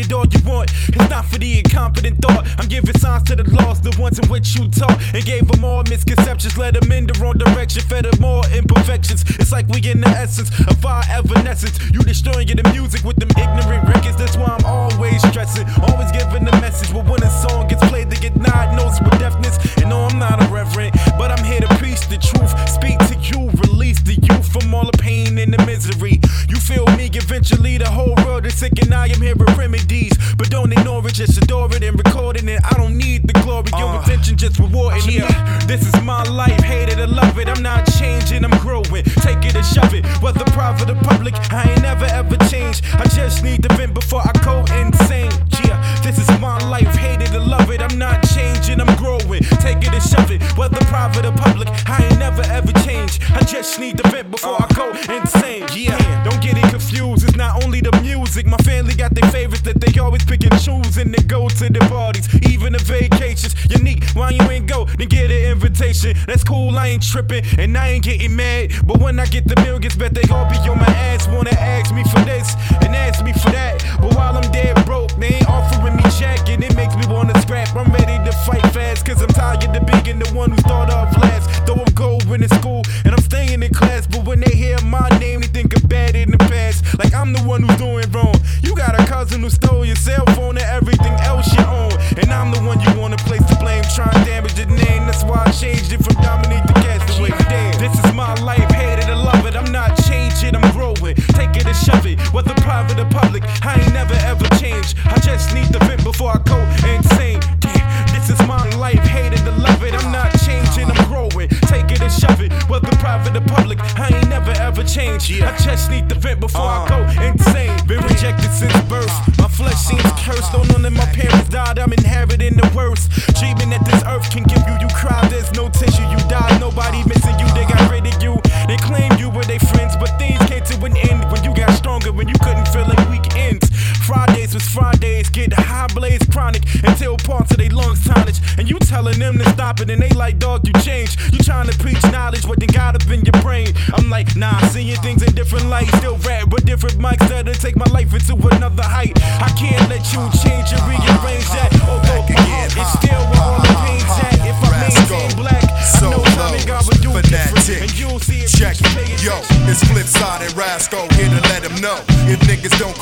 It's 0.00 0.10
all 0.12 0.24
you 0.24 0.40
want. 0.48 0.72
It's 0.88 1.10
not 1.10 1.26
for 1.26 1.36
the 1.36 1.58
incompetent 1.58 2.22
thought. 2.22 2.48
I'm 2.58 2.68
giving 2.68 2.96
signs 2.96 3.24
to 3.24 3.36
the 3.36 3.44
lost, 3.52 3.84
the 3.84 3.94
ones 4.00 4.18
in 4.18 4.26
which 4.28 4.56
you 4.56 4.66
taught 4.68 4.98
and 5.14 5.22
gave 5.24 5.46
them 5.46 5.62
all 5.62 5.84
misconceptions. 5.84 6.56
Led 6.56 6.74
them 6.74 6.90
in 6.90 7.06
the 7.06 7.12
wrong 7.20 7.36
direction, 7.36 7.82
fed 7.82 8.06
them 8.06 8.18
more 8.18 8.42
imperfections. 8.48 9.24
It's 9.36 9.52
like 9.52 9.68
we 9.68 9.84
in 9.90 10.00
the 10.00 10.08
essence 10.08 10.48
of 10.68 10.84
our 10.86 11.04
evanescence. 11.10 11.76
You 11.92 12.00
destroying 12.00 12.48
the 12.48 12.64
music 12.72 13.04
with 13.04 13.16
them 13.16 13.28
ignorant 13.36 13.84
records. 13.88 14.16
That's 14.16 14.36
why 14.38 14.56
I'm 14.56 14.64
always 14.64 15.20
stressing, 15.28 15.68
always 15.92 16.10
giving 16.12 16.44
the 16.46 16.56
message. 16.64 16.92
But 16.94 17.04
when 17.04 17.22
a 17.22 17.30
song 17.30 17.68
gets 17.68 17.84
played, 17.88 18.08
they 18.08 18.16
get 18.16 18.36
nine 18.36 18.76
notes 18.76 19.00
with 19.04 19.18
deafness. 19.18 19.60
And 19.76 19.90
no, 19.90 20.08
I'm 20.08 20.18
not 20.18 20.42
a 20.42 20.48
reverend, 20.48 20.96
but 21.18 21.30
I'm 21.30 21.44
here 21.44 21.60
to 21.60 21.68
preach 21.76 22.08
the 22.08 22.16
truth. 22.16 22.56
Speak 22.72 22.98
to 23.12 23.16
you, 23.20 23.50
release 23.68 24.00
the 24.00 24.14
youth 24.16 24.48
from 24.48 24.72
all 24.74 24.86
the 24.90 24.96
pain 24.96 25.36
and 25.36 25.52
the 25.52 25.60
misery. 25.66 26.20
Feel 26.60 26.86
me? 26.96 27.10
Eventually, 27.12 27.78
the 27.78 27.88
whole 27.88 28.14
world 28.24 28.46
is 28.46 28.54
sick, 28.54 28.78
and 28.82 28.94
I 28.94 29.06
am 29.06 29.20
here 29.20 29.34
with 29.34 29.56
remedies. 29.56 30.12
But 30.36 30.50
don't 30.50 30.72
ignore 30.72 31.06
it, 31.06 31.14
just 31.14 31.36
adore 31.42 31.74
it 31.74 31.82
and 31.82 31.98
recording 31.98 32.48
it. 32.48 32.60
I 32.64 32.74
don't 32.76 32.96
need 32.96 33.26
the 33.26 33.32
glory, 33.40 33.70
your 33.78 33.88
uh. 33.88 34.02
attention, 34.02 34.36
just 34.36 34.58
rewarding 34.58 35.02
it. 35.06 35.66
This 35.66 35.82
is 35.86 36.02
my 36.02 36.22
life, 36.24 36.60
hate 36.62 36.88
it 36.88 36.98
or 36.98 37.06
love 37.06 37.38
it. 37.38 37.48
I'm 37.48 37.62
not 37.62 37.86
changing, 37.98 38.44
I'm 38.44 38.56
growing. 38.58 39.04
Take 39.26 39.44
it 39.44 39.56
or 39.56 39.62
shove 39.62 39.94
it, 39.94 40.06
whether 40.22 40.44
private 40.52 40.90
or 40.90 40.96
public, 41.02 41.34
I 41.52 41.70
ain't 41.70 41.82
never 41.82 42.04
ever 42.06 42.36
change. 42.48 42.82
I 42.94 43.06
just 43.06 43.42
need 43.42 43.62
to 43.62 43.74
vent 43.74 43.94
before 43.94 44.22
I 44.22 44.32
go 44.44 44.60
insane. 44.74 45.32
Yeah, 45.64 45.78
this 46.02 46.18
is 46.18 46.28
my 46.40 46.58
life, 46.68 46.88
hate 46.96 47.22
it 47.22 47.34
or 47.34 47.40
love 47.40 47.70
it. 47.70 47.80
I'm 47.80 47.98
not 47.98 48.19
changing, 48.60 48.80
I'm 48.80 48.96
growing. 48.96 49.42
Take 49.60 49.78
it 49.82 49.94
or 49.94 50.00
shove 50.00 50.30
it, 50.30 50.42
whether 50.56 50.78
private 50.86 51.24
or 51.24 51.32
public, 51.32 51.68
I 51.88 52.04
ain't 52.04 52.18
never 52.18 52.42
ever 52.42 52.72
change. 52.84 53.20
I 53.30 53.42
just 53.44 53.78
need 53.78 53.98
to 53.98 54.08
vent 54.10 54.30
before 54.30 54.56
I 54.58 54.66
go 54.74 54.90
insane. 55.12 55.64
Yeah, 55.74 56.24
don't 56.24 56.40
get 56.42 56.56
it 56.56 56.70
confused. 56.70 57.24
It's 57.24 57.36
not 57.36 57.62
only 57.64 57.80
the 57.80 57.92
music. 58.02 58.46
My 58.46 58.56
family 58.58 58.94
got 58.94 59.14
their 59.14 59.30
favorites 59.30 59.62
that 59.62 59.80
they 59.80 59.98
always 60.00 60.24
pick 60.24 60.44
and 60.44 60.60
choose, 60.60 60.96
and 60.96 61.12
they 61.14 61.22
go 61.22 61.48
to 61.48 61.68
the 61.68 61.80
parties, 61.88 62.28
even 62.48 62.72
the 62.72 62.78
vacations. 62.78 63.54
Unique, 63.70 64.04
why 64.14 64.30
you 64.30 64.42
ain't 64.50 64.66
go? 64.66 64.84
Then 64.84 65.08
get 65.08 65.30
an 65.30 65.52
invitation. 65.52 66.16
That's 66.26 66.44
cool, 66.44 66.78
I 66.78 66.88
ain't 66.88 67.02
tripping, 67.02 67.44
and 67.58 67.76
I 67.76 67.90
ain't 67.90 68.04
getting 68.04 68.34
mad. 68.36 68.72
But 68.86 69.00
when 69.00 69.18
I 69.18 69.26
get 69.26 69.46
the 69.46 69.56
millions, 69.62 69.96
bet 69.96 70.14
they 70.14 70.26
all 70.32 70.48
be 70.50 70.56
on 70.68 70.78
my 70.78 70.89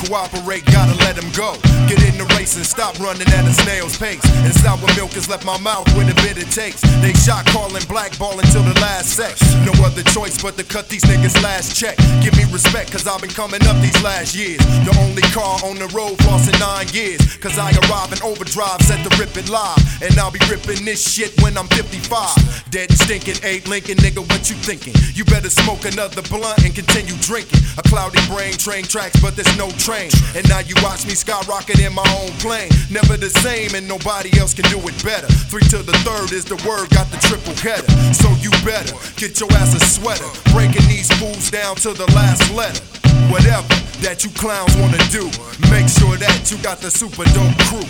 cooperate, 0.08 0.64
gotta 0.72 0.96
let 1.04 1.14
them 1.14 1.28
go. 1.36 1.52
Get 1.86 2.00
in 2.08 2.16
the 2.16 2.24
race 2.36 2.56
and 2.56 2.64
stop 2.64 2.98
running 2.98 3.28
at 3.28 3.44
a 3.44 3.52
snail's 3.52 3.96
pace. 3.96 4.24
And 4.42 4.52
sour 4.54 4.80
milk 4.96 5.12
has 5.12 5.28
left 5.28 5.44
my 5.44 5.58
mouth 5.60 5.84
with 5.96 6.08
a 6.08 6.16
bitter 6.24 6.48
taste. 6.48 6.82
They 7.04 7.12
shot 7.12 7.44
calling 7.52 7.84
blackball 7.88 8.40
until 8.40 8.64
the 8.64 8.74
last 8.80 9.12
sex. 9.12 9.44
No 9.68 9.72
other 9.84 10.02
choice 10.16 10.40
but 10.40 10.56
to 10.56 10.64
cut 10.64 10.88
these 10.88 11.04
niggas 11.04 11.36
last 11.44 11.76
check. 11.76 11.96
Give 12.24 12.34
me 12.36 12.44
respect, 12.50 12.90
cause 12.90 13.06
I've 13.06 13.20
been 13.20 13.30
coming 13.30 13.60
up 13.68 13.76
these 13.84 14.00
last 14.02 14.34
years. 14.34 14.58
The 14.88 14.96
only 15.04 15.22
car 15.36 15.60
on 15.68 15.76
the 15.76 15.88
road 15.92 16.16
flossing 16.24 16.58
nine 16.58 16.88
years. 16.96 17.20
Cause 17.36 17.58
I 17.58 17.70
arrive 17.84 18.10
in 18.12 18.20
overdrive, 18.24 18.80
set 18.82 19.04
to 19.04 19.12
rip 19.20 19.36
it 19.36 19.48
live. 19.52 19.78
And 20.00 20.16
I'll 20.18 20.32
be 20.32 20.40
ripping 20.48 20.84
this 20.84 21.04
shit 21.04 21.36
when 21.42 21.58
I'm 21.58 21.68
55. 21.68 22.57
Dead 22.70 22.92
stinking, 22.92 23.36
Abe 23.44 23.66
Lincoln, 23.66 23.96
nigga, 23.98 24.20
what 24.20 24.50
you 24.50 24.56
thinking? 24.56 24.92
You 25.14 25.24
better 25.24 25.48
smoke 25.48 25.86
another 25.86 26.20
blunt 26.28 26.62
and 26.64 26.74
continue 26.74 27.16
drinking. 27.24 27.60
A 27.78 27.82
cloudy 27.82 28.20
brain, 28.28 28.52
train 28.54 28.84
tracks, 28.84 29.18
but 29.20 29.36
there's 29.36 29.56
no 29.56 29.70
train. 29.80 30.10
And 30.36 30.46
now 30.48 30.60
you 30.60 30.74
watch 30.82 31.06
me 31.06 31.14
skyrocket 31.14 31.80
in 31.80 31.94
my 31.94 32.04
own 32.20 32.28
plane. 32.44 32.68
Never 32.90 33.16
the 33.16 33.30
same, 33.30 33.74
and 33.74 33.88
nobody 33.88 34.38
else 34.38 34.52
can 34.52 34.68
do 34.68 34.76
it 34.84 34.96
better. 35.02 35.28
Three 35.48 35.64
to 35.72 35.78
the 35.78 35.96
third 36.04 36.32
is 36.32 36.44
the 36.44 36.56
word, 36.68 36.90
got 36.90 37.08
the 37.08 37.16
triple 37.24 37.56
header. 37.56 37.88
So 38.12 38.28
you 38.44 38.50
better 38.64 38.92
get 39.16 39.40
your 39.40 39.50
ass 39.52 39.72
a 39.72 39.80
sweater. 39.80 40.28
Breaking 40.52 40.86
these 40.88 41.08
fools 41.16 41.50
down 41.50 41.76
to 41.76 41.94
the 41.94 42.06
last 42.12 42.52
letter. 42.52 42.97
Whatever 43.30 43.68
that 44.00 44.24
you 44.24 44.30
clowns 44.30 44.74
wanna 44.76 44.98
do, 45.12 45.28
make 45.68 45.88
sure 45.88 46.16
that 46.16 46.50
you 46.50 46.56
got 46.58 46.80
the 46.80 46.90
super 46.90 47.24
dope 47.36 47.58
crew. 47.68 47.84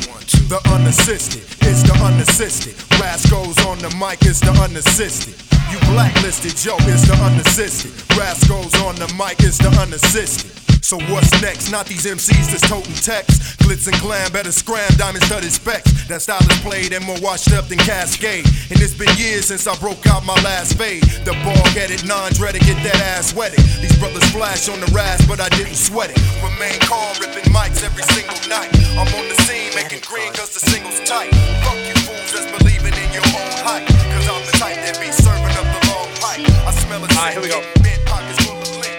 The 0.50 0.60
unassisted, 0.74 1.42
it's 1.62 1.82
the 1.82 1.94
unassisted. 2.02 2.74
Rascals 2.98 3.58
on 3.66 3.78
the 3.78 3.90
mic, 3.96 4.18
it's 4.22 4.40
the 4.40 4.50
unassisted. 4.62 5.34
You 5.70 5.78
blacklisted, 5.92 6.58
yo, 6.64 6.74
it's 6.90 7.06
the 7.06 7.14
unassisted. 7.22 7.92
Rascals 8.18 8.74
on 8.82 8.96
the 8.96 9.06
mic, 9.14 9.38
it's 9.40 9.58
the 9.58 9.68
unassisted. 9.78 10.67
So 10.88 10.96
what's 11.12 11.28
next? 11.44 11.68
Not 11.68 11.84
these 11.84 12.08
MCs 12.08 12.48
that's 12.48 12.64
toting 12.64 12.96
text. 13.04 13.60
Glitz 13.60 13.84
and 13.92 14.00
glam, 14.00 14.32
better 14.32 14.48
scram, 14.48 14.88
diamond 14.96 15.20
studded 15.28 15.52
specs. 15.52 16.08
That 16.08 16.24
style 16.24 16.40
is 16.40 16.56
played 16.64 16.96
and 16.96 17.04
more 17.04 17.20
washed 17.20 17.52
up 17.52 17.68
than 17.68 17.76
Cascade. 17.76 18.48
And 18.72 18.80
it's 18.80 18.96
been 18.96 19.12
years 19.20 19.52
since 19.52 19.68
I 19.68 19.76
broke 19.84 20.08
out 20.08 20.24
my 20.24 20.32
last 20.40 20.80
fade. 20.80 21.04
The 21.28 21.36
ball 21.44 21.60
headed 21.76 22.08
non 22.08 22.32
dread 22.32 22.56
to 22.56 22.64
get 22.64 22.80
that 22.88 22.96
ass 23.04 23.36
wetted. 23.36 23.60
These 23.84 24.00
brothers 24.00 24.24
flash 24.32 24.72
on 24.72 24.80
the 24.80 24.88
rise, 24.96 25.20
but 25.28 25.44
I 25.44 25.52
didn't 25.60 25.76
sweat 25.76 26.08
it. 26.08 26.16
Remain 26.40 26.80
calm, 26.88 27.12
ripping 27.20 27.52
mics 27.52 27.84
every 27.84 28.08
single 28.16 28.40
night. 28.48 28.72
I'm 28.96 29.12
on 29.12 29.28
the 29.28 29.36
scene 29.44 29.68
making 29.76 30.00
green 30.08 30.32
cause 30.32 30.56
the 30.56 30.64
single's 30.72 31.04
tight. 31.04 31.28
Fuck 31.68 31.84
you 31.84 32.00
fools 32.08 32.32
that's 32.32 32.48
believing 32.48 32.96
in 32.96 33.12
your 33.12 33.28
own 33.36 33.52
hype. 33.60 33.84
Cause 33.92 34.24
I'm 34.24 34.40
the 34.40 34.56
type 34.56 34.80
that 34.88 34.96
be 34.96 35.12
serving 35.12 35.52
up 35.52 35.68
the 35.68 35.80
long 35.92 36.08
pipe. 36.16 36.40
I 36.64 36.72
smell 36.80 37.04
it. 37.04 37.12
Alright, 37.12 37.36
here 37.36 37.44
we 37.44 37.52
go. 37.52 37.60
Pockets 38.08 38.40
full 38.40 38.56
of 38.56 38.72
lint. 38.80 38.96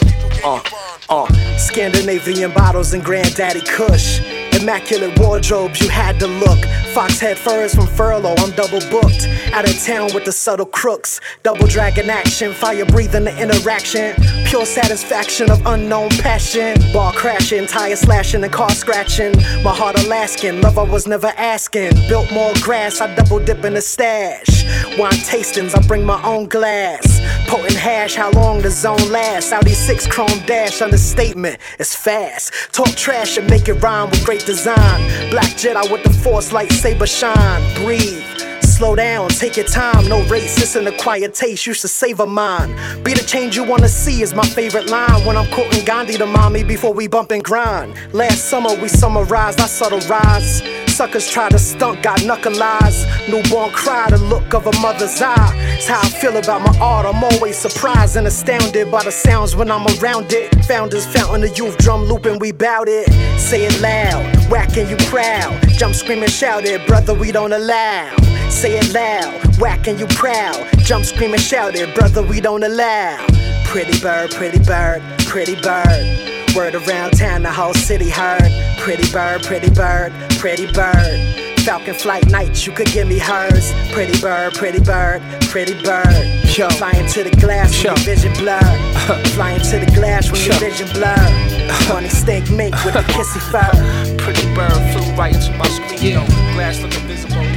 You 0.00 0.05
uh, 0.44 0.60
uh, 1.08 1.56
Scandinavian 1.56 2.52
bottles 2.52 2.92
and 2.92 3.04
granddaddy 3.04 3.60
Kush. 3.60 4.20
Immaculate 4.66 5.16
wardrobes, 5.20 5.80
you 5.80 5.88
had 5.88 6.18
to 6.18 6.26
look. 6.26 6.58
Foxhead 6.92 7.38
furs 7.38 7.72
from 7.72 7.86
furlough, 7.86 8.34
I'm 8.38 8.50
double 8.56 8.80
booked. 8.90 9.28
Out 9.52 9.64
of 9.64 9.80
town 9.84 10.10
with 10.12 10.24
the 10.24 10.32
subtle 10.32 10.66
crooks. 10.66 11.20
Double 11.44 11.68
dragon 11.68 12.10
action, 12.10 12.52
fire 12.52 12.84
breathing 12.84 13.22
the 13.22 13.40
interaction. 13.40 14.16
Pure 14.44 14.66
satisfaction 14.66 15.52
of 15.52 15.64
unknown 15.66 16.10
passion. 16.10 16.76
Bar 16.92 17.12
crashing, 17.12 17.68
tire 17.68 17.94
slashing, 17.94 18.42
and 18.42 18.52
car 18.52 18.70
scratching. 18.70 19.36
My 19.62 19.72
heart 19.72 20.02
Alaskan, 20.04 20.60
love 20.62 20.78
I 20.78 20.82
was 20.82 21.06
never 21.06 21.32
asking. 21.36 21.92
Built 22.08 22.32
more 22.32 22.52
grass, 22.60 23.00
I 23.00 23.14
double 23.14 23.38
dip 23.38 23.64
in 23.64 23.74
the 23.74 23.80
stash. 23.80 24.64
Wine 24.98 25.12
tastings, 25.12 25.78
I 25.78 25.86
bring 25.86 26.04
my 26.04 26.20
own 26.24 26.46
glass. 26.46 27.20
Potent 27.46 27.76
hash, 27.76 28.16
how 28.16 28.32
long 28.32 28.62
the 28.62 28.70
zone 28.70 29.12
lasts. 29.12 29.52
Audi 29.52 29.74
6 29.74 30.08
chrome 30.08 30.40
dash, 30.44 30.82
understatement, 30.82 31.58
it's 31.78 31.94
fast. 31.94 32.52
Talk 32.72 32.88
trash 32.96 33.36
and 33.36 33.48
make 33.48 33.68
it 33.68 33.74
rhyme 33.74 34.10
with 34.10 34.24
great 34.24 34.40
design. 34.44 34.55
Black 34.64 35.52
Jedi 35.56 35.90
with 35.92 36.02
the 36.02 36.10
force 36.10 36.50
lightsaber 36.50 37.06
shine. 37.06 37.84
Breathe. 37.84 38.45
Slow 38.76 38.94
down, 38.94 39.30
take 39.30 39.56
your 39.56 39.64
time. 39.64 40.06
No 40.06 40.22
race, 40.26 40.58
it's 40.58 40.76
an 40.76 40.86
acquired 40.86 41.32
taste. 41.32 41.66
You 41.66 41.72
should 41.72 41.88
savor 41.88 42.26
mine. 42.26 42.76
Be 43.02 43.14
the 43.14 43.24
change 43.26 43.56
you 43.56 43.64
wanna 43.64 43.88
see 43.88 44.20
is 44.20 44.34
my 44.34 44.44
favorite 44.44 44.90
line. 44.90 45.24
When 45.24 45.34
I'm 45.34 45.50
quoting 45.50 45.82
Gandhi 45.86 46.18
to 46.18 46.26
mommy 46.26 46.62
before 46.62 46.92
we 46.92 47.06
bump 47.06 47.30
and 47.30 47.42
grind. 47.42 47.94
Last 48.12 48.50
summer 48.50 48.74
we 48.74 48.88
summarized 48.88 49.62
our 49.62 49.66
subtle 49.66 50.00
rise. 50.00 50.62
Suckers 50.88 51.26
try 51.30 51.48
to 51.48 51.58
stunt, 51.58 52.02
got 52.02 52.22
knuckle 52.26 52.62
eyes. 52.62 53.06
Newborn 53.30 53.70
cry, 53.70 54.10
the 54.10 54.18
look 54.18 54.52
of 54.52 54.66
a 54.66 54.78
mother's 54.80 55.22
eye. 55.22 55.52
It's 55.78 55.86
how 55.86 56.00
I 56.00 56.10
feel 56.10 56.36
about 56.36 56.60
my 56.60 56.78
art. 56.78 57.06
I'm 57.06 57.24
always 57.24 57.56
surprised 57.56 58.16
and 58.16 58.26
astounded 58.26 58.90
by 58.90 59.02
the 59.04 59.10
sounds 59.10 59.56
when 59.56 59.70
I'm 59.70 59.86
around 59.86 60.34
it. 60.34 60.54
Founders 60.66 61.06
fountain 61.06 61.40
the 61.40 61.48
youth 61.48 61.78
drum 61.78 62.04
looping, 62.04 62.38
we 62.40 62.52
bout 62.52 62.88
it. 62.88 63.08
Say 63.40 63.64
it 63.64 63.80
loud, 63.80 64.50
whacking 64.50 64.86
you 64.90 64.98
proud. 65.08 65.66
Jump, 65.78 65.94
scream, 65.94 66.22
and 66.22 66.30
shout 66.30 66.66
it, 66.66 66.86
brother, 66.86 67.14
we 67.14 67.32
don't 67.32 67.54
allow. 67.54 68.35
Say 68.50 68.78
it 68.78 68.92
loud, 68.94 69.58
whacking 69.58 69.98
you 69.98 70.06
proud. 70.06 70.66
Jump, 70.78 71.04
scream, 71.04 71.32
and 71.32 71.42
shout 71.42 71.74
it, 71.74 71.94
brother, 71.94 72.22
we 72.22 72.40
don't 72.40 72.62
allow. 72.62 73.24
Pretty 73.64 73.98
bird, 74.00 74.30
pretty 74.30 74.58
bird, 74.58 75.02
pretty 75.26 75.60
bird. 75.60 76.36
Word 76.56 76.74
around 76.74 77.10
town, 77.18 77.42
the 77.42 77.52
whole 77.52 77.74
city 77.74 78.08
heard. 78.08 78.50
Pretty 78.78 79.10
bird, 79.12 79.42
pretty 79.42 79.68
bird, 79.70 80.12
pretty 80.38 80.70
bird. 80.72 81.46
Falcon 81.66 81.94
flight 81.94 82.26
night, 82.30 82.64
you 82.64 82.72
could 82.72 82.86
give 82.86 83.08
me 83.08 83.18
hers. 83.18 83.72
Pretty 83.92 84.18
bird, 84.20 84.54
pretty 84.54 84.80
bird, 84.80 85.20
pretty 85.42 85.74
bird. 85.82 86.06
Yo. 86.56 86.70
Flying 86.70 87.06
to 87.08 87.24
the 87.24 87.36
glass 87.40 87.82
when 87.82 87.92
your 87.92 87.96
vision 88.04 88.32
blur. 88.34 88.60
Flying 89.34 89.60
to 89.60 89.78
the 89.80 89.92
glass 89.94 90.30
when 90.30 90.40
your 90.42 90.54
vision 90.54 90.88
blur. 90.94 91.16
Funny 91.88 92.08
stink 92.08 92.50
mink 92.50 92.74
with 92.84 92.94
the 92.94 93.00
kissy 93.00 93.40
fur. 93.50 94.16
Pretty 94.24 94.46
bird 94.54 94.72
flew 94.92 95.12
right 95.14 95.34
into 95.34 95.52
my 95.58 95.68
screen. 95.68 96.14
Yo, 96.14 96.26
glass 96.54 96.80
look 96.80 96.94
invisible. 96.94 97.55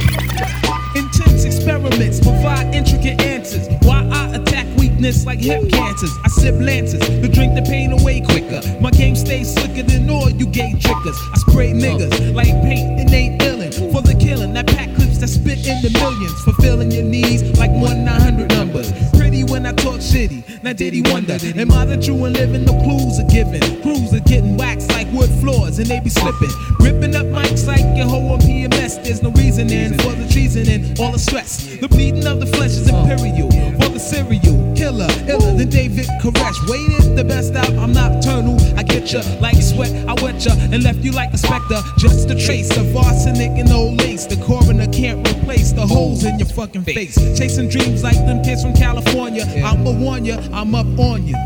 Provide 2.40 2.74
intricate 2.74 3.20
answers. 3.20 3.68
Why 3.82 4.08
I 4.10 4.36
attack 4.36 4.66
weakness 4.78 5.26
like 5.26 5.40
hip 5.40 5.68
cancers. 5.70 6.10
I 6.24 6.28
sip 6.28 6.54
lances 6.54 7.00
to 7.00 7.28
drink 7.28 7.54
the 7.54 7.60
pain 7.60 7.92
away 7.92 8.22
quicker. 8.22 8.62
My 8.80 8.90
game 8.90 9.14
stays 9.14 9.52
slicker 9.52 9.82
than 9.82 10.08
all 10.08 10.30
you 10.30 10.46
gay 10.46 10.72
trickers. 10.80 11.18
I 11.34 11.38
spray 11.38 11.72
niggas 11.72 12.34
like 12.34 12.48
paint 12.62 12.98
and 12.98 13.12
ain't 13.12 13.42
for 13.72 14.02
the 14.02 14.16
killing. 14.18 14.52
That 14.54 14.66
pack 14.66 14.94
clips 14.96 15.18
that 15.18 15.28
spit 15.28 15.66
in 15.66 15.82
the 15.82 15.90
millions, 15.98 16.42
fulfilling 16.42 16.90
your 16.90 17.04
needs 17.04 17.42
like 17.58 17.70
one 17.70 18.04
900 18.04 18.48
numbers. 18.50 18.92
Pretty 19.16 19.44
when 19.44 19.66
I 19.66 19.72
talk 19.72 20.00
shitty. 20.00 20.62
Now 20.62 20.72
did 20.72 20.92
he 20.92 21.02
wonder? 21.02 21.38
Am 21.56 21.72
I 21.72 21.84
the 21.84 21.96
true 21.96 22.24
and 22.24 22.36
living? 22.36 22.64
No 22.64 22.72
clues 22.82 23.18
are 23.18 23.28
given. 23.28 23.60
Crews 23.82 24.12
are 24.12 24.20
getting 24.20 24.56
waxed 24.56 24.90
like 24.90 25.08
wood 25.12 25.30
floors 25.40 25.78
and 25.78 25.86
they 25.86 26.00
be 26.00 26.10
slipping. 26.10 26.50
Ripping 26.80 27.14
up 27.14 27.26
mics 27.26 27.66
like 27.66 27.84
your 27.96 28.06
hoe 28.06 28.34
on 28.34 28.40
PMS. 28.40 29.02
There's 29.04 29.22
no 29.22 29.30
reasoning 29.32 29.96
for 29.98 30.12
the 30.12 30.28
treason 30.28 30.68
and 30.68 30.98
all 31.00 31.12
the 31.12 31.18
stress. 31.18 31.78
The 31.80 31.88
bleeding 31.88 32.26
of 32.26 32.40
the 32.40 32.46
flesh 32.46 32.72
is 32.72 32.88
imperial. 32.88 33.50
For 33.80 33.88
the 33.88 34.00
serial 34.00 34.74
killer, 34.76 35.08
iller 35.28 35.56
than 35.56 35.70
David 35.70 36.06
Koresh. 36.20 36.58
Waited 36.68 37.16
the 37.16 37.24
best 37.24 37.54
out, 37.54 37.72
I'm 37.76 37.92
nocturnal. 37.92 38.58
I 38.76 38.82
get 38.82 39.12
ya 39.12 39.22
like 39.40 39.60
sweat, 39.62 39.92
I 40.08 40.14
wet 40.22 40.44
ya 40.44 40.52
and 40.72 40.82
left 40.82 41.00
you 41.00 41.12
like 41.12 41.32
a 41.32 41.38
specter. 41.38 41.80
Just 41.98 42.30
a 42.30 42.34
trace 42.34 42.70
of 42.76 42.96
arsenic 42.96 43.52
and 43.60 43.70
old 43.70 43.98
lace. 43.98 44.26
The 44.26 44.36
coroner 44.36 44.86
can't 44.88 45.26
replace 45.28 45.72
the 45.72 45.86
holes 45.86 46.24
in 46.24 46.38
your 46.38 46.48
fucking 46.48 46.84
face. 46.84 47.16
Chasing 47.38 47.68
dreams 47.68 48.02
like 48.02 48.16
them 48.26 48.42
kids 48.42 48.62
from 48.62 48.74
California. 48.74 49.44
I'ma 49.64 49.92
warn 49.92 50.24
ya, 50.24 50.40
I'm 50.52 50.74
up 50.74 50.98
on 50.98 51.26
you. 51.26 51.36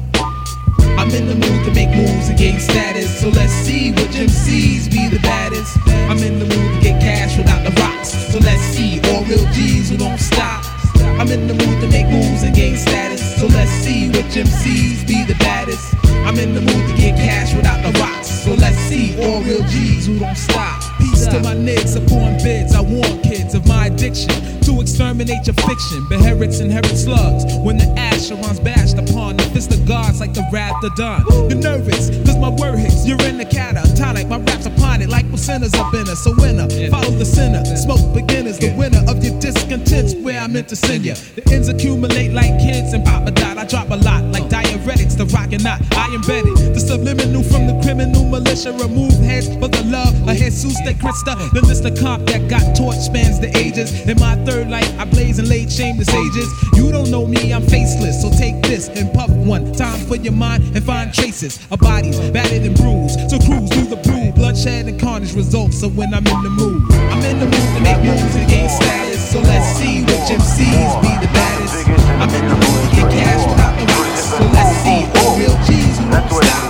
I'm 0.97 1.11
in 1.11 1.27
the 1.27 1.35
mood 1.35 1.65
to 1.67 1.73
make 1.75 1.91
moves 1.95 2.29
and 2.29 2.39
gain 2.39 2.61
status. 2.61 3.21
So 3.21 3.29
let's 3.29 3.53
see 3.53 3.91
which 3.91 4.15
MCs 4.15 4.91
be 4.91 5.09
the 5.09 5.21
baddest. 5.23 5.77
I'm 6.09 6.19
in 6.19 6.39
the 6.39 6.47
mood 6.47 6.75
to 6.75 6.81
get 6.81 7.01
cash 7.01 7.37
without 7.37 7.63
the 7.65 7.73
rocks. 7.81 8.11
So 8.33 8.39
let's 8.39 8.63
see 8.63 9.01
all 9.11 9.25
real 9.25 9.45
G's 9.53 9.91
who 9.91 9.97
don't 9.97 10.19
stop. 10.19 10.74
I'm 11.19 11.29
in 11.29 11.47
the 11.47 11.55
mood 11.55 11.81
to 11.81 11.89
make 11.89 12.09
moves 12.09 12.43
and 12.43 12.55
gain 12.55 12.77
status. 12.77 13.23
So 13.41 13.47
let's 13.47 13.71
see 13.71 14.09
which 14.09 14.35
MCs 14.35 15.07
be 15.07 15.25
the 15.25 15.37
baddest. 15.39 15.95
I'm 16.27 16.39
in 16.39 16.55
the 16.55 16.61
mood 16.61 16.89
to 16.89 16.97
get 16.97 17.17
cash 17.17 17.55
without 17.55 17.83
the 17.83 17.99
rocks. 18.01 18.29
So 18.29 18.55
let's 18.55 18.77
see 18.77 19.15
all 19.23 19.43
real 19.43 19.63
G's 19.69 20.07
who 20.07 20.19
don't 20.19 20.37
stop. 20.37 20.83
Peace 20.99 21.27
to 21.27 21.41
my 21.41 21.55
niggas 21.55 21.97
upon 21.97 22.37
bids. 22.43 22.75
I 22.75 22.81
warn 22.81 23.21
kids 23.23 23.55
of 23.55 23.67
my 23.67 23.87
addiction 23.87 24.35
to 24.65 24.81
exterminate 24.81 25.47
your 25.47 25.55
fiction. 25.55 26.07
Beherits 26.09 26.61
inherit 26.61 26.97
slugs 26.97 27.45
when 27.59 27.77
the 27.77 27.85
Asheron's 27.97 28.61
bashed 28.61 28.99
upon 28.99 29.37
the 29.37 29.45
fist 29.55 29.73
of 29.73 29.87
gods 29.87 30.21
like 30.21 30.33
the 30.33 30.45
wrath 30.53 30.83
of 30.83 30.95
dawn. 30.97 31.25
You're 31.51 31.61
nervous, 31.61 32.11
cause 32.25 32.39
my 32.39 32.49
word 32.49 32.79
hits. 32.79 33.07
You're 33.07 33.21
in 33.23 33.39
the 33.39 33.45
catatonic. 33.45 34.29
My 34.29 34.39
raps 34.39 34.67
upon 34.67 35.03
it 35.03 35.09
like 35.09 35.25
sinners 35.45 35.75
up 35.75 35.93
in 35.93 36.09
us. 36.09 36.25
So 36.25 36.33
winner, 36.39 36.69
follow 36.91 37.11
the 37.11 37.25
sinner. 37.25 37.65
Smoke 37.77 38.15
beginners, 38.15 38.59
the 38.59 38.75
winner 38.77 39.03
of 39.07 39.23
your 39.23 39.39
discontents 39.41 40.15
where 40.15 40.41
I 40.41 40.47
meant 40.47 40.69
to 40.69 40.77
send 40.77 41.05
you. 41.05 41.15
The 41.37 41.43
ends 41.53 41.69
accumulate 41.69 42.33
like 42.33 42.59
kids 42.59 42.95
and 42.95 43.05
pop 43.05 43.27
a 43.27 43.31
dot. 43.31 43.59
I 43.59 43.67
drop 43.67 43.91
a 43.91 43.97
lot 43.97 44.25
like 44.33 44.45
diuretics, 44.45 45.17
the 45.17 45.27
rock 45.27 45.53
and 45.53 45.63
not. 45.63 45.81
I 45.93 46.15
embedded 46.15 46.57
the 46.75 46.81
subliminal 46.81 47.43
from 47.43 47.67
the 47.67 47.79
criminal 47.83 48.25
militia. 48.25 48.73
Remove 48.73 49.13
heads 49.21 49.49
for 49.61 49.69
the 49.69 49.85
love 49.85 50.15
of 50.29 50.37
Jesus 50.37 50.81
de 50.81 50.95
Christa. 50.95 51.37
The 51.53 51.61
list 51.61 51.85
of 51.85 51.99
comp 52.01 52.27
that 52.29 52.49
got 52.49 52.65
torch 52.75 52.97
spans 52.97 53.39
the 53.41 53.55
ages. 53.57 53.93
In 54.09 54.19
my 54.19 54.37
third 54.47 54.54
life, 54.63 54.89
I 54.99 55.05
blaze 55.05 55.39
and 55.39 55.49
laid 55.49 55.73
shame 55.73 55.99
to 55.99 56.05
sages. 56.05 56.49
You 56.75 56.93
don't 56.93 57.11
know 57.11 57.27
me, 57.27 57.53
I'm 57.53 57.63
faceless. 57.63 58.23
So 58.23 58.31
take 58.31 58.63
this 58.63 58.89
and 58.89 59.13
puff 59.13 59.31
one 59.31 59.73
time 59.73 59.99
for 60.07 60.17
your 60.17 60.33
mind 60.33 60.63
and 60.77 60.85
find 60.85 61.13
traces 61.13 61.59
of 61.71 61.81
bodies 61.81 62.19
battered 62.31 62.63
and 62.63 62.77
bruised. 62.77 63.19
So 63.31 63.39
cruise 63.39 63.69
through 63.73 63.91
the 63.91 64.01
blue, 64.05 64.33
bloodshed 64.33 64.87
and 64.87 65.01
carnage 65.01 65.35
results. 65.35 65.81
So 65.81 65.89
when 65.89 66.15
I'm 66.15 66.27
in 66.27 66.43
the 66.43 66.51
mood, 66.51 66.93
I'm 67.11 67.23
in 67.25 67.41
the 67.41 67.47
mood 67.47 67.69
to 67.75 67.81
make 67.83 67.99
moves 68.05 68.35
and 68.37 68.49
gain 68.49 68.69
status. 68.69 69.33
So 69.33 69.41
let's 69.41 69.67
see 69.79 70.03
which 70.03 70.31
MCs 70.31 71.03
be 71.03 71.13
the 71.19 71.31
baddest. 71.35 71.89
I'm 72.23 72.31
in 72.31 72.47
the 72.47 72.55
mood 72.55 72.81
to 72.85 72.97
get 72.97 73.11
cash 73.11 73.43
without 73.51 73.75
the 73.75 73.87
rocks. 73.91 74.23
So 74.31 74.45
let's 74.55 74.75
see 74.87 75.03
all 75.19 75.35
real 75.39 75.57
G's 75.67 75.99
who 75.99 76.11
don't 76.11 76.45
stop. 76.45 76.65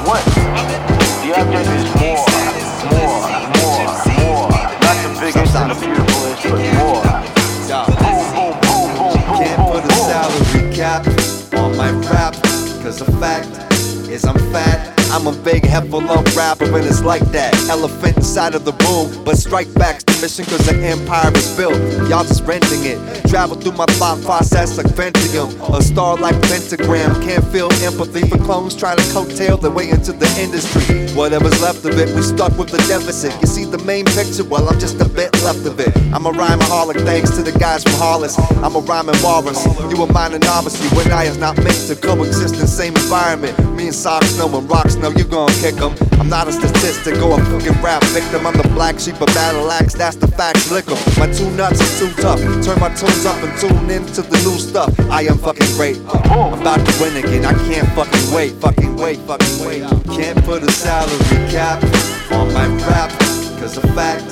The 1.25 1.41
object 1.41 1.69
is 1.69 2.04
cause 12.99 13.07
the 13.07 13.13
fact 13.19 13.73
is 14.09 14.25
I'm 14.25 14.39
fat. 14.53 14.94
I'm 15.15 15.29
a 15.29 15.33
big 15.45 15.63
heffalump 15.63 16.35
rapper 16.37 16.65
and 16.65 16.85
it's 16.85 17.05
like 17.05 17.23
that. 17.31 17.55
Elephant 17.71 18.17
inside 18.17 18.57
of 18.57 18.65
the 18.65 18.73
room, 18.83 19.25
but 19.25 19.39
strike 19.39 19.73
back's 19.75 20.03
the 20.03 20.19
mission 20.21 20.45
cause 20.45 20.67
the 20.67 20.75
empire 20.75 21.31
is 21.37 21.57
built. 21.57 21.79
Y'all 22.11 22.25
just 22.25 22.43
renting 22.43 22.83
it. 22.83 22.99
Travel 23.31 23.55
through 23.55 23.79
my 23.79 23.87
thought 23.95 24.21
process 24.23 24.77
like 24.77 24.89
Pentium. 24.99 25.55
A 25.71 25.81
star 25.81 26.17
like 26.17 26.35
Pentagram. 26.51 27.15
Can't 27.23 27.45
feel 27.55 27.71
empathy 27.87 28.29
for 28.29 28.39
clones 28.39 28.75
trying 28.75 28.97
to 28.97 29.05
coattail 29.15 29.61
their 29.61 29.71
way 29.71 29.89
into 29.89 30.11
the 30.11 30.27
industry. 30.37 31.07
Whatever's 31.15 31.63
left 31.63 31.85
of 31.85 31.97
it, 31.97 32.13
we 32.17 32.23
stuck 32.23 32.59
with 32.59 32.71
the 32.71 32.79
deficit. 32.91 33.31
You 33.41 33.47
see 33.47 33.65
the 33.65 33.79
main 33.85 34.07
picture, 34.07 34.43
well, 34.43 34.69
I'm 34.69 34.81
just 34.81 35.01
a 35.01 35.09
bit 35.09 35.31
left 35.45 35.65
of 35.65 35.79
it. 35.79 35.95
I'm 36.13 36.27
a 36.27 36.33
rhymeaholic 36.33 37.05
thanks 37.07 37.31
to 37.37 37.43
the 37.45 37.57
guys 37.57 37.85
from 37.85 37.95
Hollis. 38.03 38.37
I'm 38.67 38.75
a 38.75 38.81
rhyming 38.81 39.23
walrus. 39.23 39.65
You 39.79 40.03
a 40.03 40.13
minor 40.13 40.41
novice, 40.41 40.75
when 40.91 41.13
I 41.13 41.25
is 41.25 41.39
not 41.39 41.57
meant 41.63 41.87
to 41.87 41.95
coexist 41.95 42.55
in 42.55 42.61
the 42.63 42.67
same 42.67 42.97
environment. 42.97 43.55
Me 43.77 43.87
and 43.87 43.95
socks 43.95 44.37
know 44.39 44.51
and 44.59 44.69
rocks 44.69 44.97
know 44.97 45.04
you 45.13 45.25
gon' 45.25 45.53
kick 45.61 45.77
'em. 45.81 45.93
I'm 46.19 46.29
not 46.29 46.49
a 46.49 46.53
statistic 46.53 47.21
or 47.23 47.39
a 47.39 47.45
fucking 47.45 47.83
rap 47.83 48.03
victim. 48.17 48.47
I'm 48.47 48.57
the 48.57 48.69
black 48.69 48.99
sheep 48.99 49.21
of 49.21 49.27
battle 49.35 49.71
axe, 49.71 49.93
that's 49.95 50.17
the 50.17 50.29
facts, 50.29 50.71
lick 50.71 50.89
'em. 50.91 50.97
My 51.19 51.27
two 51.33 51.51
nuts 51.53 51.81
is 51.81 51.99
too 51.99 52.11
tough. 52.23 52.41
Turn 52.65 52.81
my 52.81 52.89
tunes 52.95 53.27
up 53.27 53.37
and 53.43 53.53
tune 53.61 53.91
into 53.91 54.23
the 54.23 54.39
new 54.47 54.59
stuff. 54.59 54.91
I 55.11 55.23
am 55.23 55.39
fucking 55.39 55.77
great. 55.77 55.99
I'm 56.09 56.55
about 56.61 56.81
to 56.87 56.93
win 57.03 57.17
again. 57.17 57.45
I 57.45 57.53
can't 57.69 57.89
fucking 57.95 58.33
wait, 58.33 58.53
fucking 58.61 58.97
wait, 58.97 59.19
fucking 59.27 59.67
wait. 59.67 59.83
Can't 60.17 60.43
put 60.45 60.63
a 60.63 60.73
salary 60.73 61.51
cap 61.51 61.83
on 62.33 62.53
my 62.53 62.67
rap, 62.89 63.11
cause 63.61 63.75
the 63.75 63.87
fact 63.89 64.25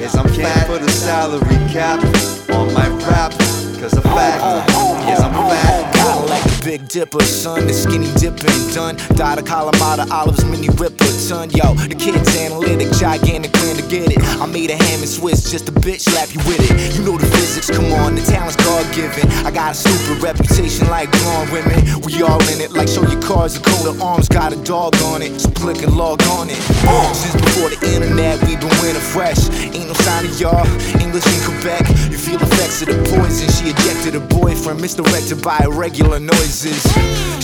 is 0.00 0.14
I'm 0.16 0.28
can't 0.34 0.66
put 0.66 0.82
a 0.82 0.90
salary 0.90 1.58
cap 1.70 2.02
on 2.50 2.72
my 2.74 2.88
rap, 3.06 3.32
cause 3.80 3.92
the 3.92 4.02
fact 4.02 4.42
is 5.08 5.20
I'm 5.20 5.32
fat. 5.50 5.97
A 6.58 6.64
big 6.64 6.88
dipper, 6.88 7.22
son. 7.22 7.66
The 7.66 7.72
skinny 7.72 8.10
dipping 8.14 8.74
done. 8.74 8.96
Died 9.14 9.38
of 9.38 9.44
Kalamata 9.44 10.10
olives, 10.10 10.44
mini 10.44 10.68
ripper 10.70 11.04
ton. 11.28 11.50
Yo, 11.50 11.74
the 11.74 11.94
kid's 11.94 12.36
analytic, 12.36 12.90
gigantic 12.96 13.52
plan 13.52 13.76
to 13.76 13.82
get 13.88 14.10
it. 14.10 14.18
I 14.40 14.46
made 14.46 14.70
a 14.70 14.76
ham 14.76 15.00
and 15.00 15.08
Swiss, 15.08 15.50
just 15.50 15.68
a 15.68 15.72
bitch 15.72 16.00
slap 16.00 16.32
you 16.32 16.40
with 16.48 16.58
it. 16.58 16.96
You 16.96 17.04
know 17.04 17.18
the 17.18 17.26
physics, 17.26 17.70
come 17.70 17.92
on, 17.92 18.14
the 18.14 18.22
talent's 18.22 18.56
God 18.56 18.84
given. 18.94 19.28
I 19.44 19.50
got 19.50 19.72
a 19.72 19.74
stupid 19.74 20.22
reputation 20.22 20.88
like 20.88 21.10
blonde 21.12 21.50
women. 21.52 21.84
We 22.02 22.22
all 22.22 22.40
in 22.48 22.60
it, 22.60 22.72
like 22.72 22.88
show 22.88 23.02
your 23.02 23.20
cards, 23.22 23.56
a 23.56 23.60
coat 23.60 23.86
of 23.86 24.02
arms, 24.02 24.28
got 24.28 24.52
a 24.52 24.56
dog 24.64 24.96
on 25.12 25.22
it. 25.22 25.38
So 25.40 25.50
click 25.50 25.82
and 25.82 25.96
log 25.96 26.22
on 26.38 26.48
it. 26.50 26.58
Since 27.14 27.36
before 27.36 27.70
the 27.70 27.78
internet, 27.94 28.40
we 28.42 28.56
been 28.56 28.72
winning 28.80 29.02
fresh. 29.02 29.48
Ain't 29.74 29.86
no 29.86 29.94
sign 30.06 30.24
of 30.24 30.40
y'all, 30.40 30.66
English 31.00 31.26
in 31.26 31.40
Quebec. 31.44 31.88
You 32.10 32.18
feel 32.18 32.40
effects 32.40 32.82
of 32.82 32.88
the 32.88 32.98
poison. 33.14 33.48
She 33.52 33.70
ejected 33.70 34.14
her 34.14 34.26
boyfriend, 34.26 34.80
misdirected 34.80 35.42
by 35.42 35.60
noises. 36.48 36.82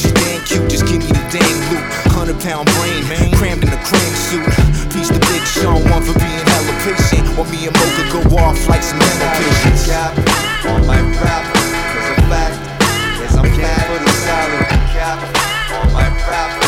She 0.01 0.11
damn 0.13 0.45
cute, 0.45 0.71
just 0.71 0.87
give 0.87 1.01
me 1.01 1.07
the 1.07 1.25
damn 1.29 1.59
loot. 1.69 1.85
Hundred 2.17 2.41
pound 2.41 2.69
brain, 2.81 3.05
man, 3.09 3.31
crammed 3.37 3.63
in 3.63 3.69
a 3.69 3.81
cream 3.85 4.15
suit. 4.17 4.49
Peace 4.93 5.09
to 5.09 5.21
Big 5.29 5.45
Sean, 5.45 5.85
one 5.93 6.03
for 6.03 6.17
being 6.19 6.47
hella 6.49 6.73
patient. 6.81 7.29
While 7.37 7.49
me 7.53 7.69
and 7.69 7.77
Mocha 7.77 8.05
go 8.09 8.21
off 8.41 8.57
like 8.69 8.83
some 8.83 8.99
mental 8.99 9.29
patients. 9.37 9.87
cap 9.87 10.17
on 10.73 10.87
my 10.87 11.01
rap, 11.21 11.45
cause 11.53 12.09
the 12.17 12.23
fact 12.33 12.57
is 13.21 13.37
I'm 13.37 13.45
can't 13.53 13.85
put 13.93 14.01
a 14.01 14.13
salary 14.25 14.65
cap 14.97 15.21
on 15.85 15.93
my 15.93 16.09
rap, 16.25 16.64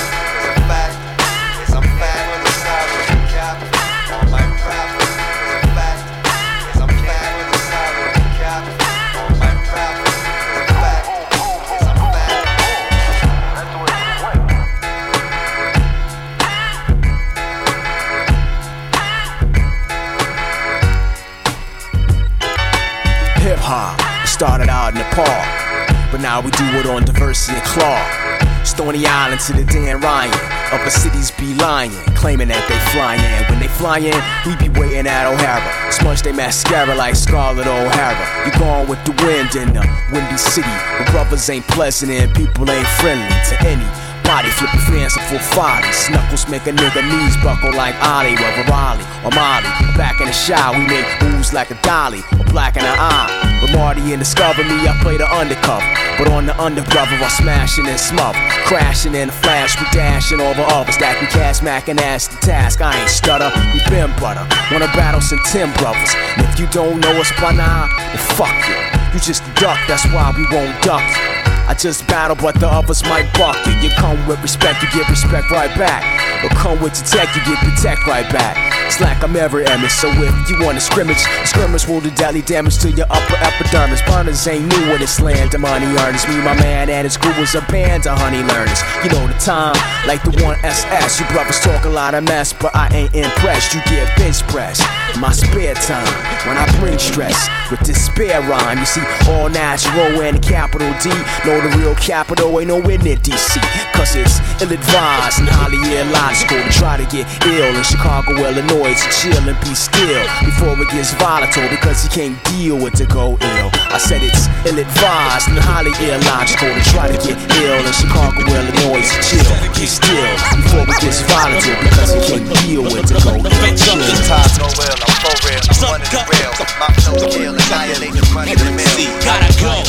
Clark. 27.64 28.66
Stony 28.66 29.06
Island 29.06 29.40
to 29.42 29.52
the 29.52 29.64
Dan 29.64 30.00
Ryan. 30.00 30.34
Upper 30.72 30.90
cities 30.90 31.30
be 31.30 31.54
lying, 31.54 31.92
claiming 32.18 32.48
that 32.48 32.66
they 32.68 32.78
flying. 32.90 33.22
When 33.48 33.60
they 33.60 33.68
flying, 33.68 34.12
we 34.44 34.56
be 34.56 34.68
waiting 34.78 35.06
at 35.06 35.26
O'Hara. 35.26 35.92
Smudge 35.92 36.22
they 36.22 36.32
mascara 36.32 36.94
like 36.94 37.14
Scarlett 37.14 37.66
O'Hara. 37.66 38.26
You 38.44 38.52
gone 38.58 38.88
with 38.88 39.02
the 39.04 39.12
wind 39.24 39.54
in 39.54 39.72
the 39.72 39.86
windy 40.12 40.36
city. 40.36 40.68
But 40.98 41.10
brothers 41.12 41.48
ain't 41.48 41.66
pleasant 41.68 42.10
and 42.10 42.34
people 42.34 42.68
ain't 42.68 42.88
friendly 42.98 43.28
to 43.48 43.54
any. 43.62 44.05
Body 44.26 44.50
flipping 44.50 44.80
fanciful 44.80 45.38
follies. 45.38 46.10
Knuckles 46.10 46.48
make 46.48 46.66
a 46.66 46.72
nigga 46.72 47.02
knees 47.06 47.36
buckle 47.42 47.72
like 47.72 47.94
Ollie, 48.02 48.34
whether 48.34 48.66
Raleigh 48.68 49.06
or 49.24 49.30
Molly. 49.30 49.70
Back 49.96 50.20
in 50.20 50.26
the 50.26 50.32
shot, 50.32 50.74
we 50.74 50.86
make 50.86 51.06
moves 51.22 51.52
like 51.52 51.70
a 51.70 51.78
dolly 51.82 52.22
black 52.56 52.74
in 52.74 52.82
the 52.82 52.96
eye. 52.96 53.28
But 53.60 53.76
Marty 53.76 54.00
and 54.16 54.18
Discover 54.18 54.64
me, 54.64 54.88
I 54.88 54.96
play 55.02 55.18
the 55.18 55.28
undercover. 55.28 55.84
But 56.16 56.32
on 56.32 56.46
the 56.46 56.56
undercover, 56.56 57.14
I'm 57.20 57.28
smashing 57.28 57.86
and 57.86 58.00
smother. 58.00 58.40
Crashing 58.64 59.14
in 59.14 59.28
a 59.28 59.32
flash, 59.44 59.78
we 59.78 59.84
dashing 59.92 60.40
over 60.40 60.64
others. 60.72 60.94
Stacking 60.94 61.28
cash, 61.28 61.60
macking 61.60 62.00
ass 62.00 62.28
the 62.28 62.36
task. 62.40 62.80
I 62.80 62.96
ain't 62.98 63.10
stutter, 63.10 63.52
we 63.74 63.78
been 63.92 64.08
butter. 64.18 64.48
Wanna 64.72 64.88
battle 64.96 65.20
some 65.20 65.40
Tim 65.52 65.70
brothers. 65.74 66.12
And 66.36 66.48
if 66.48 66.58
you 66.58 66.66
don't 66.68 66.98
know 66.98 67.12
us 67.20 67.30
by 67.38 67.52
now, 67.52 67.92
then 68.08 68.22
fuck 68.40 68.56
you. 68.66 68.80
You 69.12 69.20
just 69.20 69.44
a 69.44 69.52
duck, 69.60 69.78
that's 69.86 70.06
why 70.06 70.32
we 70.34 70.48
won't 70.48 70.72
duck 70.82 71.04
you. 71.04 71.35
I 71.68 71.74
just 71.74 72.06
battle, 72.06 72.36
but 72.36 72.58
the 72.60 72.68
others 72.68 73.02
might 73.04 73.32
buck 73.34 73.56
you. 73.66 73.72
You 73.82 73.90
come 73.96 74.24
with 74.26 74.40
respect, 74.40 74.82
you 74.82 74.88
get 74.90 75.08
respect 75.08 75.50
right 75.50 75.74
back. 75.76 76.02
Or 76.44 76.48
come 76.50 76.80
with 76.80 76.96
your 76.96 77.06
tech, 77.06 77.34
you 77.34 77.42
get 77.44 77.58
tech 77.82 78.06
right 78.06 78.30
back. 78.32 78.65
It's 78.86 79.00
like 79.00 79.22
I'm 79.22 79.34
ever 79.34 79.60
Emmett, 79.62 79.90
so 79.90 80.08
if 80.08 80.48
you 80.48 80.64
want 80.64 80.78
to 80.78 80.80
scrimmage, 80.80 81.18
scrimmage 81.44 81.86
will 81.88 82.00
do 82.00 82.10
deadly 82.12 82.42
damage 82.42 82.78
to 82.78 82.90
your 82.92 83.06
upper 83.10 83.34
epidermis. 83.34 84.00
Burners 84.02 84.46
ain't 84.46 84.66
new 84.66 84.94
in 84.94 85.00
this 85.00 85.20
land, 85.20 85.58
money 85.58 85.86
earners. 85.86 86.26
Me, 86.28 86.36
my 86.38 86.54
man, 86.54 86.88
and 86.88 87.04
his 87.04 87.16
crew 87.16 87.34
was 87.38 87.54
a 87.56 87.62
band 87.62 88.06
of 88.06 88.16
honey 88.16 88.42
learners. 88.46 88.80
You 89.02 89.10
know 89.10 89.26
the 89.26 89.34
time, 89.42 89.74
like 90.06 90.22
the 90.22 90.30
one 90.42 90.56
SS. 90.64 91.18
You 91.18 91.26
brothers 91.34 91.58
talk 91.60 91.84
a 91.84 91.88
lot 91.88 92.14
of 92.14 92.22
mess, 92.24 92.52
but 92.52 92.74
I 92.76 92.88
ain't 92.94 93.14
impressed. 93.14 93.74
You 93.74 93.82
get 93.90 94.16
bench 94.16 94.46
press 94.46 94.80
my 95.18 95.32
spare 95.32 95.74
time 95.74 96.06
when 96.46 96.56
I 96.56 96.66
bring 96.78 96.98
stress 96.98 97.48
with 97.70 97.80
this 97.80 98.04
spare 98.04 98.40
rhyme. 98.42 98.78
You 98.78 98.86
see, 98.86 99.02
all 99.28 99.48
natural 99.48 100.20
and 100.22 100.42
capital 100.42 100.92
D. 101.02 101.10
Know 101.44 101.60
the 101.60 101.76
real 101.78 101.94
capital 101.96 102.60
ain't 102.60 102.68
nowhere 102.68 102.98
near 102.98 103.16
DC. 103.16 103.58
Cause 103.94 104.14
it's 104.14 104.38
ill 104.62 104.70
advised 104.70 105.40
and 105.40 105.48
highly 105.48 105.80
illogical 106.00 106.62
to 106.62 106.70
try 106.70 106.96
to 106.96 107.06
get 107.08 107.26
ill 107.46 107.74
in 107.74 107.82
Chicago, 107.82 108.36
Illinois. 108.36 108.75
To 108.76 109.08
chill 109.08 109.48
and 109.48 109.56
be 109.64 109.72
still 109.72 110.20
before 110.44 110.76
it 110.76 110.88
gets 110.92 111.08
volatile 111.16 111.64
because 111.72 112.04
you 112.04 112.10
can't 112.12 112.36
deal 112.52 112.76
with 112.76 112.92
to 113.00 113.06
go 113.06 113.32
ill. 113.40 113.68
I 113.88 113.96
said 113.96 114.20
it's 114.20 114.52
ill 114.68 114.76
advised 114.76 115.48
and 115.48 115.56
highly 115.56 115.96
illogical 115.96 116.68
to 116.68 116.82
try 116.92 117.08
to 117.08 117.16
get 117.16 117.40
ill 117.56 117.80
in 117.80 117.92
Chicago, 117.96 118.44
Illinois. 118.44 119.00
To 119.00 119.16
chill, 119.24 119.48
be 119.72 119.88
still 119.88 120.28
before 120.60 120.84
it 120.84 121.00
gets 121.00 121.24
volatile 121.24 121.72
because 121.88 122.12
you 122.12 122.20
can't 122.28 122.44
deal 122.68 122.84
with 122.84 123.08
to 123.08 123.16
go 123.24 123.40
ill. 123.40 123.48
Chill. 123.80 123.96
Times 124.28 124.60
no 124.60 124.68
real, 124.76 124.92
I'm 124.92 125.08
for 125.24 125.32
real, 125.48 125.56
I'm 125.56 125.80
one 125.80 126.04
of 126.04 126.12
the 126.12 126.20
real. 126.36 126.52
My 126.76 126.92
flow 127.00 127.16
kill, 127.32 127.56
annihilate 127.56 128.12
the 128.12 128.28
money 128.36 128.52
in 128.52 128.60
the 128.60 128.76
mill. 128.76 128.92
Gotta 129.24 129.56
go. 129.56 129.88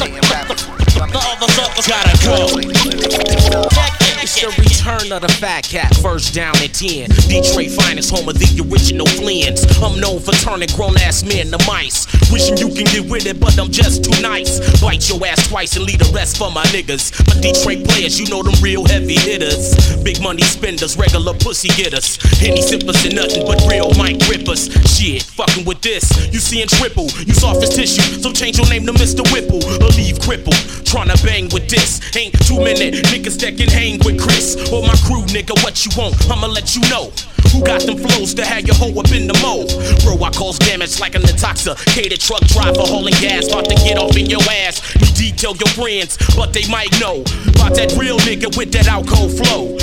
Gotta 1.83 2.15
go. 2.23 4.06
It's 4.19 4.41
the 4.41 4.49
return 4.57 5.13
of 5.13 5.21
the 5.21 5.29
fat 5.37 5.63
cat, 5.69 5.93
first 6.01 6.33
down 6.33 6.57
at 6.57 6.73
10. 6.73 7.13
Detroit 7.29 7.69
finest 7.77 8.09
home 8.09 8.27
of 8.27 8.33
the 8.41 8.49
original 8.65 9.05
Flins. 9.05 9.61
I'm 9.77 10.01
known 10.01 10.19
for 10.19 10.33
turning 10.41 10.69
grown 10.73 10.97
ass 10.97 11.21
men 11.21 11.53
to 11.53 11.59
mice. 11.69 12.09
Wishing 12.33 12.57
you 12.57 12.73
can 12.73 12.89
get 12.89 13.05
with 13.05 13.29
it, 13.29 13.39
but 13.39 13.53
I'm 13.61 13.69
just 13.69 14.03
too 14.03 14.17
nice. 14.21 14.57
Bite 14.81 15.07
your 15.07 15.21
ass 15.21 15.47
twice 15.47 15.77
and 15.77 15.85
leave 15.85 15.99
the 15.99 16.09
rest 16.17 16.37
for 16.41 16.49
my 16.49 16.65
niggas. 16.73 17.13
My 17.29 17.37
Detroit 17.45 17.85
players, 17.85 18.17
you 18.19 18.25
know 18.33 18.41
them 18.41 18.57
real 18.57 18.89
heavy 18.89 19.21
hitters. 19.21 19.77
Big 20.01 20.17
money 20.21 20.41
spenders, 20.41 20.97
regular 20.97 21.37
pussy 21.37 21.69
getters. 21.77 22.17
Henny 22.41 22.65
sippers 22.65 23.05
and 23.05 23.13
nothing 23.13 23.45
but 23.45 23.61
real 23.69 23.93
mic 24.01 24.17
grippers. 24.25 24.65
Shit, 24.89 25.29
fucking 25.37 25.63
with 25.63 25.81
this, 25.85 26.09
you 26.33 26.41
seeing 26.41 26.67
triple. 26.67 27.05
You 27.21 27.37
soft 27.37 27.61
as 27.61 27.69
tissue, 27.69 28.17
so 28.17 28.33
change 28.33 28.57
your 28.57 28.67
name 28.67 28.85
to 28.89 28.93
Mr. 28.97 29.21
Whipple 29.29 29.61
or 29.77 29.93
leave 29.93 30.17
crippled. 30.25 30.57
Tryna 30.89 31.21
bang 31.21 31.53
with 31.53 31.69
this, 31.69 32.01
ain't 32.17 32.33
two 32.49 32.57
many 32.57 32.97
niggas 33.13 33.37
that 33.45 33.57
can 33.61 33.69
hang 33.69 34.01
with 34.07 34.19
Chris 34.19 34.55
or 34.71 34.81
my 34.81 34.95
crew, 35.03 35.23
nigga. 35.35 35.51
What 35.63 35.83
you 35.83 35.91
want? 35.99 36.15
I'ma 36.31 36.47
let 36.47 36.75
you 36.75 36.81
know. 36.87 37.11
Who 37.51 37.63
got 37.63 37.81
them 37.83 37.97
flows 37.97 38.33
to 38.35 38.45
have 38.45 38.65
your 38.65 38.75
hoe 38.75 38.95
up 38.99 39.11
in 39.11 39.27
the 39.27 39.35
mo? 39.43 39.67
Bro, 40.03 40.23
I 40.23 40.31
cause 40.31 40.59
damage 40.59 40.99
like 40.99 41.15
an 41.15 41.27
intoxicated 41.27 42.19
truck 42.19 42.41
driver 42.47 42.83
hauling 42.83 43.15
gas, 43.19 43.47
about 43.47 43.67
to 43.69 43.75
get 43.75 43.97
off 43.97 44.15
in 44.15 44.27
your 44.27 44.43
ass. 44.63 44.79
You 44.95 45.07
detail 45.15 45.55
your 45.55 45.71
friends, 45.75 46.17
but 46.35 46.53
they 46.53 46.67
might 46.67 46.91
know 46.99 47.23
about 47.55 47.75
that 47.75 47.95
real 47.99 48.19
nigga 48.23 48.55
with 48.55 48.71
that 48.71 48.87
alcohol 48.87 49.29
flow. 49.29 49.75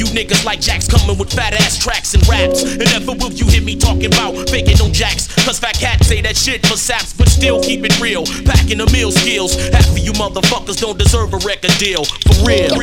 You 0.00 0.06
niggas 0.06 0.46
like 0.46 0.62
jacks 0.62 0.88
coming 0.88 1.18
with 1.18 1.30
fat 1.30 1.52
ass 1.52 1.76
tracks 1.76 2.14
and 2.14 2.26
raps. 2.26 2.62
And 2.62 2.86
never 2.86 3.12
will 3.12 3.32
you 3.32 3.44
hear 3.44 3.60
me 3.60 3.76
talking 3.76 4.06
about 4.06 4.48
faking 4.48 4.78
no 4.78 4.88
jacks. 4.88 5.26
Cause 5.44 5.58
fat 5.58 5.74
cats 5.74 6.06
say 6.06 6.22
that 6.22 6.38
shit 6.38 6.64
for 6.66 6.78
saps, 6.78 7.12
but 7.12 7.28
still 7.28 7.62
keep 7.62 7.84
it 7.84 8.00
real. 8.00 8.24
Packing 8.46 8.78
the 8.78 8.88
meal 8.94 9.12
skills. 9.12 9.56
Half 9.56 9.90
of 9.90 9.98
you 9.98 10.12
motherfuckers 10.12 10.80
don't 10.80 10.98
deserve 10.98 11.34
a 11.34 11.38
record 11.44 11.76
deal. 11.76 12.04
For 12.04 12.32
real. 12.46 12.80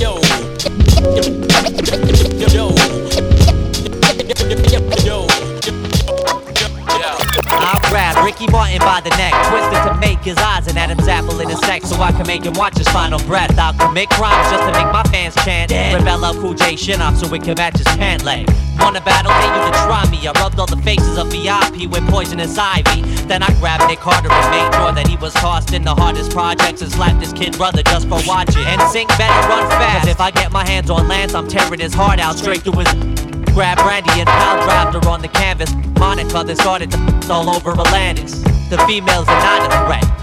Yo. 0.00 0.20
I'll 2.52 2.68
grab 2.68 2.79
Ricky 8.30 8.46
Martin 8.52 8.78
by 8.78 9.00
the 9.00 9.10
neck, 9.18 9.34
twisted 9.50 9.82
to 9.90 9.98
make 9.98 10.22
his 10.22 10.38
eyes 10.38 10.68
an 10.68 10.78
Adam's 10.78 11.08
apple 11.08 11.40
in 11.40 11.48
his 11.48 11.58
sex, 11.66 11.90
so 11.90 12.00
I 12.00 12.12
can 12.12 12.28
make 12.28 12.44
him 12.44 12.52
watch 12.52 12.78
his 12.78 12.86
final 12.90 13.18
breath. 13.26 13.58
I'll 13.58 13.74
commit 13.74 14.08
crimes 14.10 14.48
just 14.52 14.62
to 14.62 14.72
make 14.72 14.92
my 14.92 15.02
fans 15.10 15.34
chant. 15.44 15.72
Rebel 15.72 16.24
up 16.24 16.36
Cool 16.36 16.54
J 16.54 16.76
shin 16.76 17.02
off 17.02 17.16
so 17.16 17.26
it 17.34 17.42
can 17.42 17.54
match 17.58 17.78
his 17.78 17.88
pant 17.98 18.22
leg. 18.22 18.48
Wanna 18.78 19.00
battle? 19.00 19.32
Hey, 19.32 19.48
you 19.48 19.72
can 19.72 19.72
try 19.84 20.08
me. 20.12 20.28
I 20.28 20.30
rubbed 20.40 20.60
all 20.60 20.66
the 20.66 20.76
faces 20.76 21.18
of 21.18 21.26
VIP 21.32 21.88
with 21.90 22.06
poisonous 22.08 22.56
ivy. 22.56 23.02
Then 23.26 23.42
I 23.42 23.52
grabbed 23.58 23.88
Nick 23.88 23.98
Carter 23.98 24.30
and 24.30 24.50
made 24.52 24.78
sure 24.78 24.92
that 24.92 25.08
he 25.08 25.16
was 25.16 25.34
tossed 25.34 25.72
in 25.72 25.82
the 25.82 25.96
hardest 25.96 26.30
projects 26.30 26.82
and 26.82 26.92
slapped 26.92 27.20
his 27.20 27.32
kid 27.32 27.58
brother 27.58 27.82
just 27.82 28.08
for 28.08 28.20
watching. 28.28 28.64
And 28.64 28.80
sing 28.92 29.08
better 29.18 29.48
run 29.48 29.68
fast. 29.70 30.02
'Cause 30.02 30.08
if 30.08 30.20
I 30.20 30.30
get 30.30 30.52
my 30.52 30.64
hands 30.64 30.88
on 30.88 31.08
Lance, 31.08 31.34
I'm 31.34 31.48
tearing 31.48 31.80
his 31.80 31.94
heart 31.94 32.20
out 32.20 32.38
straight 32.38 32.62
through 32.62 32.78
his. 32.78 33.29
Grab 33.52 33.78
Brandy 33.78 34.10
and 34.20 34.28
pal 34.28 34.62
dropped 34.64 34.94
her 34.94 35.10
on 35.10 35.22
the 35.22 35.28
canvas. 35.28 35.72
Monica 35.98 36.44
then 36.44 36.56
started 36.56 36.90
to 36.92 36.98
all 37.30 37.48
over 37.50 37.70
Atlantis. 37.72 38.40
The 38.70 38.78
females 38.86 39.28
are 39.28 39.40
not 39.42 39.66
a 39.66 39.86
threat. 39.86 40.20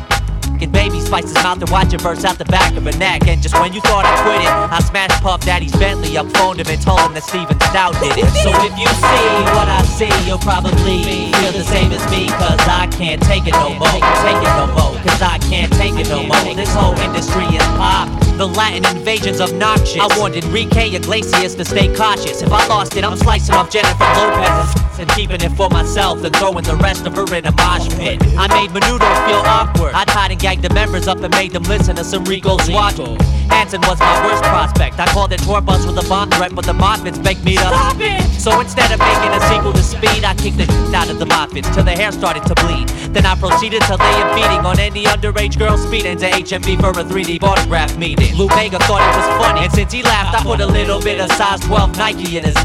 Fucking 0.57 0.71
baby 0.71 0.99
spice 1.01 1.25
his 1.25 1.35
mouth 1.43 1.61
and 1.61 1.69
watch 1.69 1.93
it 1.93 2.01
burst 2.01 2.25
out 2.25 2.39
the 2.39 2.45
back 2.45 2.75
of 2.75 2.83
her 2.83 2.97
neck. 2.97 3.27
And 3.27 3.41
just 3.43 3.53
when 3.59 3.73
you 3.73 3.81
thought 3.81 4.05
I 4.05 4.15
quit 4.25 4.41
it, 4.41 4.49
I 4.49 4.79
smashed 4.79 5.21
Puff 5.21 5.45
Daddy's 5.45 5.71
Bentley 5.77 6.17
up, 6.17 6.25
phoned 6.35 6.59
him 6.59 6.65
and 6.67 6.81
told 6.81 6.99
him 7.01 7.13
that 7.13 7.21
Steven 7.23 7.59
Stout 7.69 7.93
did 8.01 8.17
it. 8.17 8.25
So 8.41 8.49
if 8.65 8.73
you 8.73 8.89
see 8.89 9.29
what 9.53 9.69
I 9.69 9.83
see, 9.85 10.09
you'll 10.25 10.41
probably 10.41 11.29
feel 11.37 11.51
the 11.51 11.63
same 11.63 11.91
as 11.91 12.01
me. 12.09 12.25
Cause 12.41 12.57
I 12.65 12.87
can't 12.89 13.21
take 13.21 13.45
it 13.45 13.53
no 13.53 13.69
more. 13.77 13.87
Take 14.25 14.41
it 14.41 14.53
no 14.57 14.65
more. 14.73 14.97
Cause 15.05 15.21
I 15.21 15.37
can't 15.45 15.71
take 15.73 15.93
it 15.93 16.09
no 16.09 16.23
more. 16.25 16.55
This 16.55 16.73
whole 16.73 16.97
industry 16.97 17.45
is 17.53 17.63
pop. 17.77 18.26
The 18.37 18.45
Latin 18.45 18.85
invasion's 18.95 19.41
obnoxious. 19.41 19.97
I 19.99 20.15
warned 20.19 20.35
Enrique 20.35 20.93
Iglesias 20.93 21.55
to 21.55 21.65
stay 21.65 21.91
cautious. 21.95 22.43
If 22.43 22.51
I 22.51 22.67
lost 22.67 22.95
it, 22.95 23.03
I'm 23.03 23.17
slicing 23.17 23.55
off 23.55 23.71
Jennifer 23.71 24.03
Lopez 24.03 24.99
and 24.99 25.09
keeping 25.17 25.41
it 25.41 25.51
for 25.57 25.71
myself 25.71 26.23
and 26.23 26.35
throwing 26.35 26.63
the 26.63 26.75
rest 26.75 27.07
of 27.07 27.15
her 27.15 27.25
in 27.33 27.47
a 27.47 27.51
mosh 27.53 27.89
pit. 27.97 28.21
I 28.37 28.47
made 28.53 28.69
Menudo 28.69 29.09
feel 29.25 29.41
awkward. 29.41 29.95
I 29.95 30.05
tied 30.05 30.31
and 30.31 30.39
gagged 30.39 30.61
the 30.61 30.69
members 30.69 31.07
up 31.07 31.19
and 31.21 31.33
made 31.33 31.51
them 31.51 31.63
listen 31.63 31.95
to 31.95 32.03
some 32.03 32.25
Rico 32.25 32.57
Suato. 32.57 33.19
Hanson 33.49 33.81
was 33.81 33.99
my 33.99 34.25
worst 34.25 34.43
prospect. 34.43 34.99
I 34.99 35.07
called 35.07 35.33
it 35.33 35.39
tour 35.39 35.61
bus 35.61 35.87
with 35.87 35.97
a 35.97 36.07
bomb 36.07 36.29
threat, 36.29 36.53
but 36.53 36.65
the 36.65 36.73
Mothmans 36.73 37.23
begged 37.23 37.43
me 37.43 37.55
to 37.55 37.61
stop 37.61 37.97
it. 37.99 38.21
So 38.39 38.59
instead 38.61 38.91
of 38.91 38.99
making 38.99 39.33
a 39.33 39.41
sequel 39.49 39.73
to 39.73 39.81
Speed, 39.81 40.23
I 40.23 40.35
kicked 40.35 40.57
the 40.57 40.65
shit 40.65 40.93
out 40.93 41.09
of 41.09 41.17
the 41.17 41.25
Mothmans 41.25 41.73
till 41.73 41.83
their 41.83 41.97
hair 41.97 42.11
started 42.11 42.45
to 42.45 42.55
bleed. 42.55 42.87
Then 43.13 43.25
I 43.25 43.35
proceeded 43.35 43.81
to 43.83 43.95
lay 43.95 44.21
a 44.21 44.35
beating 44.35 44.65
on 44.65 44.79
any 44.79 45.05
underage 45.05 45.57
girl 45.57 45.77
speeding 45.77 46.17
to 46.19 46.29
HMV 46.29 46.79
for 46.79 46.91
a 46.91 47.03
3D 47.03 47.41
autograph 47.41 47.97
meeting. 47.97 48.26
Lou 48.33 48.47
Vega 48.49 48.79
thought 48.79 49.01
it 49.01 49.15
was 49.15 49.45
funny, 49.45 49.65
and 49.65 49.73
since 49.73 49.91
he 49.91 50.03
laughed, 50.03 50.39
I 50.39 50.43
put 50.43 50.59
a 50.61 50.67
little 50.67 50.99
bit 50.99 51.19
of 51.19 51.31
size 51.33 51.59
12 51.61 51.97
Nike 51.97 52.37
in 52.37 52.43
his. 52.43 52.55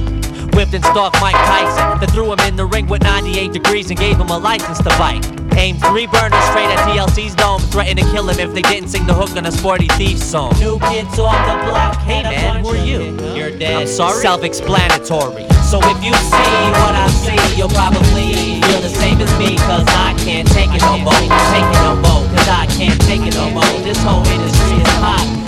Whipped 0.55 0.75
and 0.75 0.85
stalked 0.85 1.19
Mike 1.21 1.35
Tyson. 1.35 2.01
Then 2.01 2.09
threw 2.11 2.31
him 2.31 2.39
in 2.41 2.57
the 2.57 2.67
ring 2.67 2.87
with 2.87 3.03
98 3.03 3.53
degrees 3.53 3.89
and 3.89 3.99
gave 3.99 4.19
him 4.19 4.29
a 4.29 4.37
license 4.39 4.79
to 4.79 4.91
fight. 4.91 5.25
Aimed 5.57 5.81
three 5.81 6.07
burners 6.07 6.45
straight 6.53 6.69
at 6.69 6.79
TLC's 6.89 7.35
dome. 7.35 7.61
Threatened 7.73 7.99
to 8.01 8.05
kill 8.13 8.29
him 8.29 8.39
if 8.39 8.55
they 8.55 8.63
didn't 8.63 8.89
sing 8.89 9.07
the 9.07 9.15
hook 9.15 9.35
on 9.37 9.47
a 9.47 9.53
Sporty 9.53 9.89
Thief 9.97 10.19
song. 10.19 10.53
New 10.61 10.79
kids 10.93 11.19
on 11.19 11.33
the 11.49 11.71
block. 11.71 11.97
Hey 12.05 12.23
man, 12.23 12.63
who 12.63 12.69
are 12.71 12.77
you? 12.77 13.17
You're 13.35 13.57
dead. 13.57 13.83
I'm 13.83 13.87
sorry. 13.87 14.21
Self-explanatory. 14.21 15.49
So 15.65 15.81
if 15.81 16.05
you 16.05 16.13
see 16.13 16.63
what 16.85 16.95
I 16.97 17.09
see, 17.09 17.57
you'll 17.57 17.71
probably 17.71 18.61
feel 18.61 18.81
the 18.81 18.93
same 18.93 19.21
as 19.21 19.33
me. 19.39 19.57
Cause 19.57 19.85
I 19.89 20.15
can't 20.19 20.49
take 20.49 20.69
it 20.69 20.83
no 20.83 20.99
more. 20.99 21.13
Take 21.17 21.65
it 21.65 21.81
no 21.81 21.97
more. 21.97 22.29
Cause 22.37 22.49
I 22.49 22.67
can't 22.77 23.01
take 23.03 23.23
it 23.23 23.35
no 23.35 23.51
more. 23.51 23.65
This 23.85 23.97
whole 24.03 24.27
industry 24.27 24.77
is 24.77 24.89
hot 25.01 25.42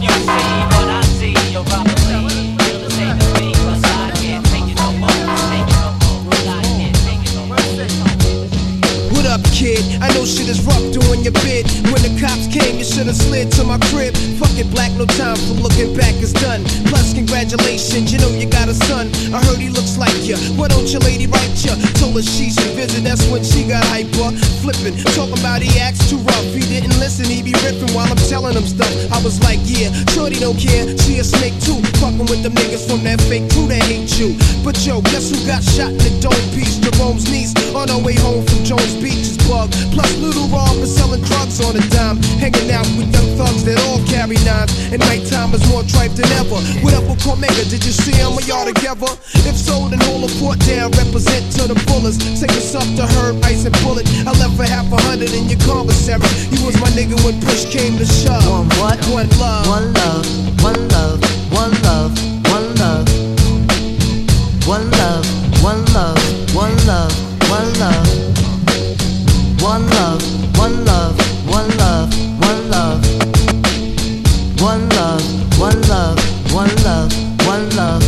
you 0.00 0.08
see. 0.08 0.69
I 10.00 10.08
know 10.16 10.24
shit 10.24 10.48
is 10.48 10.64
rough 10.64 10.80
doing 10.96 11.20
your 11.20 11.36
bid. 11.44 11.68
When 11.92 12.00
the 12.00 12.12
cops 12.16 12.48
came, 12.48 12.80
you 12.80 12.88
should 12.88 13.04
have 13.04 13.20
slid 13.20 13.52
to 13.60 13.64
my 13.64 13.76
crib. 13.92 14.16
Fuck 14.40 14.56
it, 14.56 14.64
black, 14.72 14.92
no 14.96 15.04
time 15.04 15.36
for 15.36 15.60
looking 15.60 15.92
back 15.92 16.16
is 16.24 16.32
done. 16.32 16.64
Plus, 16.88 17.12
congratulations, 17.12 18.08
you 18.08 18.18
know 18.18 18.32
you 18.32 18.48
got 18.48 18.68
a 18.68 18.74
son. 18.88 19.12
I 19.36 19.44
heard 19.44 19.60
he 19.60 19.68
looks 19.68 20.00
like 20.00 20.16
you. 20.24 20.40
Why 20.56 20.68
don't 20.68 20.88
your 20.88 21.04
lady 21.04 21.28
write 21.28 21.52
you? 21.60 21.76
Told 22.00 22.16
her 22.16 22.24
she 22.24 22.48
should 22.48 22.72
visit, 22.72 23.04
that's 23.04 23.28
when 23.28 23.44
she 23.44 23.68
got 23.68 23.84
hyper. 23.92 24.32
Flipping, 24.64 24.96
talking 25.12 25.36
about 25.36 25.60
he 25.60 25.68
acts 25.78 26.08
too 26.08 26.18
rough. 26.24 26.48
He 26.56 26.64
didn't 26.64 26.96
listen, 26.96 27.28
he 27.28 27.44
be 27.44 27.52
ripping 27.60 27.92
while 27.92 28.08
I'm 28.08 28.20
telling 28.32 28.56
him 28.56 28.64
stuff. 28.64 28.92
I 29.12 29.20
was 29.20 29.36
like, 29.44 29.60
yeah, 29.68 29.92
Shorty 30.16 30.40
don't 30.40 30.56
care, 30.56 30.88
she 31.04 31.20
a 31.20 31.24
snake 31.24 31.60
too. 31.60 31.76
Fucking 32.00 32.24
with 32.32 32.40
them 32.42 32.56
niggas 32.56 32.88
from 32.88 33.04
that 33.04 33.20
fake 33.28 33.52
crew 33.52 33.68
that 33.68 33.84
hate 33.84 34.16
you. 34.16 34.32
But 34.64 34.80
yo, 34.80 35.04
guess 35.12 35.28
who 35.28 35.36
got 35.44 35.60
shot 35.60 35.92
in 35.92 36.00
the 36.00 36.12
dome 36.24 36.46
piece? 36.56 36.80
Jerome's 36.80 37.30
niece 37.30 37.52
on 37.76 37.88
her 37.88 38.00
way 38.00 38.16
home 38.16 38.44
from 38.46 38.64
Jones 38.64 38.96
Beach 38.96 39.29
is. 39.68 39.92
Plus, 39.92 40.12
Little 40.18 40.48
Rob 40.48 40.76
is 40.78 40.94
selling 40.94 41.22
drugs 41.22 41.60
on 41.60 41.76
a 41.76 41.84
dime. 41.90 42.22
Hanging 42.38 42.70
out 42.70 42.86
with 42.96 43.12
young 43.12 43.28
thugs 43.36 43.64
that 43.64 43.76
all 43.88 44.00
carry 44.06 44.38
nines. 44.46 44.72
And 44.92 45.00
nighttime 45.00 45.52
is 45.54 45.64
more 45.68 45.82
tripe 45.84 46.12
than 46.12 46.30
ever. 46.40 46.60
What 46.80 46.94
up 46.94 47.04
with 47.04 47.20
Cormega? 47.20 47.68
Did 47.68 47.84
you 47.84 47.92
see 47.92 48.14
him? 48.14 48.38
Are 48.38 48.46
y'all 48.48 48.64
together? 48.64 49.10
If 49.44 49.56
so, 49.56 49.88
then 49.88 50.00
hold 50.08 50.24
a 50.24 50.30
fort 50.40 50.58
down. 50.64 50.92
Represent 50.96 51.52
to 51.58 51.68
the 51.68 51.76
fullest. 51.90 52.20
Take 52.40 52.54
us 52.56 52.74
up 52.74 52.86
to 52.96 53.04
Herb, 53.18 53.42
Ice, 53.44 53.64
and 53.64 53.76
Bullet. 53.82 54.06
I 54.24 54.32
left 54.38 54.56
for 54.56 54.64
half 54.64 54.88
a 54.92 54.98
hundred 55.08 55.32
in 55.32 55.48
your 55.48 55.60
commissary. 55.66 56.24
You 56.54 56.64
was 56.64 56.78
my 56.80 56.88
nigga 56.96 57.18
when 57.24 57.40
push 57.42 57.66
came 57.68 57.98
to 57.98 58.06
shove. 58.06 58.46
One 58.46 58.68
what? 58.80 58.98
One 59.10 59.28
love. 59.36 59.66
One 59.66 59.92
love, 59.94 60.26
one 60.62 60.88
love, 60.88 61.20
one 61.52 61.72
love, 61.82 62.12
one 62.50 62.74
love. 62.76 63.06
One 64.66 64.90
love, 64.92 65.26
one 65.62 65.84
love, 65.92 66.54
one 66.54 66.76
love, 66.86 67.50
one 67.50 67.72
love. 67.80 68.09
One 69.70 69.86
love, 69.90 70.20
one 70.58 70.84
love, 70.84 71.14
one 71.46 71.70
love, 71.78 72.10
one 72.42 72.70
love. 72.70 72.98
One 74.58 74.88
love, 74.88 75.22
one 75.60 75.80
love, 75.86 76.18
one 76.52 76.74
love, 76.82 77.12
one 77.46 77.70
love. 77.76 78.02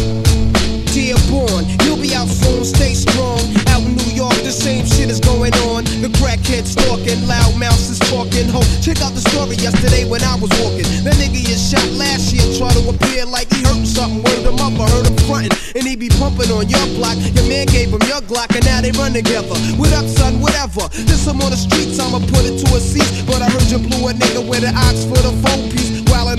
Dear 0.90 1.14
born, 1.30 1.64
you'll 1.86 2.02
be 2.02 2.16
out 2.16 2.26
soon, 2.26 2.64
stay 2.64 2.94
strong. 2.94 3.38
Out 3.68 3.80
in 3.86 3.94
New 3.94 4.10
York, 4.10 4.34
the 4.42 4.50
same 4.50 4.84
shit 4.84 5.08
is 5.08 5.20
going 5.20 5.54
on. 5.70 5.84
The 6.02 6.10
crackhead 6.18 6.66
stalking, 6.66 7.28
loud 7.28 7.56
mouths 7.56 7.90
is 7.90 8.00
talking. 8.10 8.48
Ho, 8.50 8.60
check 8.82 9.00
out 9.00 9.14
the 9.14 9.22
story 9.30 9.54
yesterday 9.54 10.04
when 10.04 10.20
I 10.24 10.34
was 10.34 10.50
walking. 10.58 10.90
That 11.06 11.14
nigga 11.14 11.46
is 11.46 11.62
shot 11.70 11.86
last 11.94 12.34
year, 12.34 12.42
try 12.58 12.74
to 12.74 12.90
appear 12.90 13.24
like 13.24 13.46
he 13.54 13.62
hurt 13.62 13.86
something. 13.86 14.18
Word 14.24 14.50
him 14.50 14.58
up, 14.58 14.74
I 14.82 14.90
heard 14.90 15.06
him 15.06 15.16
frontin', 15.30 15.54
and 15.78 15.86
he 15.86 15.94
be 15.94 16.08
pumping 16.10 16.50
on 16.50 16.68
your 16.68 16.86
block. 16.98 17.14
Your 17.38 17.46
man 17.46 17.66
gave 17.70 17.94
him 17.94 18.02
your 18.10 18.20
Glock, 18.22 18.51
they 18.82 18.90
run 18.98 19.12
together. 19.14 19.54
What 19.78 19.92
up, 19.94 20.06
son? 20.06 20.40
Whatever. 20.40 20.88
This 21.06 21.26
I'm 21.28 21.40
on 21.40 21.50
the 21.50 21.56
streets, 21.56 21.98
I'ma 22.00 22.18
put 22.18 22.42
it 22.42 22.58
to 22.58 22.66
a 22.74 22.80
cease. 22.80 23.22
But 23.22 23.40
I 23.40 23.48
heard 23.48 23.70
you 23.70 23.78
blew 23.78 24.08
a 24.08 24.12
nigga 24.12 24.42
with 24.42 24.64
an 24.64 24.74
ox 24.76 25.04
for 25.06 25.22
the 25.22 25.32
phone 25.40 25.70
piece. 25.70 25.91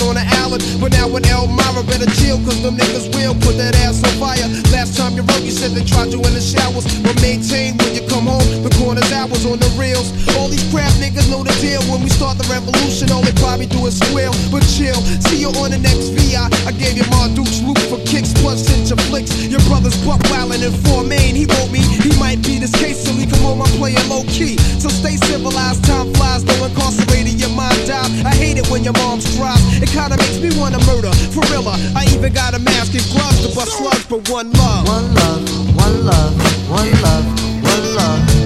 On 0.03 0.15
the 0.15 0.27
island, 0.43 0.59
but 0.84 0.91
now 0.91 1.07
with 1.07 1.23
Elmira 1.31 1.80
better 1.88 2.09
chill, 2.19 2.35
cause 2.43 2.59
them 2.61 2.75
niggas 2.75 3.07
will 3.15 3.31
put 3.39 3.55
that 3.55 3.71
ass 3.88 4.03
on 4.03 4.11
fire. 4.19 4.43
Last 4.75 4.97
time 4.99 5.15
you 5.15 5.23
wrote, 5.23 5.39
you 5.47 5.51
said 5.51 5.71
they 5.71 5.85
tried 5.85 6.11
you 6.11 6.19
in 6.19 6.34
the 6.35 6.43
showers, 6.43 6.84
but 6.99 7.15
maintain 7.23 7.80
when 7.80 7.95
you 7.95 8.03
come 8.11 8.27
home. 8.27 8.43
The 8.67 8.71
corners 8.84 9.07
hours 9.15 9.47
on 9.47 9.63
the 9.63 9.71
reels. 9.80 10.11
All 10.35 10.51
these 10.51 10.63
crap 10.75 10.91
niggas 10.99 11.31
know 11.31 11.39
the 11.39 11.55
deal. 11.63 11.80
When 11.88 12.03
we 12.03 12.11
start 12.11 12.35
the 12.35 12.43
revolution, 12.51 13.15
all 13.15 13.23
they 13.23 13.31
probably 13.39 13.67
do 13.71 13.80
is 13.88 13.95
squeal. 13.95 14.35
But 14.51 14.67
chill, 14.75 14.99
see 15.23 15.39
you 15.39 15.55
on 15.63 15.71
the 15.71 15.80
next 15.80 16.11
VI. 16.11 16.51
I 16.67 16.75
gave 16.75 16.99
you 16.99 17.07
Marduke's 17.07 17.63
loop 17.63 17.80
for 17.88 18.01
kicks, 18.03 18.35
plus 18.43 18.59
cinch 18.67 18.91
flicks. 19.07 19.31
Your 19.47 19.63
brother's 19.71 19.95
buck 20.03 20.19
wildin' 20.27 20.67
in 20.67 20.75
four 20.84 21.07
main. 21.07 21.31
He 21.31 21.47
wrote 21.47 21.71
me, 21.71 21.80
he 21.80 22.11
might 22.19 22.43
be 22.43 22.59
this 22.59 22.75
case, 22.75 22.99
so 22.99 23.15
he 23.15 23.23
come 23.23 23.39
home, 23.39 23.61
I'm 23.63 23.71
playing 23.80 24.03
low 24.11 24.27
key. 24.27 24.59
So 24.84 24.89
stay 24.89 25.15
civilized, 25.15 25.85
time 25.85 26.11
flies, 26.19 26.43
though 26.43 26.65
incarcerated, 26.65 27.39
your 27.39 27.55
mind 27.55 27.80
died. 27.88 28.11
I 28.27 28.35
hate 28.35 28.57
it 28.57 28.67
when 28.67 28.84
your 28.84 28.97
mom's 28.99 29.23
drive. 29.38 29.61
It 29.80 29.93
kinda 29.94 30.18
makes 30.18 30.40
me 30.41 30.49
wanna 30.60 30.80
murder, 30.90 31.14
for 31.30 31.45
real. 31.52 31.68
Uh, 31.68 31.78
I 31.95 32.06
even 32.14 32.34
got 32.34 32.56
a 32.56 32.60
mask 32.60 32.94
and 32.95 33.06
gloves 33.14 33.45
to 33.45 33.56
bust 33.56 33.78
slugs 33.78 34.03
for 34.10 34.20
one 34.34 34.52
love. 34.53 34.88
One 34.88 35.14
love, 35.14 35.41
one 35.78 36.06
love, 36.06 36.34
one 36.70 36.91
love, 37.02 37.26
one 37.61 37.95
love. 37.95 38.44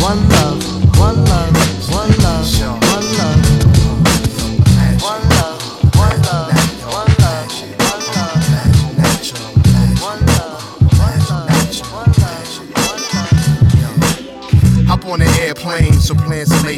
One 0.00 0.28
love, 0.28 0.39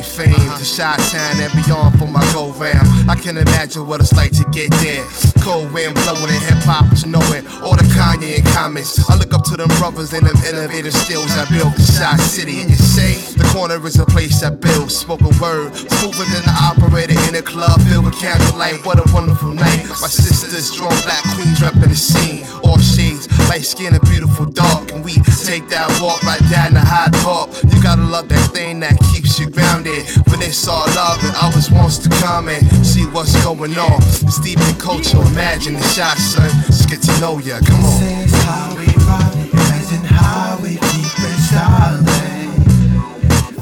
make 0.03 0.11
fame 0.11 0.51
to 0.59 0.65
Shot 0.65 0.99
Town 0.99 1.41
and 1.41 1.53
beyond 1.65 1.99
for 1.99 2.07
my 2.07 2.23
go 2.33 2.51
round. 2.53 3.11
I 3.11 3.15
can 3.15 3.37
imagine 3.37 3.87
what 3.87 4.01
it's 4.01 4.13
like 4.13 4.33
to 4.33 4.45
get 4.51 4.71
there. 4.83 5.05
Cold 5.43 5.73
wind 5.73 5.95
blowing 5.95 6.31
in 6.31 6.41
hip 6.43 6.63
hop, 6.63 6.89
just 6.91 7.07
knowing 7.07 7.47
all 7.63 7.77
the 7.77 7.87
Kanye 7.95 8.39
and 8.39 8.47
comments. 8.49 8.99
I 9.11 9.17
look 9.17 9.33
up 9.35 9.45
to 9.45 9.57
them 9.57 9.69
brothers 9.79 10.13
and 10.13 10.27
them 10.27 10.37
innovative 10.47 10.95
skills 10.95 11.31
I 11.33 11.47
built 11.51 11.75
in 11.75 11.85
Shot 11.85 12.19
City. 12.21 12.61
And 12.63 12.71
you 12.71 12.77
say 12.77 13.15
the 13.37 13.47
corner 13.53 13.79
is 13.87 13.99
a 13.99 14.07
place 14.07 14.43
I 14.43 14.51
built. 14.51 14.91
Spoken 14.91 15.33
word, 15.41 15.75
smoother 15.75 16.27
than 16.31 16.45
the 16.47 16.57
operator 16.63 17.19
in 17.29 17.35
a 17.35 17.43
club 17.43 17.81
filled 17.89 18.07
with 18.07 18.19
candlelight. 18.19 18.85
What 18.85 18.99
a 18.99 19.07
wonderful 19.13 19.53
night. 19.53 19.87
My 20.01 20.11
sisters, 20.11 20.71
strong 20.71 20.95
black 21.07 21.23
queens 21.35 21.59
repping 21.61 21.91
the 21.91 21.97
scene. 21.97 22.47
All 22.65 22.79
shades, 22.79 23.27
light 23.49 23.65
skin 23.65 23.95
and 23.95 24.03
beautiful 24.03 24.47
dark. 24.47 24.93
And 24.93 25.05
we 25.05 25.15
take 25.43 25.69
that 25.69 25.87
walk 26.01 26.23
right 26.23 26.43
down 26.51 26.75
the 26.75 26.81
Hyde 26.81 27.13
Park. 27.23 27.51
You 27.71 27.83
gotta 27.83 28.03
love 28.03 28.29
that 28.29 28.51
thing 28.53 28.81
that 28.81 28.99
keeps 29.13 29.39
you 29.39 29.51
grounded. 29.51 29.92
When 29.93 30.41
it's 30.41 30.67
all 30.67 30.87
love 30.97 31.23
and 31.23 31.35
others 31.37 31.71
wants 31.71 31.99
to 31.99 32.09
come 32.25 32.49
and 32.49 32.65
see 32.87 33.05
what's 33.13 33.37
going 33.45 33.77
on. 33.77 34.01
It's 34.25 34.41
deep 34.41 34.59
in 34.59 34.75
culture, 34.77 35.21
imagine 35.21 35.75
the 35.75 35.83
shot, 35.83 36.17
son. 36.17 36.49
Just 36.65 36.89
get 36.89 37.03
to 37.03 37.21
know 37.21 37.39
ya, 37.39 37.61
come 37.61 37.85
on. 37.85 38.01
This 38.01 38.33
is 38.33 38.43
how 38.43 38.75
we 38.75 38.87
rock, 39.05 39.35
imagine 39.53 40.05
how 40.09 40.59
we 40.63 40.81
keep 40.81 41.13
it 41.13 41.39
styling. 41.45 42.57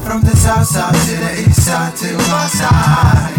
From 0.06 0.22
the 0.22 0.36
south 0.36 0.66
side 0.66 0.94
to 0.94 1.16
the 1.18 1.50
east 1.50 1.66
side 1.66 1.96
to 1.96 2.14
my 2.30 2.46
side. 2.46 3.34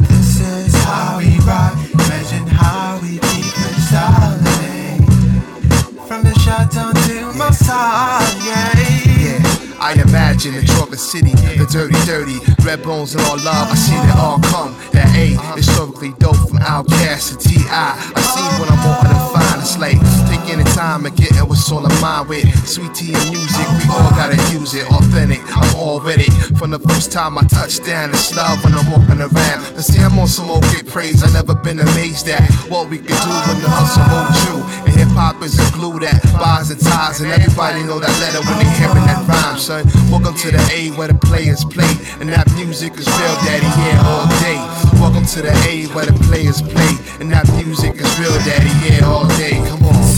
This 0.00 0.40
is 0.40 0.74
how 0.84 1.16
we 1.16 1.38
rock, 1.40 1.72
imagine 1.94 2.46
how 2.48 2.98
we 3.00 3.16
keep 3.16 3.56
it 3.64 3.80
styling. 3.88 5.00
From 6.06 6.22
the 6.22 6.38
shot 6.40 6.70
down 6.70 6.94
to 6.94 7.32
my 7.32 7.50
side, 7.50 8.44
yeah. 8.44 9.05
I 9.86 9.92
imagine 10.02 10.52
the 10.54 10.66
chocolate 10.66 10.98
city, 10.98 11.30
the 11.30 11.64
dirty, 11.70 11.94
dirty, 12.10 12.42
red 12.66 12.82
bones 12.82 13.14
and 13.14 13.22
all 13.30 13.38
love. 13.38 13.70
I 13.70 13.76
see 13.78 13.94
it 13.94 14.18
all 14.18 14.42
come. 14.50 14.74
That 14.90 15.06
A, 15.14 15.38
historically 15.54 16.10
dope 16.18 16.34
from 16.50 16.58
Outkast 16.58 17.30
to 17.30 17.34
T.I. 17.38 17.70
I 17.70 18.20
see 18.34 18.42
when 18.58 18.66
I'm 18.66 18.82
walking 18.82 19.14
and 19.14 19.30
find 19.30 19.62
it's 19.62 19.78
like 19.78 19.98
taking 20.26 20.58
the 20.58 20.66
time 20.74 21.06
and 21.06 21.14
getting 21.14 21.38
what's 21.46 21.70
on 21.70 21.82
the 21.86 21.94
mind 22.02 22.26
with 22.26 22.46
sweet 22.66 22.94
tea 22.98 23.14
and 23.14 23.30
music. 23.30 23.66
We 23.78 23.86
all 23.94 24.10
gotta 24.18 24.34
use 24.50 24.74
it, 24.74 24.90
authentic. 24.90 25.38
I'm 25.54 25.70
all 25.78 26.02
with 26.02 26.18
it. 26.18 26.34
From 26.58 26.74
the 26.74 26.82
first 26.82 27.12
time 27.12 27.38
I 27.38 27.42
touched 27.46 27.86
down, 27.86 28.10
it's 28.10 28.34
love 28.34 28.58
when 28.66 28.74
I'm 28.74 28.90
walking 28.90 29.22
around. 29.22 29.58
To 29.78 29.82
see 29.86 30.02
I'm 30.02 30.18
on 30.18 30.26
some 30.26 30.50
old 30.50 30.66
great 30.74 30.86
praise, 30.86 31.22
I 31.22 31.30
never 31.30 31.54
been 31.54 31.78
amazed 31.78 32.26
at 32.26 32.42
what 32.66 32.90
we 32.90 32.98
can 32.98 33.14
do 33.14 33.34
when 33.46 33.58
the 33.62 33.70
hustle 33.70 34.02
hold 34.02 34.34
true. 34.42 34.62
And 34.86 34.94
hip 34.98 35.14
hop 35.14 35.42
is 35.46 35.54
the 35.54 35.66
glue 35.78 35.98
that 36.00 36.18
binds 36.38 36.70
and 36.70 36.80
ties, 36.82 37.20
and 37.20 37.30
everybody 37.30 37.82
know 37.82 37.98
that 37.98 38.14
letter 38.18 38.42
when 38.46 38.58
they 38.58 38.70
hearing 38.78 39.06
that 39.06 39.22
rhyme, 39.26 39.58
son. 39.58 39.75
Welcome 39.84 40.34
to 40.36 40.50
the 40.50 40.70
A 40.72 40.88
where 40.96 41.08
the 41.08 41.14
players 41.14 41.62
play, 41.62 41.90
and 42.18 42.30
that 42.30 42.50
music 42.56 42.94
is 42.94 43.06
real, 43.06 43.36
daddy, 43.44 43.66
yeah, 43.84 44.08
all 44.08 44.26
day. 44.40 44.56
Welcome 44.98 45.26
to 45.26 45.42
the 45.42 45.52
A 45.68 45.84
where 45.92 46.06
the 46.06 46.14
players 46.24 46.62
play, 46.62 46.96
and 47.20 47.30
that 47.30 47.46
music 47.54 47.94
is 47.96 48.18
real, 48.18 48.32
daddy, 48.48 48.72
yeah, 48.88 49.04
all 49.04 49.28
day. 49.36 49.60
Come 49.68 49.82
on. 49.84 49.92
This 49.92 50.16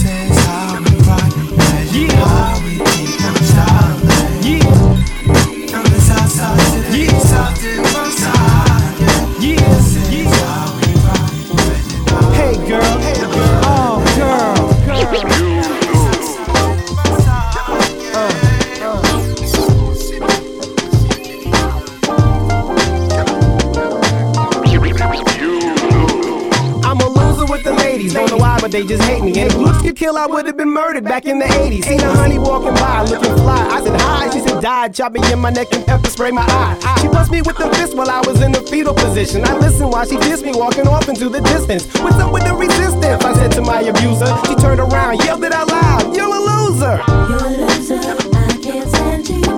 but 28.69 28.73
they 28.73 28.87
just 28.87 29.03
hate 29.05 29.23
me. 29.23 29.33
And 29.41 29.51
if 29.51 29.57
looks 29.57 29.83
could 29.83 29.97
kill, 29.97 30.17
I 30.17 30.27
would 30.27 30.47
have 30.47 30.57
been 30.57 30.71
murdered 30.71 31.05
back 31.05 31.25
in 31.27 31.39
the 31.39 31.47
80s. 31.47 31.85
Seen 31.85 32.01
a 32.01 32.11
honey 32.13 32.39
walking 32.39 32.75
by, 32.75 33.03
looking 33.05 33.35
fly. 33.37 33.67
I 33.71 33.83
said 33.83 34.01
hi, 34.01 34.31
she 34.31 34.41
said 34.41 34.63
die, 34.63 34.89
chop 34.89 35.13
me 35.13 35.21
in 35.33 35.39
my 35.39 35.51
neck 35.51 35.73
and 35.73 35.87
pepper 35.87 36.11
spray 36.11 36.31
my 36.31 36.43
eye. 36.43 36.99
She 37.01 37.09
bust 37.09 37.31
me 37.31 37.41
with 37.43 37.57
the 37.57 37.69
fist 37.77 37.97
while 37.97 38.11
I 38.11 38.21
was 38.27 38.43
in 38.43 38.53
the 38.53 38.61
fetal 38.61 38.95
position. 38.95 39.45
I 39.45 39.57
listened 39.57 39.91
while 39.91 40.05
she 40.05 40.17
dissed 40.17 40.45
me, 40.45 40.53
walking 40.55 40.87
off 40.87 41.09
into 41.09 41.29
the 41.29 41.41
distance. 41.41 41.87
What's 42.01 42.17
up 42.17 42.33
with 42.33 42.45
the 42.45 42.55
resistance? 42.55 43.25
I 43.25 43.35
said 43.35 43.53
to 43.53 43.63
my 43.63 43.81
abuser. 43.81 44.27
She 44.47 44.55
turned 44.57 44.81
around, 44.81 45.25
yelled 45.25 45.45
it 45.45 45.53
out 45.53 45.69
loud, 45.69 46.15
you're 46.15 46.27
a 46.27 46.41
loser. 46.41 47.01
You're 47.29 47.45
a 47.45 47.51
loser, 47.57 48.01
I 48.35 48.59
can't 48.63 48.89
stand 48.89 49.29
you. 49.29 49.58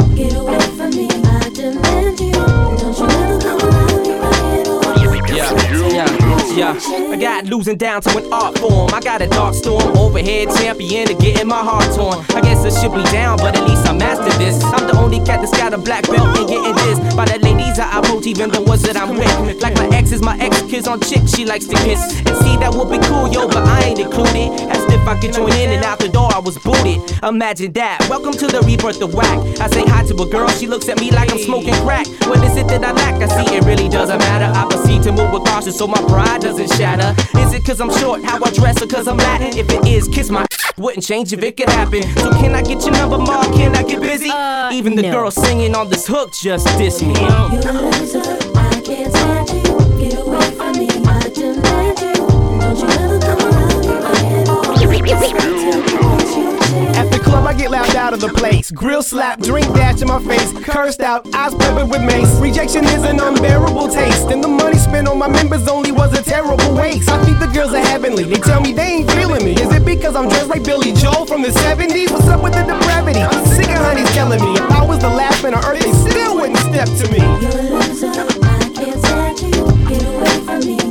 Yeah, 6.61 6.79
I 7.09 7.17
got 7.17 7.47
losing 7.47 7.79
down 7.79 8.03
to 8.03 8.19
an 8.19 8.31
art 8.31 8.59
form. 8.59 8.93
I 8.93 9.01
got 9.01 9.23
a 9.23 9.27
dark 9.27 9.55
storm 9.55 9.97
overhead 9.97 10.49
champion 10.59 11.07
to 11.07 11.15
getting 11.15 11.49
my 11.49 11.57
heart 11.57 11.89
torn. 11.97 12.23
I 12.37 12.43
guess 12.43 12.67
I 12.67 12.83
should 12.83 12.93
be 12.93 13.03
down, 13.05 13.39
but 13.39 13.57
at 13.57 13.67
least 13.67 13.89
I 13.89 13.97
mastered 13.97 14.39
this. 14.39 14.63
I'm 14.63 14.87
the 14.87 14.95
only 14.99 15.21
cat 15.21 15.41
that's 15.41 15.57
got 15.57 15.73
a 15.73 15.79
black 15.79 16.05
belt 16.05 16.37
and 16.37 16.47
getting 16.47 16.75
this 16.75 17.15
by 17.17 17.25
the 17.25 17.39
ladies 17.39 17.79
I 17.79 17.99
approach, 17.99 18.27
even 18.27 18.51
the 18.51 18.61
ones 18.61 18.83
that 18.83 18.95
I'm 18.95 19.17
with. 19.17 19.63
Like 19.63 19.75
my 19.77 19.89
ex 19.97 20.13
is 20.13 20.21
my 20.21 20.37
ex 20.37 20.61
kiss 20.69 20.87
on 20.87 21.01
chick, 21.01 21.23
she 21.35 21.47
likes 21.47 21.65
to 21.65 21.77
kiss. 21.77 22.21
And 22.29 22.37
see, 22.45 22.59
that 22.61 22.75
would 22.77 22.91
be 22.91 22.99
cool, 23.09 23.33
yo, 23.33 23.49
but 23.49 23.65
I 23.65 23.85
ain't 23.85 23.99
included. 23.99 24.53
As 24.69 24.85
if 24.93 25.09
I 25.09 25.19
could 25.19 25.33
join 25.33 25.53
in 25.57 25.73
and 25.73 25.83
out 25.83 25.99
the 25.99 26.11
door, 26.11 26.29
I 26.31 26.41
was 26.41 26.59
booted. 26.59 27.01
Imagine 27.25 27.73
that. 27.73 28.05
Welcome 28.11 28.35
to 28.35 28.47
the 28.47 28.61
rebirth 28.69 29.01
of 29.01 29.15
whack. 29.15 29.39
I 29.65 29.67
say 29.71 29.87
hi 29.87 30.05
to 30.05 30.15
a 30.15 30.29
girl, 30.29 30.49
she 30.51 30.67
looks 30.67 30.91
at 30.91 31.01
me 31.01 31.11
like 31.11 31.33
I'm 31.33 31.39
smoking 31.39 31.73
crack. 31.89 32.07
What 32.29 32.45
is 32.45 32.59
it 32.59 32.69
that 32.69 32.85
I 32.85 32.93
lack? 32.93 33.17
I 33.17 33.29
see 33.33 33.57
it 33.57 33.65
really 33.65 33.89
doesn't 33.89 34.19
matter. 34.19 34.53
I 34.53 34.69
proceed 34.69 35.03
to 35.05 35.13
move 35.13 35.33
with 35.33 35.45
caution 35.45 35.73
so 35.73 35.87
my 35.87 36.03
pride 36.05 36.45
doesn't 36.51 36.77
shatter. 36.77 37.15
Is 37.39 37.53
it 37.53 37.65
cause 37.65 37.81
I'm 37.81 37.93
short, 37.99 38.25
how 38.25 38.43
I 38.43 38.51
dress, 38.51 38.83
or 38.83 38.87
cause 38.87 39.07
I'm 39.07 39.19
Latin? 39.19 39.57
If 39.57 39.71
it 39.71 39.87
is, 39.87 40.09
kiss 40.09 40.31
my 40.31 40.45
wouldn't 40.79 41.05
change 41.05 41.33
if 41.33 41.43
it 41.43 41.57
could 41.57 41.69
happen. 41.69 42.03
So 42.17 42.31
can 42.33 42.55
I 42.55 42.63
get 42.63 42.83
your 42.83 42.93
number, 42.93 43.19
Ma? 43.19 43.45
Can 43.53 43.77
I 43.77 43.83
get 43.85 44.01
busy? 44.01 44.31
Uh, 44.31 44.71
Even 44.73 44.97
the 44.97 45.03
girl 45.03 45.31
singing 45.31 45.77
on 45.77 45.89
this 45.89 46.07
hook 46.07 46.33
just 46.33 46.67
diss 46.79 47.03
me. 47.03 47.15
At 47.15 47.21
the 50.11 50.23
club, 50.23 50.55
I 50.61 50.71
get 57.61 57.71
laughed 57.71 57.95
out 57.95 58.15
of 58.15 58.21
the 58.21 58.29
place. 58.29 58.71
Grill 58.71 59.03
slap, 59.03 59.39
drink 59.41 59.67
dash 59.75 60.01
in 60.01 60.09
my 60.09 60.23
face. 60.25 60.53
Cursed 60.65 61.01
out, 61.01 61.23
eyes 61.35 61.55
peppered 61.55 61.91
with 61.91 62.03
mace. 62.03 62.33
Rejection 62.41 62.85
is 62.85 63.03
an 63.05 63.21
unbearable 63.21 63.89
taste. 63.89 64.29
And 64.29 64.43
the 64.43 64.49
money 64.49 64.79
spent 64.79 65.07
on 65.09 65.19
my 65.19 65.29
members 65.29 65.69
only 65.69 65.93
was 65.93 66.19
a 66.19 66.23
terrible 66.23 66.75
waste. 66.75 67.11
I 67.11 67.23
think 67.25 67.39
the 67.39 67.49
girls 67.49 67.75
are 67.75 67.85
heavenly. 67.85 68.25
They 68.25 68.41
tell 68.41 68.61
me 68.61 68.73
they 68.73 69.03
ain't 69.05 69.11
feeling 69.13 69.45
me. 69.45 69.53
Is 69.53 69.71
it 69.75 69.85
because 69.85 70.17
I'm 70.17 70.29
dressed 70.29 70.49
like 70.49 70.65
Billy 70.65 70.93
Joel 70.93 71.27
from 71.27 71.43
the 71.43 71.49
70s? 71.49 72.11
What's 72.11 72.29
up 72.29 72.43
with 72.43 72.55
the 72.55 72.63
depravity? 72.63 73.21
I'm 73.21 73.45
sick 73.47 73.69
of 73.69 73.77
honeys 73.85 74.11
telling 74.13 74.41
me. 74.41 74.55
If 74.55 74.71
I 74.71 74.85
was 74.85 75.01
the 75.01 75.11
last 75.11 75.43
man 75.43 75.55
on 75.55 75.65
earth, 75.65 75.81
they 75.81 75.93
still 76.11 76.37
wouldn't 76.37 76.59
step 76.59 76.89
to 76.89 77.07
me. 77.13 77.21
Shit 80.61 80.90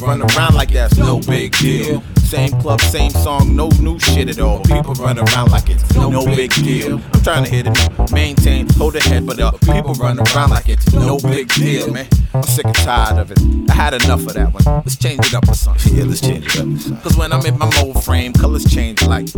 run 0.00 0.22
around 0.22 0.54
like 0.54 0.70
that's 0.70 0.96
no 0.96 1.20
big 1.20 1.56
deal. 1.58 2.02
Same 2.24 2.50
club, 2.60 2.80
same 2.80 3.10
song, 3.10 3.56
no 3.56 3.68
new 3.80 3.98
shit 4.18 4.28
at 4.28 4.40
all. 4.40 4.60
People 4.60 4.94
run 4.94 5.18
around 5.18 5.50
like 5.50 5.70
it's 5.70 5.94
no 5.94 6.24
big 6.24 6.52
deal. 6.54 7.00
I'm 7.14 7.22
trying 7.22 7.44
to 7.44 7.50
hit 7.50 7.66
it, 7.66 8.12
maintain, 8.12 8.68
hold 8.70 8.94
the 8.94 9.00
head, 9.00 9.26
but 9.26 9.38
up. 9.40 9.60
People 9.60 9.94
run 9.94 10.18
around 10.18 10.50
like 10.50 10.68
it's 10.68 10.92
no 10.92 11.18
big 11.18 11.48
deal, 11.48 11.92
man. 11.92 12.06
I'm 12.34 12.42
sick 12.42 12.66
and 12.66 12.74
tired 12.74 13.18
of 13.18 13.30
it. 13.30 13.38
I 13.70 13.74
had 13.74 13.94
enough 13.94 14.26
of 14.26 14.34
that 14.34 14.52
one. 14.52 14.64
Let's 14.64 14.96
change 14.96 15.20
it 15.26 15.34
up 15.34 15.48
with 15.48 15.56
something. 15.56 15.94
Yeah, 15.94 16.04
let's 16.04 16.20
change 16.20 16.46
it 16.46 16.60
up. 16.60 17.02
Cause 17.02 17.16
when 17.16 17.32
I'm 17.32 17.44
in 17.46 17.58
my 17.58 17.70
mold 17.80 18.02
frame, 18.04 18.32
colors 18.32 18.64
change 18.64 19.02
like 19.02 19.28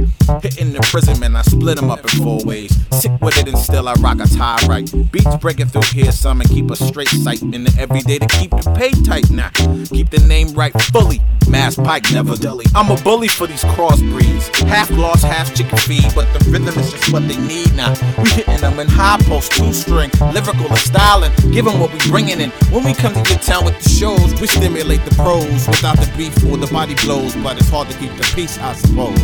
hitting 0.42 0.72
the 0.72 0.86
prison, 0.90 1.18
man. 1.20 1.36
I 1.36 1.42
split 1.42 1.76
them 1.76 1.90
up 1.90 2.00
in 2.00 2.22
four 2.22 2.40
ways. 2.44 2.74
Sick 2.92 3.12
with 3.20 3.36
it 3.38 3.48
and 3.48 3.58
still 3.58 3.88
I 3.88 3.94
rock 3.94 4.18
a 4.20 4.26
tie 4.26 4.64
right. 4.66 4.90
Beats 5.12 5.36
breaking 5.36 5.66
through 5.66 5.88
here, 5.92 6.12
some 6.12 6.40
and 6.40 6.48
keep 6.48 6.70
a 6.70 6.76
straight 6.76 7.08
sight 7.08 7.42
in 7.42 7.64
the 7.64 7.74
everyday 7.78 8.18
to 8.18 8.26
keep 8.26 8.50
the 8.50 8.72
pay 8.76 8.92
tight 9.02 9.30
now. 9.30 9.50
Keep 9.86 10.10
the 10.10 10.24
name 10.26 10.52
right 10.54 10.72
fully. 10.92 11.20
Mass 11.48 11.74
Pike, 11.74 12.10
never 12.12 12.36
dully. 12.36 12.64
I'm 12.74 12.90
a 12.90 13.02
bully 13.02 13.28
for 13.28 13.46
these 13.46 13.64
crossbreeds. 13.64 14.69
Half 14.70 14.90
lost, 14.92 15.24
half 15.24 15.52
chicken 15.54 15.76
feed, 15.78 16.06
but 16.14 16.32
the 16.32 16.38
rhythm 16.48 16.78
is 16.78 16.92
just 16.92 17.12
what 17.12 17.26
they 17.26 17.36
need 17.36 17.74
now. 17.74 17.92
We 18.22 18.30
hitting 18.30 18.60
them 18.60 18.78
in 18.78 18.86
high 18.88 19.18
post, 19.24 19.52
two 19.52 19.72
string, 19.72 20.10
lyrical 20.32 20.68
and 20.68 20.78
styling, 20.78 21.32
give 21.50 21.66
'em 21.66 21.80
what 21.80 21.92
we 21.92 21.98
bringing 22.08 22.40
in. 22.40 22.50
When 22.70 22.84
we 22.84 22.94
come 22.94 23.12
to 23.12 23.22
your 23.28 23.38
town 23.40 23.64
with 23.64 23.82
the 23.82 23.88
shows, 23.88 24.32
we 24.40 24.46
stimulate 24.46 25.04
the 25.04 25.14
pros 25.16 25.66
without 25.66 25.98
the 25.98 26.08
beef 26.16 26.34
or 26.46 26.56
the 26.56 26.68
body 26.68 26.94
blows, 27.04 27.34
but 27.42 27.58
it's 27.58 27.68
hard 27.68 27.88
to 27.90 27.96
keep 27.98 28.16
the 28.16 28.24
peace, 28.34 28.58
I 28.58 28.74
suppose. 28.74 29.18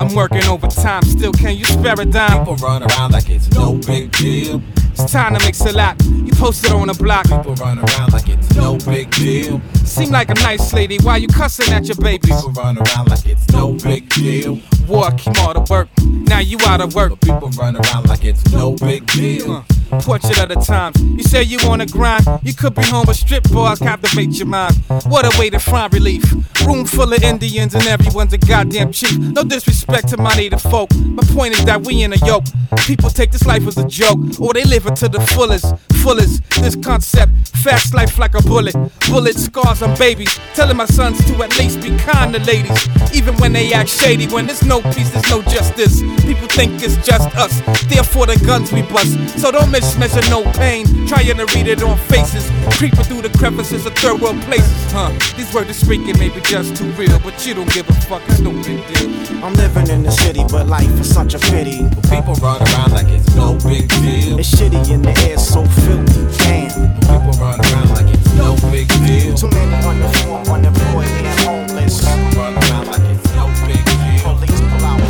I'm 0.00 0.14
working 0.14 0.42
overtime, 0.46 1.02
still 1.02 1.30
can 1.30 1.58
you 1.58 1.66
spare 1.66 1.92
a 2.00 2.06
dime? 2.06 2.38
People 2.38 2.56
run 2.56 2.82
around 2.82 3.12
like 3.12 3.28
it's 3.28 3.50
no 3.50 3.74
big 3.74 4.10
deal. 4.12 4.62
It's 4.92 5.12
time 5.12 5.34
to 5.34 5.44
mix 5.44 5.60
a 5.60 5.72
lot. 5.72 6.02
You 6.04 6.32
posted 6.32 6.72
on 6.72 6.88
the 6.88 6.94
block. 6.94 7.24
People 7.24 7.54
run 7.56 7.78
around 7.78 8.12
like 8.14 8.26
it's 8.26 8.56
no 8.56 8.78
big 8.78 9.10
deal. 9.10 9.60
Seem 9.84 10.10
like 10.10 10.30
a 10.30 10.34
nice 10.34 10.72
lady. 10.72 10.96
Why 11.02 11.18
you 11.18 11.28
cussing 11.28 11.70
at 11.74 11.84
your 11.84 11.96
babies? 11.96 12.34
People 12.34 12.52
run 12.52 12.78
around 12.78 13.10
like 13.10 13.26
it's 13.26 13.46
no 13.50 13.74
big 13.74 14.08
deal. 14.08 14.58
War 14.88 15.10
came 15.12 15.34
all 15.38 15.52
to 15.52 15.70
work. 15.70 15.88
Now 16.02 16.38
you 16.38 16.56
out 16.66 16.80
of 16.80 16.94
work. 16.94 17.20
People 17.20 17.50
run 17.50 17.76
around 17.76 18.08
like 18.08 18.24
it's 18.24 18.50
no 18.52 18.72
big 18.76 19.06
deal. 19.06 19.52
Uh, 19.52 20.00
portrait 20.00 20.38
of 20.38 20.48
the 20.48 20.54
times. 20.54 20.98
You 21.02 21.22
say 21.24 21.42
you 21.42 21.58
wanna 21.64 21.86
grind. 21.86 22.26
You 22.42 22.54
could 22.54 22.74
be 22.74 22.82
home, 22.84 23.04
but 23.04 23.16
strip 23.16 23.44
bars 23.50 23.78
captivate 23.78 24.30
your 24.38 24.46
mind. 24.46 24.76
What 25.04 25.26
a 25.26 25.38
way 25.38 25.50
to 25.50 25.58
find 25.58 25.92
relief. 25.92 26.24
Room 26.66 26.84
full 26.84 27.12
of 27.12 27.22
Indians 27.22 27.74
and 27.74 27.86
everyone's 27.86 28.32
a 28.32 28.38
goddamn 28.38 28.92
chief. 28.92 29.18
No 29.18 29.42
disrespect 29.42 30.08
to 30.08 30.16
my 30.16 30.34
native 30.36 30.62
folk. 30.62 30.94
My 30.94 31.22
point 31.34 31.54
is 31.54 31.64
that 31.64 31.84
we 31.84 32.02
in 32.02 32.12
a 32.12 32.16
yoke. 32.26 32.44
People 32.86 33.10
take 33.10 33.32
this 33.32 33.46
life 33.46 33.66
as 33.66 33.78
a 33.78 33.86
joke, 33.86 34.18
or 34.40 34.52
they 34.52 34.64
live 34.64 34.86
it 34.86 34.96
to 34.96 35.08
the 35.08 35.20
fullest. 35.20 35.74
Fullest. 36.02 36.42
This 36.60 36.76
concept, 36.76 37.32
fast 37.56 37.94
life 37.94 38.18
like 38.18 38.34
a 38.34 38.42
bullet. 38.42 38.74
Bullet 39.08 39.36
scars 39.36 39.82
on 39.82 39.96
babies. 39.96 40.38
Telling 40.54 40.76
my 40.76 40.84
sons 40.84 41.24
to 41.24 41.42
at 41.42 41.58
least 41.58 41.80
be 41.80 41.96
kind 41.98 42.34
to 42.34 42.40
ladies. 42.40 42.88
Even 43.14 43.34
when 43.36 43.52
they 43.52 43.72
act 43.72 43.88
shady, 43.88 44.26
when 44.26 44.46
there's 44.46 44.62
no 44.62 44.82
peace, 44.92 45.10
there's 45.10 45.30
no 45.30 45.42
justice. 45.42 46.02
People 46.22 46.48
think 46.48 46.82
it's 46.82 46.96
just 47.06 47.34
us. 47.36 47.60
Therefore, 47.88 48.26
the 48.26 48.36
guns 48.44 48.72
we 48.72 48.82
bust. 48.82 49.16
So 49.40 49.50
don't 49.50 49.70
mismeasure 49.72 50.28
no 50.28 50.42
pain. 50.52 50.84
Trying 51.06 51.38
to 51.38 51.46
read 51.54 51.66
it 51.66 51.82
on 51.82 51.96
faces. 52.08 52.48
Creeping 52.76 53.04
through 53.04 53.22
the 53.22 53.36
crevices 53.38 53.86
of 53.86 53.94
third 53.94 54.20
world 54.20 54.40
places. 54.42 54.92
Huh. 54.92 55.10
These 55.36 55.52
words 55.54 55.70
are 55.70 55.74
speaking 55.74 56.18
may 56.18 56.28
be 56.28 56.40
just 56.50 56.74
too 56.74 56.90
real, 56.98 57.16
but 57.20 57.46
you 57.46 57.54
don't 57.54 57.72
give 57.72 57.88
a 57.88 57.92
fuck. 58.10 58.22
It's 58.26 58.40
no 58.40 58.50
big 58.50 58.82
deal. 58.90 59.44
I'm 59.44 59.54
living 59.54 59.88
in 59.88 60.02
the 60.02 60.10
city, 60.10 60.42
but 60.50 60.66
life 60.66 60.90
is 60.98 61.14
such 61.14 61.34
a 61.34 61.38
pity. 61.38 61.86
People 62.10 62.34
run 62.42 62.60
around 62.60 62.90
like 62.90 63.06
it's 63.06 63.36
no 63.36 63.54
big 63.62 63.88
deal. 64.02 64.36
It's 64.36 64.50
shitty 64.50 64.90
in 64.90 65.02
the 65.02 65.14
air, 65.30 65.38
so 65.38 65.64
filthy. 65.64 66.26
Damn. 66.42 66.98
People 67.06 67.38
run 67.38 67.60
around 67.60 67.90
like 67.90 68.12
it's 68.12 68.34
no 68.34 68.56
big 68.68 68.88
deal. 69.06 69.36
Too 69.36 69.46
many 69.46 69.78
underemployed, 69.86 70.48
unemployed, 70.50 71.06
and 71.06 71.40
homeless. 71.46 72.00
People 72.00 72.42
run 72.42 72.54
around 72.58 72.86
like 72.88 73.06
it's 73.14 73.30
no 73.36 73.46
big 73.70 73.84
deal. 73.86 74.34
Police 74.34 74.60
pull 74.60 74.84
out. 74.84 75.00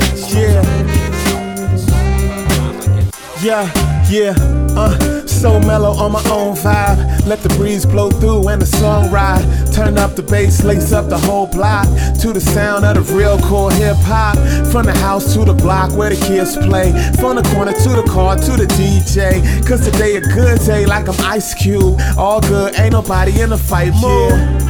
Yeah, 3.43 3.65
yeah, 4.11 4.35
uh, 4.77 5.27
so 5.27 5.59
mellow 5.61 5.93
on 5.93 6.13
my 6.13 6.23
own 6.29 6.55
vibe. 6.55 7.20
Let 7.31 7.45
the 7.45 7.49
breeze 7.51 7.87
blow 7.87 8.11
through 8.11 8.49
and 8.49 8.61
the 8.61 8.67
song 8.67 9.09
ride. 9.13 9.47
Turn 9.73 9.99
up 9.99 10.17
the 10.17 10.23
bass, 10.23 10.65
lace 10.65 10.93
up 10.93 11.09
the 11.09 11.17
whole 11.17 11.47
block 11.47 11.87
to 12.23 12.33
the 12.33 12.41
sound 12.41 12.85
of 12.85 13.07
the 13.07 13.15
real 13.15 13.39
core 13.39 13.71
hip 13.71 13.97
hop. 13.99 14.37
From 14.73 14.87
the 14.87 14.99
house 14.99 15.33
to 15.35 15.45
the 15.45 15.55
block 15.55 15.93
where 15.93 16.11
the 16.11 16.17
kids 16.27 16.57
play. 16.57 16.91
From 17.21 17.37
the 17.37 17.49
corner 17.55 17.73
to 17.73 17.89
the 17.91 18.03
car 18.11 18.35
to 18.35 18.57
the 18.57 18.67
DJ. 18.75 19.65
Cause 19.65 19.89
today 19.89 20.17
a 20.17 20.21
good 20.21 20.59
day 20.63 20.87
like 20.87 21.09
I'm 21.09 21.15
Ice 21.21 21.55
Cube. 21.55 22.01
All 22.19 22.41
good, 22.41 22.77
ain't 22.81 22.95
nobody 22.95 23.41
in 23.41 23.51
the 23.51 23.59
fight 23.59 23.93
mood. 23.95 24.70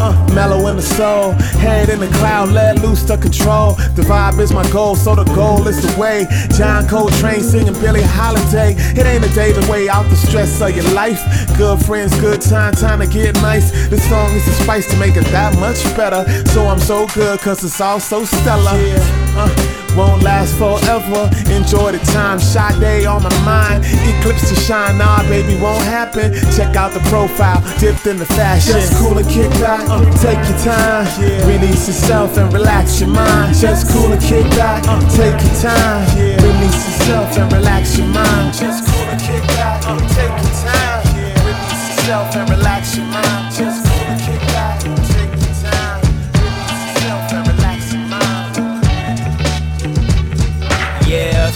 Uh, 0.00 0.12
mellow 0.34 0.66
in 0.68 0.76
the 0.76 0.82
soul, 0.82 1.32
head 1.62 1.88
in 1.88 2.00
the 2.00 2.08
cloud, 2.18 2.50
let 2.50 2.82
loose 2.82 3.02
the 3.02 3.16
control. 3.16 3.74
The 3.94 4.02
vibe 4.02 4.38
is 4.40 4.52
my 4.52 4.68
goal, 4.70 4.96
so 4.96 5.14
the 5.14 5.24
goal 5.34 5.66
is 5.68 5.80
the 5.80 6.00
way. 6.00 6.26
John 6.56 6.86
Coltrane 6.88 7.42
singing 7.42 7.74
Billie 7.74 8.02
Holiday. 8.02 8.74
It 8.76 9.06
ain't 9.06 9.24
a 9.24 9.34
day 9.34 9.52
to 9.52 9.70
weigh 9.70 9.88
out 9.88 10.08
the 10.10 10.16
stress 10.16 10.60
of 10.60 10.74
your 10.74 10.90
life. 10.92 11.22
Good 11.56 11.84
friends, 11.84 12.18
good 12.20 12.40
time, 12.40 12.72
time 12.74 13.00
to 13.00 13.06
get 13.06 13.34
nice. 13.36 13.70
This 13.88 14.08
song 14.08 14.30
is 14.32 14.44
the 14.44 14.52
spice 14.64 14.90
to 14.90 14.96
make 14.98 15.16
it 15.16 15.24
that 15.26 15.58
much 15.58 15.82
better. 15.96 16.24
So 16.48 16.66
I'm 16.66 16.80
so 16.80 17.06
good, 17.08 17.38
cause 17.40 17.62
it's 17.64 17.80
all 17.80 18.00
so 18.00 18.24
stellar. 18.24 18.72
Uh, 19.36 19.83
won't 19.96 20.22
last 20.22 20.56
forever. 20.58 21.30
Enjoy 21.50 21.92
the 21.92 22.02
time. 22.12 22.38
Shot 22.38 22.78
day 22.80 23.06
on 23.06 23.22
my 23.22 23.34
mind. 23.44 23.84
Eclipse 23.84 24.48
to 24.50 24.56
shine, 24.56 24.98
nah, 24.98 25.22
baby, 25.28 25.54
won't 25.60 25.84
happen. 25.84 26.32
Check 26.56 26.76
out 26.76 26.92
the 26.92 27.00
profile, 27.10 27.60
dipped 27.78 28.06
in 28.06 28.18
the 28.18 28.26
fashion. 28.26 28.74
Just 28.74 28.96
cool 28.98 29.18
and 29.18 29.28
kick 29.28 29.50
back, 29.62 29.88
uh, 29.88 30.04
take 30.18 30.40
your 30.48 30.58
time. 30.58 31.06
Release 31.46 31.86
yourself 31.88 32.36
and 32.36 32.52
relax 32.52 33.00
your 33.00 33.10
mind. 33.10 33.56
Just 33.56 33.90
cool 33.90 34.12
and 34.12 34.22
kick 34.22 34.44
back, 34.58 34.84
uh. 34.88 35.00
take 35.10 35.38
your 35.40 35.56
time. 35.62 36.04
Release 36.42 36.80
yourself 36.86 37.38
and 37.38 37.52
relax 37.52 37.98
your 37.98 38.08
mind. 38.08 38.54
Just 38.54 38.86
cool 38.86 39.06
and 39.08 39.20
kick 39.20 39.42
back, 39.56 39.82
uh, 39.86 39.98
take 40.14 40.34
your 40.42 40.54
time. 40.66 41.02
Release 41.44 41.96
yourself 41.96 42.36
and 42.36 42.50
relax 42.50 42.73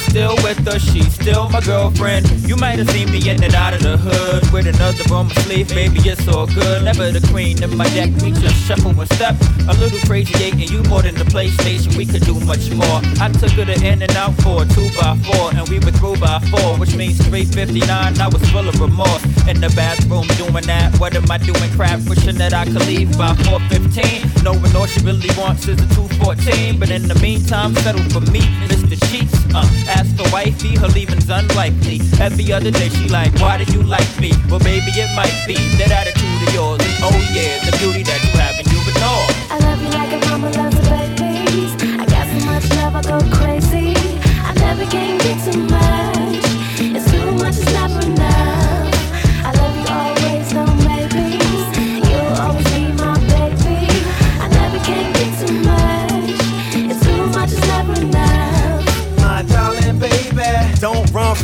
still 0.09 0.35
with 0.43 0.59
her, 0.67 0.79
she's 0.79 1.13
still 1.15 1.49
my 1.51 1.61
girlfriend. 1.61 2.29
You 2.49 2.57
might 2.57 2.79
have 2.79 2.91
seen 2.91 3.11
me 3.11 3.29
in 3.29 3.43
and 3.43 3.55
out 3.55 3.75
of 3.75 3.83
the 3.83 3.97
hood 3.97 4.51
with 4.53 4.67
another 4.67 5.03
on 5.15 5.29
my 5.29 5.35
sleeve, 5.45 5.69
baby, 5.69 6.01
it's 6.05 6.27
all 6.29 6.47
good. 6.47 6.85
Never 6.85 7.11
the 7.11 7.27
queen 7.29 7.63
in 7.63 7.77
my 7.77 7.89
deck, 7.91 8.11
we 8.23 8.33
just 8.33 8.57
shuffle 8.67 8.99
and 8.99 9.13
step. 9.13 9.37
A 9.69 9.75
little 9.75 9.99
crazy 10.09 10.51
and 10.51 10.71
you 10.71 10.83
more 10.85 11.03
than 11.03 11.15
the 11.15 11.25
PlayStation, 11.25 11.97
we 11.97 12.07
could 12.07 12.25
do 12.25 12.39
much 12.41 12.71
more. 12.71 13.01
I 13.21 13.29
took 13.33 13.53
her 13.53 13.65
to 13.65 13.77
In 13.85 14.03
and 14.03 14.17
Out 14.17 14.35
for 14.43 14.63
a 14.63 14.67
two 14.67 14.89
by 14.97 15.17
four, 15.27 15.53
and 15.55 15.69
we 15.69 15.79
were 15.79 15.93
through 15.93 16.17
by 16.17 16.41
four, 16.51 16.79
which 16.79 16.95
means 16.95 17.19
359. 17.29 18.21
I 18.21 18.29
was 18.29 18.43
full 18.51 18.69
of 18.69 18.81
remorse 18.81 19.25
in 19.47 19.61
the 19.61 19.73
bathroom 19.77 20.27
doing 20.39 20.67
that. 20.67 20.99
What 20.99 21.15
am 21.17 21.31
I 21.31 21.39
doing? 21.39 21.71
Crap, 21.77 22.01
wishing 22.09 22.37
that 22.37 22.55
I 22.55 22.65
could 22.65 22.87
leave 22.87 23.17
by 23.19 23.35
415. 23.45 24.45
Knowing 24.45 24.75
all 24.77 24.87
she 24.87 25.01
really 25.05 25.31
wants 25.37 25.69
is 25.69 25.81
a 25.81 25.89
214, 25.95 26.79
but 26.79 26.91
in 26.91 27.09
the 27.09 27.15
meantime, 27.17 27.75
settle 27.77 28.03
for 28.11 28.21
me, 28.33 28.41
Mr. 28.69 28.88
Cheats. 29.07 29.35
Uh, 29.55 29.65
ask 29.89 30.15
the 30.16 30.29
wifey, 30.33 30.77
her 30.77 30.89
leaving's 30.89 31.29
unlikely. 31.31 32.01
Every 32.20 32.53
other 32.53 32.70
day 32.70 32.89
she 32.89 33.09
like, 33.09 33.33
why 33.41 33.57
did 33.57 33.73
you 33.73 33.83
like 33.83 34.09
me? 34.20 34.33
Well, 34.49 34.61
baby, 34.61 34.91
it 34.95 35.11
might 35.16 35.35
be 35.47 35.55
that 35.79 35.91
attitude 35.91 36.49
of 36.49 36.55
yours. 36.55 36.81
And 36.81 36.95
oh 37.03 37.19
yeah, 37.33 37.65
the 37.65 37.77
beauty 37.79 38.03
that 38.03 38.20
you 38.25 38.33
have 38.41 38.59
and 38.59 38.69
you 38.70 38.81
ignore. 38.91 39.27
I 39.51 39.59
love 39.66 39.81
you 39.83 39.91
like 39.91 40.12
a 40.12 40.19
mama 40.29 40.51
loves 40.51 40.77
her 40.77 41.16
babies. 41.16 41.73
I 41.83 42.05
got 42.07 42.27
so 42.29 42.39
much 42.47 42.69
love, 42.77 42.95
I 42.97 43.03
go 43.03 43.19
crazy. 43.37 43.95
I 44.43 44.53
never 44.55 44.85
can 44.87 45.19
get 45.19 45.53
too. 45.53 45.68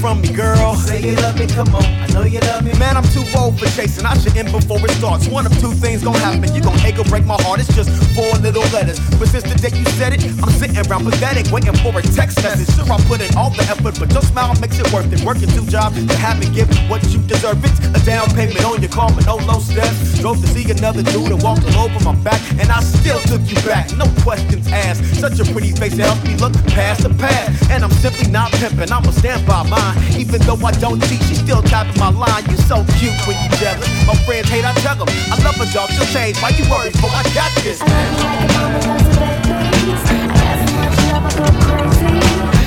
From 0.04 0.20
me, 0.20 0.28
girl. 0.28 0.74
Say 0.76 1.00
you 1.00 1.16
love 1.16 1.38
me, 1.40 1.46
come 1.46 1.74
on. 1.74 1.82
I 1.82 2.06
know 2.12 2.24
you 2.28 2.38
love 2.40 2.62
me. 2.62 2.76
Man, 2.78 2.94
I'm 2.98 3.08
too 3.16 3.24
old 3.40 3.58
for 3.58 3.64
chasing. 3.72 4.04
I 4.04 4.12
should 4.20 4.36
end 4.36 4.52
before 4.52 4.76
it 4.84 4.90
starts. 5.00 5.26
One 5.28 5.46
of 5.46 5.58
two 5.64 5.72
things 5.72 6.04
gonna 6.04 6.18
happen. 6.18 6.44
You 6.54 6.60
gon' 6.60 6.78
ache 6.84 6.98
or 6.98 7.08
break 7.08 7.24
my 7.24 7.40
heart. 7.40 7.60
It's 7.60 7.72
just 7.72 7.88
four 8.12 8.28
little 8.44 8.68
letters. 8.68 9.00
But 9.16 9.28
since 9.32 9.48
the 9.48 9.56
day 9.56 9.72
you 9.72 9.86
said 9.96 10.12
it, 10.12 10.20
I'm 10.44 10.52
sitting 10.60 10.76
around 10.76 11.08
pathetic, 11.08 11.50
waiting 11.50 11.72
for 11.80 11.96
a 11.96 12.02
text 12.02 12.36
message. 12.44 12.68
Sure, 12.76 12.84
I 12.92 13.00
put 13.08 13.24
in 13.24 13.32
all 13.34 13.48
the 13.48 13.64
effort, 13.64 13.96
but 13.98 14.12
your 14.12 14.20
smile 14.20 14.52
makes 14.60 14.78
it 14.78 14.92
worth 14.92 15.08
it. 15.10 15.24
Working 15.24 15.48
two 15.56 15.64
jobs 15.72 15.96
to 15.96 16.16
have 16.20 16.36
and 16.36 16.52
give 16.52 16.68
what 16.90 17.00
you 17.08 17.20
deserve. 17.24 17.64
It's 17.64 17.80
a 17.96 18.00
down 18.04 18.28
payment 18.36 18.62
on 18.62 18.82
your 18.84 18.92
car, 18.92 19.08
but 19.08 19.24
no 19.24 19.36
low 19.48 19.58
steps. 19.58 20.20
Drove 20.20 20.36
to 20.44 20.48
see 20.52 20.68
another 20.70 21.00
dude 21.00 21.32
and 21.32 21.40
walked 21.42 21.64
all 21.80 21.88
over 21.88 22.04
my 22.04 22.14
back, 22.20 22.40
and 22.60 22.68
I 22.68 22.80
still 22.84 23.20
took 23.32 23.40
you 23.48 23.56
back. 23.64 23.88
No 23.96 24.04
questions 24.20 24.68
asked. 24.68 25.00
Such 25.16 25.40
a 25.40 25.44
pretty 25.48 25.72
face 25.72 25.96
to 25.96 26.04
help 26.04 26.20
me 26.28 26.36
look 26.36 26.52
past 26.76 27.08
the 27.08 27.12
past. 27.16 27.70
And 27.70 27.82
I'm 27.82 27.94
simply 28.04 28.28
not 28.30 28.52
pimping. 28.60 28.92
I'ma 28.92 29.10
stand 29.16 29.46
by 29.48 29.64
mine. 29.64 29.93
Even 30.18 30.40
though 30.42 30.58
I 30.66 30.72
don't 30.72 31.00
cheat, 31.08 31.22
she 31.24 31.34
still 31.34 31.62
tapping 31.62 31.98
my 31.98 32.10
line. 32.10 32.44
You 32.50 32.56
so 32.56 32.84
cute 32.98 33.14
when 33.26 33.36
you 33.42 33.50
jealous. 33.58 33.88
My 34.06 34.14
friends 34.24 34.48
hate, 34.48 34.64
I 34.64 34.72
tell 34.82 34.96
them. 34.96 35.08
I 35.30 35.36
love 35.42 35.60
a 35.60 35.66
dog, 35.72 35.90
she'll 35.90 36.06
change. 36.06 36.38
Why 36.42 36.50
you 36.50 36.64
worry? 36.70 36.90
For 37.00 37.10
I 37.10 37.22
got 37.34 37.52
this. 37.62 37.80
I 37.82 37.86
love 37.86 38.14
you 38.14 38.24
like 38.24 38.40
a 38.40 38.52
mama 38.54 38.78
loves 38.86 39.04
her 39.04 39.16
babies. 39.20 40.02
I 40.06 40.26
got 40.32 40.56
so 40.58 40.74
much 40.78 40.96
love, 41.10 41.24
I 41.24 41.32
go 41.34 41.46
crazy. 41.64 42.14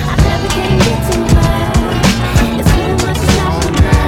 I 0.07 0.15
never 0.27 0.49
can 0.53 0.71
get 0.79 0.99
too 1.07 1.23
much. 1.35 1.77
It's 2.47 2.69
too 2.71 2.91
much, 3.05 3.17
it's 3.17 3.37
never. 3.37 4.07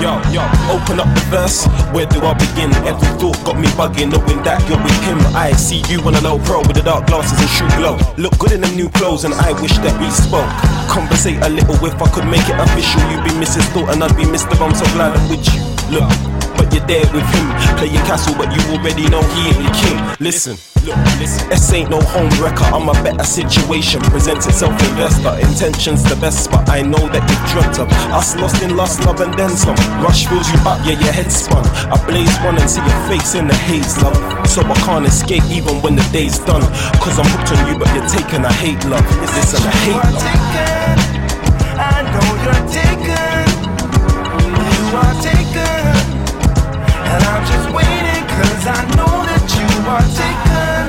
Yo, 0.00 0.12
yo, 0.32 0.42
open 0.72 0.98
up 0.98 1.10
the 1.14 1.20
verse. 1.28 1.79
Where 1.92 2.06
do 2.06 2.22
I 2.22 2.34
begin? 2.34 2.70
Every 2.86 3.08
thought 3.18 3.34
got 3.44 3.58
me 3.58 3.66
bugging, 3.74 4.14
knowing 4.14 4.42
that 4.46 4.62
you're 4.70 4.78
with 4.78 5.00
him. 5.02 5.18
I 5.34 5.50
see 5.52 5.82
you 5.90 5.98
on 6.06 6.14
a 6.14 6.20
low 6.22 6.38
pro 6.46 6.62
with 6.62 6.78
the 6.78 6.82
dark 6.82 7.06
glasses 7.06 7.34
and 7.34 7.50
shoe 7.50 7.66
glow. 7.76 7.98
Look 8.16 8.38
good 8.38 8.52
in 8.52 8.60
them 8.60 8.76
new 8.76 8.88
clothes, 8.90 9.24
and 9.24 9.34
I 9.34 9.52
wish 9.60 9.74
that 9.82 9.94
we 9.98 10.06
spoke. 10.10 10.46
Conversate 10.86 11.42
a 11.42 11.48
little 11.48 11.74
if 11.82 11.98
I 12.00 12.06
could 12.14 12.26
make 12.30 12.46
it 12.46 12.54
official. 12.62 13.02
You'd 13.10 13.26
be 13.26 13.34
Mrs. 13.42 13.66
Thought 13.74 13.90
and 13.90 14.04
I'd 14.04 14.14
be 14.16 14.22
Mr. 14.22 14.54
I'm 14.62 14.74
so 14.74 14.86
glad 14.94 15.18
I'm 15.18 15.28
with 15.28 15.42
you. 15.50 15.58
Look, 15.90 16.06
but 16.60 16.68
you're 16.76 16.84
there 16.84 17.08
with 17.16 17.24
him, 17.32 17.46
playing 17.80 18.04
castle, 18.04 18.36
but 18.36 18.52
you 18.52 18.60
already 18.76 19.08
know 19.08 19.24
he 19.32 19.48
ain't 19.48 19.64
your 19.64 19.74
king. 19.80 19.96
Listen. 20.20 20.60
Look, 20.84 20.96
listen. 21.16 21.52
S 21.52 21.72
ain't 21.72 21.88
no 21.88 22.00
home 22.00 22.28
wrecker. 22.36 22.68
I'm 22.68 22.88
a 22.88 22.92
better 23.00 23.24
situation. 23.24 24.00
Presents 24.12 24.46
itself 24.46 24.72
investor. 24.92 25.32
Intentions 25.40 26.04
the 26.04 26.16
best, 26.20 26.50
but 26.50 26.68
I 26.68 26.82
know 26.82 27.00
that 27.08 27.24
you've 27.24 27.46
dreamt 27.48 27.78
of 27.80 27.88
us 28.12 28.36
lost 28.36 28.62
in 28.62 28.76
lust, 28.76 29.00
love, 29.06 29.20
and 29.20 29.32
then 29.34 29.50
some. 29.50 29.76
Rush 30.04 30.26
fills 30.26 30.48
you 30.52 30.60
up, 30.68 30.84
yeah, 30.84 31.00
your 31.00 31.12
head 31.12 31.32
spun. 31.32 31.64
I 31.88 31.96
blaze 32.04 32.36
one 32.44 32.60
and 32.60 32.68
see 32.68 32.84
your 32.84 33.00
face 33.08 33.34
in 33.34 33.46
the 33.48 33.56
haze, 33.56 33.96
love. 34.02 34.16
So 34.46 34.60
I 34.60 34.74
can't 34.84 35.06
escape 35.06 35.44
even 35.48 35.80
when 35.80 35.96
the 35.96 36.06
day's 36.12 36.38
done. 36.40 36.64
Cause 37.00 37.16
I'm 37.18 37.28
hooked 37.32 37.56
on 37.56 37.72
you, 37.72 37.78
but 37.78 37.88
you're 37.96 38.08
taken. 38.08 38.44
I 38.44 38.52
hate 38.52 38.84
love. 38.84 39.04
Is 39.24 39.32
this 39.32 39.56
a 39.56 39.70
hate 39.84 39.96
love? 39.96 40.28
I 41.80 42.04
know 42.12 42.28
you're 42.44 42.64
taken. 42.68 43.48
You 44.60 44.96
are 44.96 45.22
taken. 45.22 45.39
And 47.12 47.22
I'm 47.24 47.44
just 47.52 47.68
waiting, 47.74 48.22
cause 48.36 48.66
I 48.66 48.80
know 48.96 49.14
that 49.30 49.44
you 49.58 49.68
are 49.94 50.06
taken. 50.20 50.82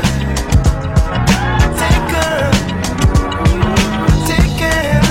Taken. 1.84 2.52
Taken. 4.30 5.04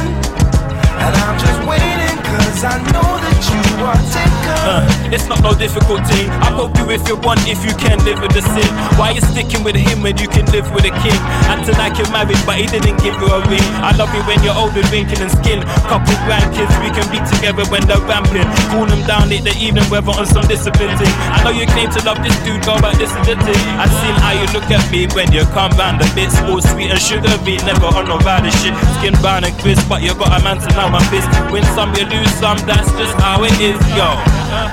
And 1.04 1.14
I'm 1.24 1.36
just 1.44 1.60
waiting, 1.68 2.16
cause 2.30 2.64
I 2.64 2.78
know 2.92 3.10
that. 3.22 3.29
Uh, 3.42 4.84
it's 5.08 5.26
not 5.26 5.40
no 5.42 5.56
difficulty. 5.56 6.28
I 6.44 6.52
poke 6.52 6.76
you 6.76 6.90
if 6.92 7.08
you 7.08 7.16
want, 7.16 7.40
if 7.48 7.64
you 7.64 7.72
can 7.80 7.96
live 8.04 8.20
with 8.20 8.36
the 8.36 8.44
sin. 8.44 8.68
Why 9.00 9.16
you 9.16 9.22
sticking 9.24 9.64
with 9.64 9.76
him 9.76 10.02
when 10.04 10.18
you 10.20 10.28
can 10.28 10.44
live 10.52 10.68
with 10.76 10.84
a 10.84 10.92
king? 11.00 11.16
Acting 11.48 11.76
like 11.80 11.96
you're 11.96 12.10
married, 12.12 12.38
but 12.44 12.60
he 12.60 12.68
didn't 12.68 13.00
give 13.00 13.16
you 13.16 13.28
a 13.32 13.40
ring. 13.48 13.64
I 13.80 13.96
love 13.96 14.12
you 14.12 14.20
when 14.28 14.42
you're 14.44 14.54
old 14.54 14.76
with 14.76 14.84
wrinkle 14.92 15.16
and 15.24 15.32
skin. 15.32 15.64
Couple 15.88 16.12
grandkids, 16.28 16.70
we 16.84 16.92
can 16.92 17.06
be 17.08 17.18
together 17.24 17.64
when 17.72 17.82
they're 17.88 18.04
ramping. 18.04 18.44
Cool 18.68 18.84
them 18.84 19.00
down 19.08 19.32
late 19.32 19.48
the 19.48 19.56
evening 19.56 19.88
weather 19.88 20.12
on 20.12 20.26
some 20.28 20.44
discipline 20.44 20.92
thing. 21.00 21.14
I 21.32 21.40
know 21.40 21.54
you 21.56 21.64
claim 21.72 21.88
to 21.96 22.00
love 22.04 22.20
this 22.20 22.36
dude, 22.44 22.60
go 22.68 22.76
but 22.78 22.94
this 23.00 23.10
is 23.10 23.24
the 23.24 23.36
thing. 23.40 23.62
I 23.80 23.88
seen 23.88 24.16
how 24.20 24.36
you 24.36 24.46
look 24.52 24.68
at 24.68 24.84
me 24.92 25.08
when 25.16 25.32
you 25.32 25.48
come 25.56 25.72
round 25.80 26.04
the 26.04 26.08
bits. 26.12 26.36
All 26.44 26.60
sweet 26.60 26.92
and 26.92 27.00
sugary, 27.00 27.56
never 27.64 27.88
on 27.96 28.06
no 28.06 28.20
rider 28.20 28.52
shit. 28.60 28.76
Skin 29.00 29.16
brown 29.24 29.48
and 29.48 29.56
crisp, 29.58 29.88
but 29.88 30.04
you 30.04 30.12
got 30.20 30.36
a 30.36 30.40
man 30.44 30.60
to 30.60 30.68
know 30.76 30.92
my 30.92 31.00
fist. 31.08 31.28
Win 31.48 31.64
some, 31.72 31.94
you 31.96 32.04
lose 32.06 32.32
some, 32.36 32.60
that's 32.68 32.90
just 33.00 33.16
how 33.18 33.29
it 33.38 33.54
is, 33.60 33.78
yo. 33.94 34.08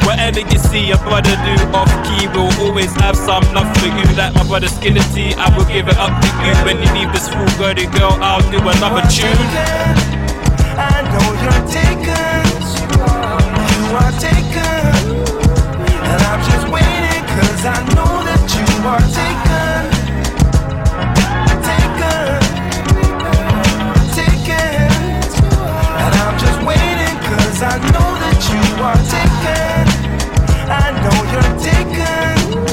Whatever 0.06 0.40
you 0.42 0.58
see 0.58 0.88
your 0.88 0.98
brother 1.00 1.36
do 1.46 1.54
off 1.76 1.92
key, 2.06 2.28
we'll 2.34 2.52
always 2.66 2.92
have 3.02 3.16
some 3.16 3.44
love 3.54 3.70
for 3.78 3.88
you. 3.88 4.06
Like 4.16 4.34
my 4.34 4.44
brother 4.48 4.68
Skillety, 4.68 5.36
I 5.36 5.56
will 5.56 5.66
give 5.66 5.88
it 5.88 5.98
up 5.98 6.14
to 6.22 6.28
you. 6.42 6.54
When 6.66 6.78
you 6.82 6.90
leave 6.98 7.12
this 7.14 7.28
fool 7.30 7.46
girly 7.58 7.86
girl, 7.88 8.18
I'll 8.22 8.42
do 8.52 8.58
another 8.58 9.04
tune. 9.10 9.38
I 10.80 11.02
know 11.12 11.28
you're 11.44 11.64
taken. 11.70 12.46
You 13.70 13.84
are 14.02 14.14
taken. 14.18 14.96
And 16.08 16.22
I'm 16.30 16.42
just 16.50 16.68
waiting, 16.74 17.24
cause 17.38 17.64
I 17.66 17.78
know 17.96 18.24
that 18.26 18.44
you 18.58 18.68
are 18.88 19.06
taken. 19.22 19.82
Taken. 21.70 22.42
Taken. 24.18 24.90
And 26.04 26.14
I'm 26.26 26.36
just 26.40 26.60
waiting, 26.66 27.18
cause 27.28 27.62
I 27.62 27.78
know 27.92 28.17
you 28.46 28.84
are 28.84 28.96
taken. 29.10 29.88
I 30.70 30.92
know 31.02 31.18
you're 31.32 31.60
taken. 31.60 32.67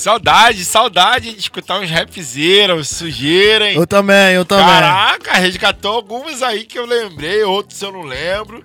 Saudade, 0.00 0.64
saudade 0.64 1.32
de 1.32 1.38
escutar 1.38 1.78
uns 1.78 1.90
rapzeiros, 1.90 2.88
sujeira, 2.88 3.70
hein? 3.70 3.76
Eu 3.76 3.86
também, 3.86 4.34
eu 4.34 4.46
também. 4.46 4.64
Caraca, 4.64 5.34
resgatou 5.34 5.92
algumas 5.92 6.42
aí 6.42 6.64
que 6.64 6.78
eu 6.78 6.86
lembrei, 6.86 7.42
outros 7.42 7.82
eu 7.82 7.92
não 7.92 8.02
lembro. 8.02 8.64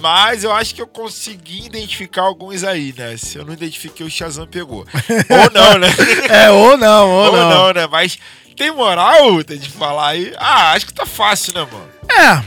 Mas 0.00 0.44
eu 0.44 0.52
acho 0.52 0.74
que 0.74 0.82
eu 0.82 0.86
consegui 0.86 1.64
identificar 1.64 2.22
alguns 2.22 2.62
aí, 2.62 2.94
né? 2.94 3.16
Se 3.16 3.38
eu 3.38 3.44
não 3.46 3.54
identifiquei, 3.54 4.04
o 4.04 4.10
Shazam 4.10 4.46
pegou. 4.46 4.84
ou 4.84 5.50
não, 5.54 5.78
né? 5.78 5.88
É, 6.28 6.50
ou 6.50 6.76
não, 6.76 7.10
ou, 7.10 7.26
ou 7.26 7.32
não. 7.32 7.50
não, 7.50 7.72
né? 7.72 7.86
Mas 7.90 8.18
tem 8.54 8.70
moral, 8.70 9.42
de 9.42 9.70
falar 9.70 10.08
aí? 10.08 10.34
Ah, 10.36 10.72
acho 10.72 10.86
que 10.86 10.92
tá 10.92 11.06
fácil, 11.06 11.54
né, 11.54 11.66
mano? 11.72 11.88
É. 12.10 12.44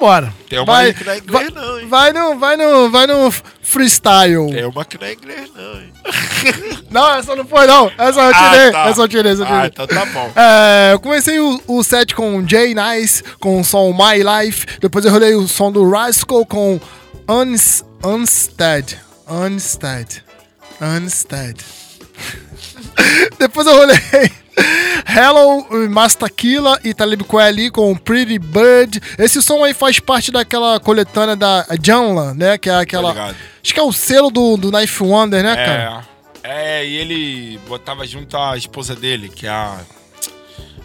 Vambora. 0.00 0.32
Tem 0.48 0.58
uma 0.58 0.64
vai, 0.64 0.94
que 0.94 1.04
não 1.04 1.12
é 1.12 1.18
inglês, 1.18 1.30
vai, 1.30 1.50
não, 1.50 1.78
hein? 1.80 1.86
vai 1.86 2.12
no, 2.12 2.38
vai 2.38 2.56
no, 2.56 2.90
vai 2.90 3.06
no 3.06 3.30
freestyle. 3.62 4.50
Tem 4.52 4.64
uma 4.64 4.84
que 4.84 4.98
não 4.98 5.06
é 5.06 5.12
inglês, 5.12 5.50
não, 5.54 5.74
hein? 5.80 5.92
Não, 6.90 7.14
essa 7.14 7.36
não 7.36 7.44
foi, 7.46 7.66
não. 7.68 7.86
Essa 7.96 8.20
eu 8.20 8.32
Ah, 8.34 8.50
tirei. 8.50 8.72
tá. 8.72 8.86
Essa 8.88 9.00
eu 9.02 9.08
tirei, 9.08 9.32
essa 9.32 9.42
eu 9.42 9.46
tirei. 9.46 9.60
Ah, 9.60 9.66
então 9.66 9.86
tá 9.86 10.04
bom. 10.06 10.32
É, 10.34 10.90
eu 10.94 10.98
comecei 10.98 11.38
o, 11.38 11.62
o 11.68 11.84
set 11.84 12.14
com 12.16 12.44
Jay 12.48 12.74
Nice, 12.74 13.22
com 13.38 13.60
o 13.60 13.64
som 13.64 13.92
My 13.92 14.18
Life. 14.24 14.66
Depois 14.80 15.04
eu 15.04 15.12
rolei 15.12 15.34
o 15.34 15.46
som 15.46 15.70
do 15.70 15.88
Rascal 15.88 16.44
com 16.46 16.80
Uns, 17.28 17.84
Unstead. 18.04 18.98
Unstead. 19.28 20.24
Unstead. 20.80 21.60
Depois 23.38 23.66
eu 23.68 23.76
rolei 23.76 24.30
Hello, 25.06 25.66
Mastakila 25.88 26.78
e 26.84 26.94
Talib 26.94 27.22
Kweli 27.22 27.70
com 27.70 27.96
Pretty 27.96 28.38
Bird. 28.38 29.00
Esse 29.18 29.42
som 29.42 29.64
aí 29.64 29.74
faz 29.74 29.98
parte 29.98 30.30
daquela 30.30 30.78
coletânea 30.78 31.36
da 31.36 31.66
Janla, 31.82 32.34
né? 32.34 32.58
Que 32.58 32.70
é 32.70 32.74
aquela. 32.74 33.10
ligado. 33.10 33.36
Acho 33.62 33.74
que 33.74 33.80
é 33.80 33.82
o 33.82 33.92
selo 33.92 34.30
do, 34.30 34.56
do 34.56 34.70
Knife 34.70 35.02
Wonder, 35.02 35.42
né, 35.42 35.56
cara? 35.56 36.04
É, 36.42 36.80
é, 36.80 36.86
e 36.86 36.96
ele 36.96 37.58
botava 37.68 38.06
junto 38.06 38.36
a 38.36 38.56
esposa 38.56 38.94
dele, 38.94 39.28
que 39.28 39.46
é 39.46 39.50
a. 39.50 39.80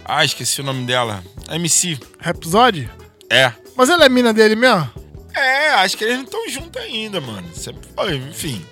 Ah, 0.04 0.24
esqueci 0.24 0.60
o 0.60 0.64
nome 0.64 0.84
dela. 0.84 1.22
MC. 1.50 1.98
Rhapsody? 2.20 2.88
É. 3.30 3.52
Mas 3.76 3.88
ela 3.88 4.04
é 4.04 4.08
mina 4.08 4.32
dele 4.32 4.54
mesmo? 4.56 4.88
É, 5.34 5.70
acho 5.70 5.96
que 5.96 6.04
eles 6.04 6.16
não 6.16 6.24
estão 6.24 6.48
juntos 6.48 6.80
ainda, 6.80 7.20
mano. 7.20 7.48
Sempre 7.54 7.88
foi, 7.94 8.16
enfim. 8.16 8.64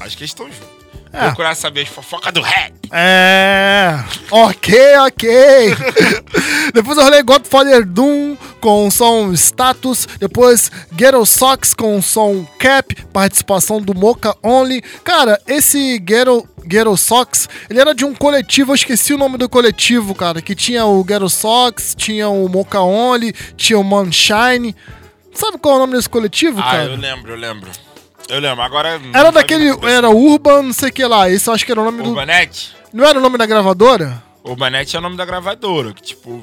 Acho 0.00 0.16
que 0.16 0.22
eles 0.22 0.30
estão 0.30 0.46
juntos. 0.46 0.73
É. 1.14 1.26
Procurar 1.26 1.54
saber 1.54 1.82
as 1.82 1.88
fofocas 1.88 2.32
do 2.32 2.40
rap. 2.40 2.72
É. 2.90 3.98
Ok, 4.30 4.96
ok. 4.98 5.74
Depois 6.74 6.98
eu 6.98 7.04
rolei 7.04 7.22
Godfather 7.22 7.84
Doom 7.86 8.36
com 8.60 8.86
o 8.86 8.90
som 8.90 9.32
Status. 9.32 10.06
Depois 10.18 10.70
Ghetto 10.92 11.24
Socks 11.24 11.72
com 11.74 11.96
o 11.98 12.02
som 12.02 12.44
Cap. 12.58 12.94
Participação 13.12 13.80
do 13.80 13.94
Mocha 13.94 14.34
Only. 14.42 14.82
Cara, 15.04 15.40
esse 15.46 15.98
Ghetto, 15.98 16.48
Ghetto 16.66 16.96
Socks, 16.96 17.48
ele 17.70 17.80
era 17.80 17.94
de 17.94 18.04
um 18.04 18.14
coletivo. 18.14 18.72
Eu 18.72 18.74
esqueci 18.76 19.14
o 19.14 19.18
nome 19.18 19.38
do 19.38 19.48
coletivo, 19.48 20.14
cara. 20.14 20.42
Que 20.42 20.54
tinha 20.54 20.84
o 20.84 21.02
Ghetto 21.04 21.28
Socks, 21.30 21.94
tinha 21.96 22.28
o 22.28 22.48
Mocha 22.48 22.80
Only, 22.80 23.32
tinha 23.56 23.78
o 23.78 23.84
Manshine. 23.84 24.74
Sabe 25.32 25.58
qual 25.58 25.74
é 25.74 25.76
o 25.78 25.80
nome 25.80 25.94
desse 25.96 26.08
coletivo, 26.08 26.60
Ah, 26.60 26.70
cara? 26.70 26.84
eu 26.84 26.96
lembro, 26.96 27.32
eu 27.32 27.36
lembro. 27.36 27.70
Eu 28.28 28.40
lembro. 28.40 28.62
Agora. 28.62 29.00
Era 29.12 29.30
daquele. 29.30 29.68
Era 29.86 30.08
Urban, 30.10 30.62
não 30.62 30.72
sei 30.72 30.88
o 30.88 30.92
que 30.92 31.04
lá. 31.04 31.28
Esse 31.30 31.48
eu 31.48 31.54
acho 31.54 31.64
que 31.64 31.72
era 31.72 31.80
o 31.80 31.84
nome 31.84 32.02
do. 32.02 32.10
Urbanete? 32.10 32.74
Não 32.92 33.04
era 33.04 33.18
o 33.18 33.22
nome 33.22 33.36
da 33.38 33.46
gravadora? 33.46 34.22
Urbanete 34.42 34.94
é 34.96 34.98
o 34.98 35.02
nome 35.02 35.16
da 35.16 35.24
gravadora, 35.24 35.92
que, 35.92 36.02
tipo, 36.02 36.42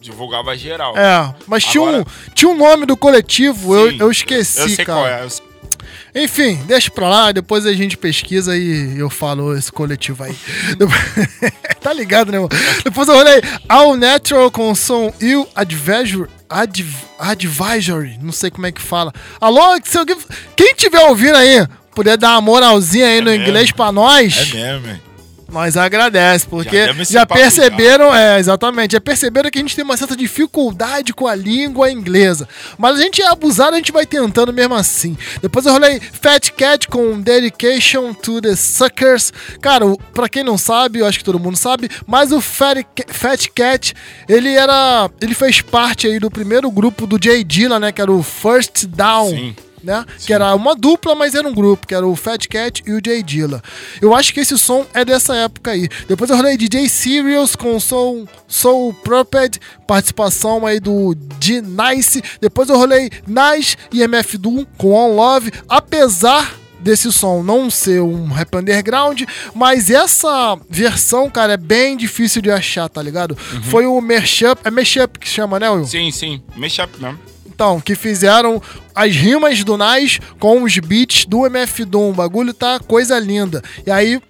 divulgava 0.00 0.56
geral. 0.56 0.96
É, 0.96 1.34
mas 1.46 1.64
tinha, 1.64 1.82
um, 1.82 1.88
Agora- 1.88 2.06
tinha 2.34 2.50
um 2.50 2.56
nome 2.56 2.86
do 2.86 2.96
coletivo, 2.96 3.74
eu, 3.74 3.92
eu 3.92 4.10
esqueci, 4.10 4.60
Eu 4.60 4.68
sei 4.68 4.84
cara. 4.84 4.98
qual 4.98 5.06
é. 5.08 5.24
eu 5.24 6.22
Enfim, 6.24 6.56
deixa 6.66 6.90
pra 6.90 7.08
lá, 7.08 7.32
depois 7.32 7.64
a 7.66 7.72
gente 7.72 7.96
pesquisa 7.96 8.56
e 8.56 8.98
eu 8.98 9.08
falo 9.08 9.56
esse 9.56 9.70
coletivo 9.70 10.24
aí. 10.24 10.36
Tá 11.80 11.92
ligado, 11.92 12.32
né, 12.32 12.38
mano? 12.38 12.50
Depois 12.82 13.08
eu 13.08 13.14
olhei 13.14 13.40
All 13.68 13.96
Natural 13.96 14.50
com 14.50 14.74
som 14.74 15.12
You 15.20 15.46
Advisory. 15.54 16.28
Adv, 16.48 16.94
advisory, 17.18 18.18
não 18.22 18.32
sei 18.32 18.50
como 18.50 18.66
é 18.66 18.72
que 18.72 18.80
fala. 18.80 19.12
Alô, 19.40 19.60
se 19.82 19.98
alguém, 19.98 20.16
quem 20.54 20.74
tiver 20.74 21.00
ouvindo 21.00 21.36
aí, 21.36 21.66
puder 21.94 22.16
dar 22.16 22.32
uma 22.32 22.40
moralzinha 22.40 23.06
aí 23.06 23.20
no 23.20 23.30
mesmo. 23.30 23.44
inglês 23.44 23.72
pra 23.72 23.90
nós. 23.90 24.52
É 24.52 24.54
mesmo, 24.54 24.88
hein? 24.88 25.02
Nós 25.48 25.76
agradece, 25.76 26.46
porque 26.46 26.86
Já 26.86 27.04
já, 27.04 27.26
perceberam, 27.26 28.14
é, 28.14 28.38
exatamente, 28.38 28.92
já 28.92 29.00
perceberam 29.00 29.50
que 29.50 29.58
a 29.58 29.62
gente 29.62 29.76
tem 29.76 29.84
uma 29.84 29.96
certa 29.96 30.16
dificuldade 30.16 31.14
com 31.14 31.26
a 31.26 31.34
língua 31.34 31.90
inglesa. 31.90 32.48
Mas 32.76 32.98
a 32.98 33.02
gente 33.02 33.22
é 33.22 33.28
abusado, 33.28 33.74
a 33.74 33.76
gente 33.76 33.92
vai 33.92 34.04
tentando 34.04 34.52
mesmo 34.52 34.74
assim. 34.74 35.16
Depois 35.40 35.64
eu 35.64 35.72
rolei 35.72 36.00
Fat 36.00 36.50
Cat 36.50 36.88
com 36.88 37.20
Dedication 37.20 38.12
to 38.12 38.40
the 38.40 38.56
Suckers. 38.56 39.32
Cara, 39.60 39.84
pra 40.12 40.28
quem 40.28 40.42
não 40.42 40.58
sabe, 40.58 40.98
eu 40.98 41.06
acho 41.06 41.18
que 41.18 41.24
todo 41.24 41.38
mundo 41.38 41.56
sabe, 41.56 41.88
mas 42.06 42.32
o 42.32 42.40
Fat, 42.40 42.84
Fat 43.08 43.46
Cat, 43.54 43.94
ele 44.28 44.50
era. 44.50 45.08
Ele 45.20 45.34
fez 45.34 45.60
parte 45.60 46.08
aí 46.08 46.18
do 46.18 46.30
primeiro 46.30 46.70
grupo 46.70 47.06
do 47.06 47.22
Jay 47.22 47.44
Dilla, 47.44 47.78
né? 47.78 47.92
Que 47.92 48.02
era 48.02 48.10
o 48.10 48.22
First 48.22 48.86
Down 48.86 49.30
Sim. 49.30 49.56
Né? 49.86 50.04
Que 50.18 50.32
era 50.32 50.52
uma 50.54 50.74
dupla, 50.74 51.14
mas 51.14 51.34
era 51.36 51.46
um 51.46 51.54
grupo, 51.54 51.86
que 51.86 51.94
era 51.94 52.06
o 52.06 52.16
Fat 52.16 52.46
Cat 52.48 52.82
e 52.84 52.92
o 52.92 53.00
Jay 53.02 53.22
Dilla. 53.22 53.62
Eu 54.02 54.14
acho 54.14 54.34
que 54.34 54.40
esse 54.40 54.58
som 54.58 54.84
é 54.92 55.04
dessa 55.04 55.34
época 55.36 55.70
aí. 55.70 55.88
Depois 56.08 56.28
eu 56.28 56.36
rolei 56.36 56.56
DJ 56.56 56.88
Serious 56.88 57.54
com 57.54 57.76
o 57.76 57.80
som 57.80 58.26
Soul 58.48 58.92
Proped, 58.92 59.60
participação 59.86 60.66
aí 60.66 60.80
do 60.80 61.14
D-Nice. 61.14 62.20
Depois 62.40 62.68
eu 62.68 62.76
rolei 62.76 63.10
Nice 63.26 63.76
e 63.92 64.02
MF 64.02 64.36
Doom 64.36 64.66
com 64.76 64.92
On 64.92 65.14
Love, 65.14 65.52
apesar 65.68 66.56
desse 66.80 67.12
som 67.12 67.42
não 67.42 67.70
ser 67.70 68.02
um 68.02 68.26
rap 68.26 68.54
underground, 68.56 69.22
mas 69.54 69.90
essa 69.90 70.58
versão, 70.68 71.30
cara, 71.30 71.54
é 71.54 71.56
bem 71.56 71.96
difícil 71.96 72.42
de 72.42 72.50
achar, 72.50 72.88
tá 72.88 73.02
ligado? 73.02 73.34
Foi 73.36 73.86
o 73.86 74.00
Mashup, 74.00 74.60
é 74.64 74.70
Mashup 74.70 75.18
que 75.18 75.28
chama, 75.28 75.58
né, 75.58 75.70
Will? 75.70 75.86
Sim, 75.86 76.10
sim. 76.10 76.42
Mexa 76.56 76.84
up 76.84 77.00
mesmo. 77.00 77.35
Então, 77.56 77.80
que 77.80 77.94
fizeram 77.94 78.60
as 78.94 79.16
rimas 79.16 79.64
do 79.64 79.78
Nas 79.78 80.20
com 80.38 80.62
os 80.62 80.78
beats 80.78 81.24
do 81.24 81.46
MF 81.46 81.86
Doom. 81.86 82.10
O 82.10 82.12
bagulho 82.12 82.52
tá 82.52 82.78
coisa 82.78 83.18
linda. 83.18 83.62
E 83.86 83.90
aí, 83.90 84.20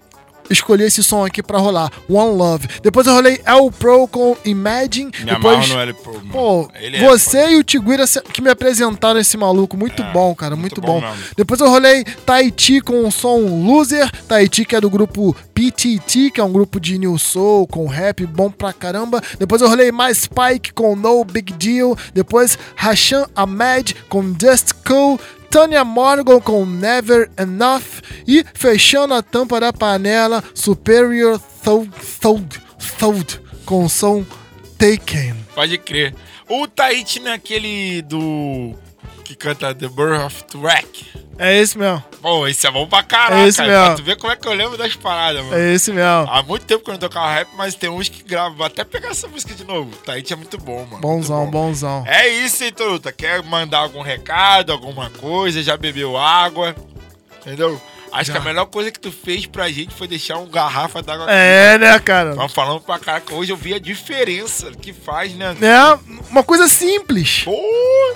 escolhi 0.50 0.84
esse 0.84 1.02
som 1.02 1.24
aqui 1.24 1.42
pra 1.42 1.58
rolar. 1.58 1.90
One 2.08 2.36
Love. 2.36 2.68
Depois 2.82 3.06
eu 3.06 3.14
rolei 3.14 3.40
El 3.44 3.70
Pro 3.70 4.06
com 4.08 4.36
Imagine. 4.44 5.10
Me 5.20 5.26
Depois, 5.26 5.68
no 5.68 5.78
L 5.78 5.92
Pro, 5.94 6.14
mano. 6.14 6.30
Pô, 6.30 6.70
Ele 6.80 6.96
é 6.96 7.08
você 7.08 7.50
e 7.50 7.56
o 7.56 7.64
Tiguira 7.64 8.04
que 8.32 8.40
me 8.40 8.50
apresentaram 8.50 9.18
esse 9.18 9.36
maluco. 9.36 9.76
Muito 9.76 10.02
bom, 10.12 10.34
cara. 10.34 10.56
Muito, 10.56 10.80
bom 10.80 11.00
bom. 11.00 11.00
mesmo. 11.00 11.24
Depois 11.36 11.60
eu 11.60 11.68
rolei 11.68 12.04
Tahiti 12.04 12.80
com 12.80 13.06
o 13.06 13.10
som 13.10 13.38
Loser. 13.38 14.10
Tahiti, 14.26 14.64
que 14.64 14.76
é 14.76 14.80
do 14.80 14.90
grupo 14.90 15.34
PTT, 15.54 16.30
que 16.30 16.40
é 16.40 16.44
um 16.44 16.52
grupo 16.52 16.78
de 16.78 16.98
New 16.98 17.18
Soul 17.18 17.66
com 17.66 17.86
rap 17.86 18.24
bom 18.26 18.50
pra 18.50 18.72
caramba. 18.72 19.22
Depois 19.38 19.62
eu 19.62 19.68
rolei 19.68 19.90
mais 19.90 20.18
Spike 20.18 20.72
com 20.72 20.94
No 20.94 21.24
Big 21.24 21.52
Deal. 21.54 21.96
Depois 22.12 22.58
Hashan 22.76 23.26
Ahmed 23.34 23.96
com 24.08 24.34
Just 24.40 24.72
Cool. 24.86 25.18
Tanya 25.56 25.86
Morgan 25.86 26.38
com 26.38 26.66
Never 26.66 27.30
Enough. 27.40 28.02
E 28.28 28.44
fechando 28.52 29.14
a 29.14 29.22
tampa 29.22 29.58
da 29.58 29.72
panela, 29.72 30.44
Superior 30.52 31.38
Thought, 31.38 31.90
Thought, 32.20 32.60
Thought 32.98 33.40
com 33.64 33.86
o 33.86 33.88
som 33.88 34.22
Taken. 34.76 35.34
Pode 35.54 35.78
crer. 35.78 36.14
O 36.46 36.68
Tahiti 36.68 37.20
naquele 37.20 38.02
do. 38.02 38.74
Que 39.26 39.34
canta 39.34 39.74
The 39.74 39.88
Birth 39.88 40.24
of 40.24 40.44
Track. 40.44 41.26
É 41.38 41.54
esse 41.58 41.76
mesmo. 41.76 42.02
Pô, 42.22 42.46
esse 42.46 42.66
é 42.66 42.70
bom 42.70 42.86
pra 42.86 43.02
caraca. 43.02 43.42
É 43.42 43.48
esse 43.48 43.58
cara. 43.58 43.68
mesmo. 43.68 43.84
Pra 43.86 43.94
tu 43.96 44.02
ver 44.02 44.16
como 44.16 44.32
é 44.32 44.36
que 44.36 44.48
eu 44.48 44.52
lembro 44.54 44.78
das 44.78 44.96
paradas, 44.96 45.44
mano. 45.44 45.54
É 45.56 45.74
esse 45.74 45.92
mesmo. 45.92 46.30
Há 46.30 46.42
muito 46.42 46.64
tempo 46.64 46.82
que 46.82 46.90
eu 46.90 46.92
não 46.92 46.98
tocava 46.98 47.30
rap, 47.30 47.48
mas 47.56 47.74
tem 47.74 47.90
uns 47.90 48.08
que 48.08 48.22
gravam. 48.22 48.56
Vou 48.56 48.66
até 48.66 48.84
pegar 48.84 49.10
essa 49.10 49.28
música 49.28 49.54
de 49.54 49.64
novo. 49.64 49.94
Tahiti 49.98 50.32
é 50.32 50.36
muito 50.36 50.56
bom, 50.58 50.86
mano. 50.86 51.00
Bonzão, 51.00 51.50
bonzão. 51.50 52.04
É 52.06 52.28
isso, 52.28 52.64
hein, 52.64 52.72
Toruta? 52.72 53.12
Quer 53.12 53.42
mandar 53.42 53.78
algum 53.78 54.00
recado, 54.00 54.72
alguma 54.72 55.10
coisa? 55.10 55.62
Já 55.62 55.76
bebeu 55.76 56.16
água? 56.16 56.74
Entendeu? 57.40 57.80
Acho 58.12 58.32
que 58.32 58.38
a 58.38 58.40
melhor 58.40 58.66
coisa 58.66 58.90
que 58.90 58.98
tu 58.98 59.12
fez 59.12 59.46
pra 59.46 59.70
gente 59.70 59.94
foi 59.94 60.08
deixar 60.08 60.38
um 60.38 60.48
garrafa 60.48 61.02
d'água 61.02 61.30
É, 61.30 61.76
né, 61.78 61.98
cara? 61.98 62.34
Tava 62.34 62.48
falando 62.48 62.80
pra 62.80 62.98
caraca, 62.98 63.34
hoje 63.34 63.52
eu 63.52 63.56
vi 63.56 63.74
a 63.74 63.78
diferença 63.78 64.70
que 64.72 64.92
faz, 64.92 65.32
né? 65.34 65.56
É, 65.60 65.98
uma 66.30 66.42
coisa 66.42 66.68
simples. 66.68 67.44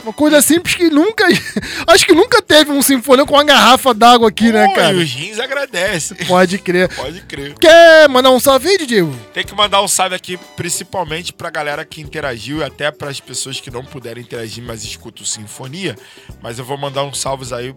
Uma 0.03 0.13
coisa 0.13 0.41
simples 0.41 0.75
que 0.75 0.89
nunca. 0.89 1.25
Acho 1.87 2.07
que 2.07 2.13
nunca 2.13 2.41
teve 2.41 2.71
um 2.71 2.83
sinfonia 2.83 3.27
com 3.27 3.35
uma 3.35 3.45
garrafa 3.45 3.93
d'água 3.93 4.29
aqui, 4.29 4.51
né, 4.51 4.67
Pô, 4.69 4.75
cara? 4.75 4.93
E 4.95 5.03
os 5.03 5.13
rins 5.13 5.39
agradecem. 5.39 6.17
Pode 6.27 6.59
crer. 6.59 6.89
Pode 6.95 7.21
crer. 7.23 7.55
Quer 7.55 8.09
mandar 8.09 8.31
um 8.31 8.41
salve 8.41 8.69
aí, 8.69 8.87
Diego? 8.87 9.15
Tem 9.33 9.45
que 9.45 9.55
mandar 9.55 9.83
um 9.83 9.89
salve 9.89 10.15
aqui, 10.15 10.39
principalmente 10.57 11.33
pra 11.33 11.51
galera 11.51 11.85
que 11.85 12.01
interagiu 12.01 12.59
e 12.59 12.65
até 12.65 12.91
pras 12.91 13.21
pessoas 13.21 13.61
que 13.61 13.71
não 13.71 13.85
puderam 13.85 14.21
interagir, 14.21 14.63
mas 14.65 14.85
escutam 14.85 15.25
Sinfonia. 15.25 15.97
Mas 16.43 16.59
eu 16.59 16.65
vou 16.65 16.79
mandar 16.79 17.03
uns 17.05 17.21
salvos 17.21 17.53
aí, 17.53 17.75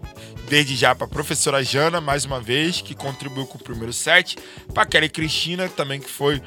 desde 0.48 0.74
já 0.76 0.94
pra 0.94 1.06
professora 1.06 1.62
Jana, 1.62 2.00
mais 2.04 2.24
uma 2.24 2.40
vez, 2.40 2.80
que 2.80 2.94
contribuiu 2.94 3.46
com 3.46 3.58
o 3.58 3.62
primeiro 3.62 3.92
set. 3.92 4.36
Pra 4.72 4.86
Kelly 4.86 5.08
Cristina, 5.08 5.68
também, 5.68 6.00
que 6.00 6.10
foi 6.10 6.40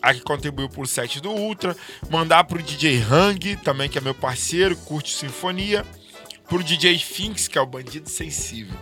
a 0.00 0.12
que 0.12 0.20
contribuiu 0.20 0.68
pro 0.68 0.86
set 0.86 1.20
do 1.20 1.30
Ultra. 1.30 1.76
Mandar 2.10 2.42
pro 2.44 2.60
DJ 2.62 3.00
Hang, 3.08 3.56
também, 3.62 3.88
que 3.88 3.98
é 3.98 4.00
meu 4.00 4.14
parceiro, 4.14 4.74
curte 4.74 5.14
Sinfonia. 5.14 5.84
pro 6.48 6.62
DJ 6.62 6.98
Finks, 6.98 7.46
que 7.48 7.56
é 7.56 7.60
o 7.60 7.66
Bandido 7.66 8.10
Sensível. 8.10 8.74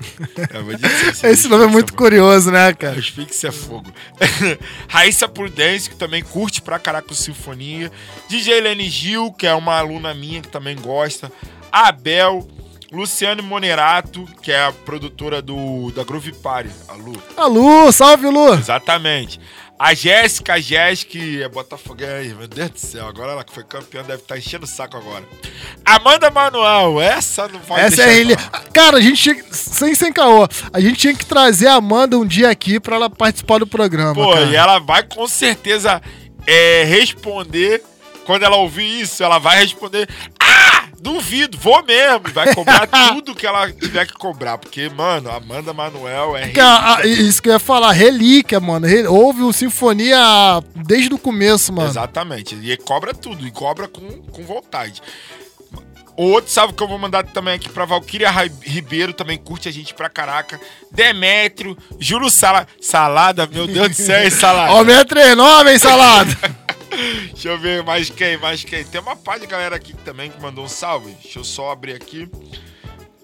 É, 0.52 0.58
o 0.58 0.64
Bandido 0.64 0.88
Sensível. 1.04 1.30
Esse 1.30 1.46
nome 1.46 1.64
é 1.64 1.66
muito 1.66 1.94
curioso, 1.94 2.50
né, 2.50 2.72
cara? 2.72 2.98
Os 2.98 3.08
Finks 3.08 3.44
é 3.44 3.52
fogo. 3.52 3.92
Raíssa 4.88 5.28
Prudence, 5.28 5.90
que 5.90 5.96
também 5.96 6.22
curte 6.22 6.62
pra 6.62 6.78
caraca 6.78 7.12
o 7.12 7.14
Sinfonia. 7.14 7.92
DJ 8.28 8.60
Lene 8.60 8.88
Gil, 8.88 9.30
que 9.32 9.46
é 9.46 9.54
uma 9.54 9.76
aluna 9.78 10.14
minha 10.14 10.40
que 10.40 10.48
também 10.48 10.74
gosta. 10.74 11.30
Abel. 11.70 12.48
Luciane 12.92 13.40
Monerato, 13.42 14.24
que 14.42 14.50
é 14.50 14.64
a 14.64 14.72
produtora 14.72 15.40
do, 15.40 15.92
da 15.92 16.02
Groove 16.02 16.32
Party, 16.32 16.70
a 16.88 16.94
Lu. 16.94 17.22
A 17.36 17.46
Lu, 17.46 17.92
salve, 17.92 18.26
Lu! 18.28 18.54
Exatamente. 18.54 19.40
A 19.78 19.94
Jéssica, 19.94 20.54
a 20.54 20.60
Jéssica, 20.60 21.16
é 21.18 21.48
Botafoguense, 21.48 22.34
meu 22.34 22.46
Deus 22.46 22.70
do 22.70 22.78
céu, 22.78 23.06
agora 23.06 23.32
ela 23.32 23.42
que 23.44 23.52
foi 23.54 23.64
campeã 23.64 24.02
deve 24.02 24.20
estar 24.22 24.36
enchendo 24.36 24.64
o 24.64 24.68
saco 24.68 24.96
agora. 24.96 25.24
Amanda 25.86 26.30
Manuel, 26.30 27.00
essa 27.00 27.48
não 27.48 27.60
pode 27.60 27.80
Essa 27.80 28.02
é 28.02 28.18
ele. 28.18 28.36
Cara, 28.74 28.98
a 28.98 29.00
gente 29.00 29.22
tinha. 29.22 29.34
que- 29.36 29.56
Sem, 29.56 29.94
sem 29.94 30.12
caô. 30.12 30.46
A 30.72 30.80
gente 30.80 30.98
tinha 30.98 31.14
que 31.14 31.24
trazer 31.24 31.68
a 31.68 31.74
Amanda 31.76 32.18
um 32.18 32.26
dia 32.26 32.50
aqui 32.50 32.78
pra 32.78 32.96
ela 32.96 33.08
participar 33.08 33.58
do 33.58 33.66
programa. 33.66 34.12
Pô, 34.14 34.32
cara. 34.34 34.44
e 34.46 34.54
ela 34.54 34.78
vai 34.80 35.02
com 35.02 35.26
certeza 35.26 36.02
é, 36.46 36.84
responder, 36.84 37.82
quando 38.30 38.44
ela 38.44 38.56
ouvir 38.58 39.00
isso, 39.00 39.24
ela 39.24 39.40
vai 39.40 39.58
responder, 39.58 40.08
ah, 40.38 40.84
duvido, 41.00 41.58
vou 41.58 41.82
mesmo, 41.84 42.28
vai 42.32 42.54
cobrar 42.54 42.86
tudo 43.12 43.34
que 43.34 43.44
ela 43.44 43.72
tiver 43.72 44.06
que 44.06 44.12
cobrar, 44.12 44.56
porque, 44.56 44.88
mano, 44.88 45.28
Amanda 45.32 45.72
Manuel 45.72 46.36
é... 46.36 46.52
A- 46.60 47.04
isso 47.04 47.42
que 47.42 47.48
eu 47.48 47.54
ia 47.54 47.58
falar, 47.58 47.90
relíquia, 47.90 48.60
mano. 48.60 48.86
Houve 49.12 49.42
o 49.42 49.52
Sinfonia 49.52 50.16
desde 50.76 51.12
o 51.12 51.18
começo, 51.18 51.72
mano. 51.72 51.88
Exatamente. 51.88 52.54
E 52.54 52.76
cobra 52.76 53.12
tudo. 53.12 53.44
E 53.44 53.50
cobra 53.50 53.88
com, 53.88 54.22
com 54.22 54.44
vontade. 54.44 55.02
O 56.16 56.24
outro 56.32 56.52
salve 56.52 56.74
que 56.74 56.82
eu 56.82 56.86
vou 56.88 56.98
mandar 56.98 57.24
também 57.24 57.54
aqui 57.54 57.68
pra 57.68 57.84
Valkyria 57.86 58.30
Rai- 58.30 58.52
Ribeiro, 58.62 59.12
também 59.14 59.38
curte 59.38 59.68
a 59.68 59.72
gente 59.72 59.94
pra 59.94 60.08
caraca. 60.10 60.60
Demétrio, 60.92 61.76
Júlio 61.98 62.28
Sala, 62.28 62.66
Salada, 62.80 63.48
meu 63.50 63.66
Deus 63.66 63.88
do 63.88 63.94
céu, 63.94 64.22
hein, 64.22 64.30
Salada. 64.30 64.70
Aumenta 64.72 65.04
três 65.06 65.34
nome, 65.36 65.72
hein, 65.72 65.78
salada? 65.78 66.30
Deixa 67.32 67.48
eu 67.48 67.58
ver 67.58 67.82
mais 67.84 68.10
quem, 68.10 68.36
mais 68.36 68.64
quem. 68.64 68.84
Tem 68.84 69.00
uma 69.00 69.16
pá 69.16 69.38
de 69.38 69.46
galera 69.46 69.76
aqui 69.76 69.92
também 70.04 70.30
que 70.30 70.40
mandou 70.40 70.64
um 70.64 70.68
salve. 70.68 71.12
Deixa 71.22 71.38
eu 71.38 71.44
só 71.44 71.70
abrir 71.70 71.94
aqui. 71.94 72.28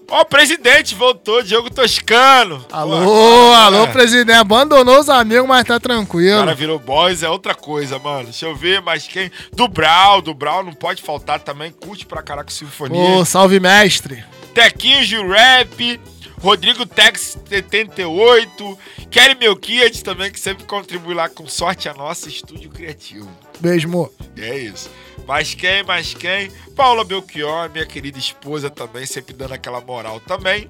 Ó, 0.09 0.21
o 0.21 0.25
presidente 0.25 0.95
voltou, 0.95 1.43
Diogo 1.43 1.69
Toscano. 1.69 2.65
Alô, 2.71 3.03
Pô, 3.03 3.53
alô, 3.53 3.83
é. 3.83 3.87
presidente. 3.87 4.37
Abandonou 4.37 4.99
os 5.01 5.09
amigos, 5.09 5.45
mas 5.45 5.67
tá 5.67 5.75
O 5.75 5.79
tranquilo. 5.81 6.39
cara 6.39 6.55
virou 6.55 6.79
boys, 6.79 7.23
é 7.23 7.29
outra 7.29 7.53
coisa, 7.53 7.99
mano. 7.99 8.23
Deixa 8.23 8.45
eu 8.45 8.55
ver 8.55 8.81
mais 8.81 9.05
quem. 9.05 9.29
Do 9.53 9.67
Brau, 9.67 10.21
do 10.21 10.33
Brau 10.33 10.63
não 10.63 10.71
pode 10.71 11.01
faltar 11.01 11.41
também. 11.41 11.71
Curte 11.71 12.05
pra 12.05 12.23
caraca 12.23 12.49
Sinfonia. 12.49 12.97
Ô, 13.17 13.25
salve, 13.25 13.59
mestre. 13.59 14.23
Tequinho 14.53 15.05
de 15.05 15.17
Rap, 15.17 15.99
Rodrigo 16.41 16.85
Tex 16.85 17.37
78, 17.49 18.77
Kelly 19.09 19.35
Melquiades 19.35 20.01
também, 20.01 20.31
que 20.31 20.39
sempre 20.39 20.65
contribui 20.65 21.13
lá 21.15 21.27
com 21.27 21.47
sorte 21.47 21.89
a 21.89 21.93
nossa 21.93 22.29
estúdio 22.29 22.69
criativo. 22.69 23.29
Beijo, 23.59 23.87
amor. 23.87 24.11
É 24.37 24.57
isso. 24.57 24.89
Mas 25.27 25.53
quem, 25.53 25.83
mais 25.83 26.13
quem? 26.13 26.51
Paula 26.75 27.03
Belchior, 27.03 27.69
minha 27.71 27.85
querida 27.85 28.19
esposa 28.19 28.69
também, 28.69 29.05
sempre 29.05 29.33
dando 29.33 29.53
aquela 29.53 29.81
moral 29.81 30.19
também. 30.19 30.69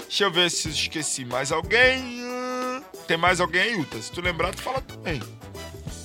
Deixa 0.00 0.24
eu 0.24 0.30
ver 0.30 0.50
se 0.50 0.68
eu 0.68 0.72
esqueci 0.72 1.24
mais 1.24 1.50
alguém. 1.50 2.02
Hum, 2.22 2.82
Tem 3.06 3.16
mais 3.16 3.40
alguém 3.40 3.62
aí, 3.62 3.76
Uta? 3.76 4.00
Se 4.02 4.10
tu 4.12 4.20
lembrar, 4.20 4.54
tu 4.54 4.60
fala 4.60 4.80
também. 4.80 5.20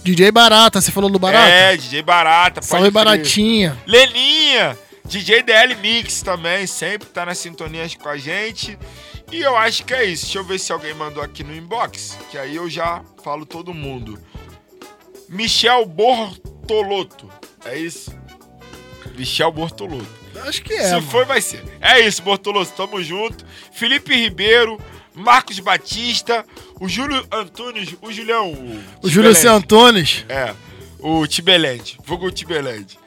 DJ 0.03 0.31
Barata, 0.31 0.79
você 0.79 0.91
falou 0.91 1.09
do 1.09 1.17
Barata? 1.17 1.49
É, 1.49 1.75
DJ 1.75 2.03
Barata. 2.03 2.61
Salve. 2.61 2.91
Baratinha. 2.91 3.75
Leninha, 3.87 4.77
DJ 5.05 5.43
DL 5.43 5.75
Mix 5.75 6.21
também, 6.21 6.65
sempre 6.65 7.07
tá 7.07 7.25
nas 7.25 7.37
sintonias 7.37 7.95
com 7.95 8.09
a 8.09 8.17
gente. 8.17 8.77
E 9.31 9.41
eu 9.41 9.55
acho 9.55 9.83
que 9.85 9.93
é 9.93 10.05
isso. 10.05 10.25
Deixa 10.25 10.39
eu 10.39 10.43
ver 10.43 10.59
se 10.59 10.71
alguém 10.71 10.93
mandou 10.93 11.23
aqui 11.23 11.43
no 11.43 11.55
inbox, 11.55 12.17
que 12.29 12.37
aí 12.37 12.55
eu 12.55 12.69
já 12.69 13.03
falo 13.23 13.45
todo 13.45 13.73
mundo. 13.73 14.19
Michel 15.29 15.85
Bortolotto. 15.85 17.29
É 17.65 17.77
isso? 17.77 18.11
Michel 19.15 19.51
Bortolotto. 19.51 20.25
Acho 20.47 20.61
que 20.61 20.73
é. 20.73 20.83
Se 20.83 20.91
mano. 20.95 21.07
for, 21.07 21.25
vai 21.25 21.41
ser. 21.41 21.63
É 21.79 21.99
isso, 21.99 22.21
Bortolotto, 22.21 22.73
tamo 22.73 23.01
junto. 23.01 23.45
Felipe 23.71 24.13
Ribeiro, 24.13 24.79
Marcos 25.13 25.59
Batista, 25.59 26.45
o 26.79 26.87
Júlio 26.87 27.25
Antunes, 27.31 27.95
o 28.01 28.11
Julião. 28.11 28.51
O 29.01 29.09
Júlio 29.09 29.33
Tibelente. 29.33 29.39
C. 29.39 29.47
Antunes. 29.47 30.25
É, 30.27 30.53
o 30.99 31.25
Tibelente, 31.25 31.97
vulgo 32.03 32.29
Tibelente. 32.31 32.99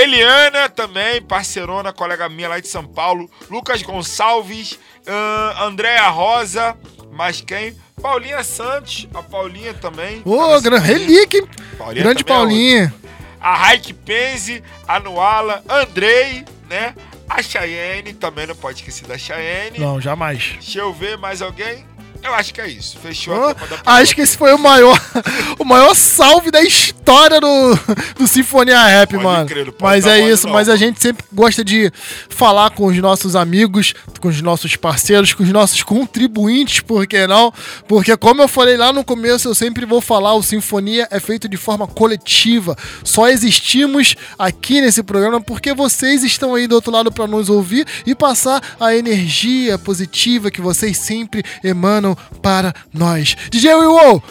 Eliana 0.00 0.68
também, 0.68 1.22
parceirona, 1.22 1.92
colega 1.92 2.28
minha 2.28 2.48
lá 2.48 2.60
de 2.60 2.68
São 2.68 2.84
Paulo. 2.86 3.30
Lucas 3.50 3.80
Gonçalves, 3.82 4.78
ahn, 5.06 5.68
Andréa 5.68 6.08
Rosa, 6.08 6.76
mas 7.12 7.40
quem? 7.40 7.74
Paulinha 8.02 8.44
Santos, 8.44 9.08
a 9.14 9.22
Paulinha 9.22 9.72
também. 9.72 10.20
Ô, 10.24 10.60
gran- 10.60 10.78
relíquia, 10.78 11.40
hein? 11.40 11.48
Paulinha 11.78 12.02
Grande 12.04 12.20
é 12.20 12.24
Paulinha. 12.24 12.94
a 13.40 13.56
Raik 13.56 13.94
Penze, 13.94 14.62
a 14.86 15.00
Nuala, 15.00 15.62
Andrei, 15.68 16.44
né? 16.68 16.94
A 17.28 17.42
Cheyenne, 17.42 18.12
também 18.12 18.46
não 18.46 18.54
pode 18.54 18.80
esquecer 18.80 19.08
da 19.08 19.16
Cheyenne. 19.16 19.78
Não, 19.78 19.98
jamais. 20.00 20.56
Deixa 20.60 20.78
eu 20.80 20.92
ver 20.92 21.16
mais 21.16 21.40
alguém. 21.40 21.84
Eu 22.22 22.34
acho 22.34 22.52
que 22.52 22.60
é 22.60 22.68
isso. 22.68 22.98
Fechou 22.98 23.34
Ô, 23.34 23.48
a 23.48 23.54
Copa 23.54 23.66
da 23.82 23.92
acho 23.94 24.14
que 24.14 24.20
esse 24.20 24.36
foi 24.36 24.52
o 24.52 24.58
maior, 24.58 24.98
o 25.58 25.64
maior 25.64 25.94
salve 25.94 26.50
da 26.50 26.60
história 26.62 26.95
do, 27.40 27.78
do 28.18 28.28
Sinfonia 28.28 28.82
Rap, 28.84 29.16
mano. 29.16 29.46
crer, 29.46 29.72
pode 29.72 29.82
mas 29.82 30.06
é 30.06 30.28
isso, 30.28 30.46
não, 30.46 30.52
mas 30.52 30.68
a 30.68 30.76
gente 30.76 31.00
sempre 31.00 31.24
gosta 31.32 31.64
de 31.64 31.92
falar 32.28 32.70
com 32.70 32.86
os 32.86 32.96
nossos 32.98 33.36
amigos, 33.36 33.94
com 34.20 34.28
os 34.28 34.42
nossos 34.42 34.74
parceiros, 34.76 35.32
com 35.32 35.42
os 35.42 35.50
nossos 35.50 35.82
contribuintes, 35.82 36.80
por 36.80 37.06
que 37.06 37.26
não? 37.26 37.52
Porque 37.86 38.16
como 38.16 38.42
eu 38.42 38.48
falei 38.48 38.76
lá 38.76 38.92
no 38.92 39.04
começo, 39.04 39.48
eu 39.48 39.54
sempre 39.54 39.86
vou 39.86 40.00
falar, 40.00 40.34
o 40.34 40.42
Sinfonia 40.42 41.06
é 41.10 41.20
feito 41.20 41.48
de 41.48 41.56
forma 41.56 41.86
coletiva. 41.86 42.76
Só 43.04 43.28
existimos 43.28 44.16
aqui 44.38 44.80
nesse 44.80 45.02
programa 45.02 45.40
porque 45.40 45.72
vocês 45.72 46.24
estão 46.24 46.54
aí 46.54 46.66
do 46.66 46.74
outro 46.74 46.90
lado 46.90 47.12
para 47.12 47.26
nos 47.26 47.48
ouvir 47.48 47.86
e 48.04 48.14
passar 48.14 48.62
a 48.80 48.94
energia 48.94 49.78
positiva 49.78 50.50
que 50.50 50.60
vocês 50.60 50.98
sempre 50.98 51.44
emanam 51.62 52.16
para 52.42 52.74
nós. 52.92 53.36
DJ 53.50 53.74
Will, 53.74 54.22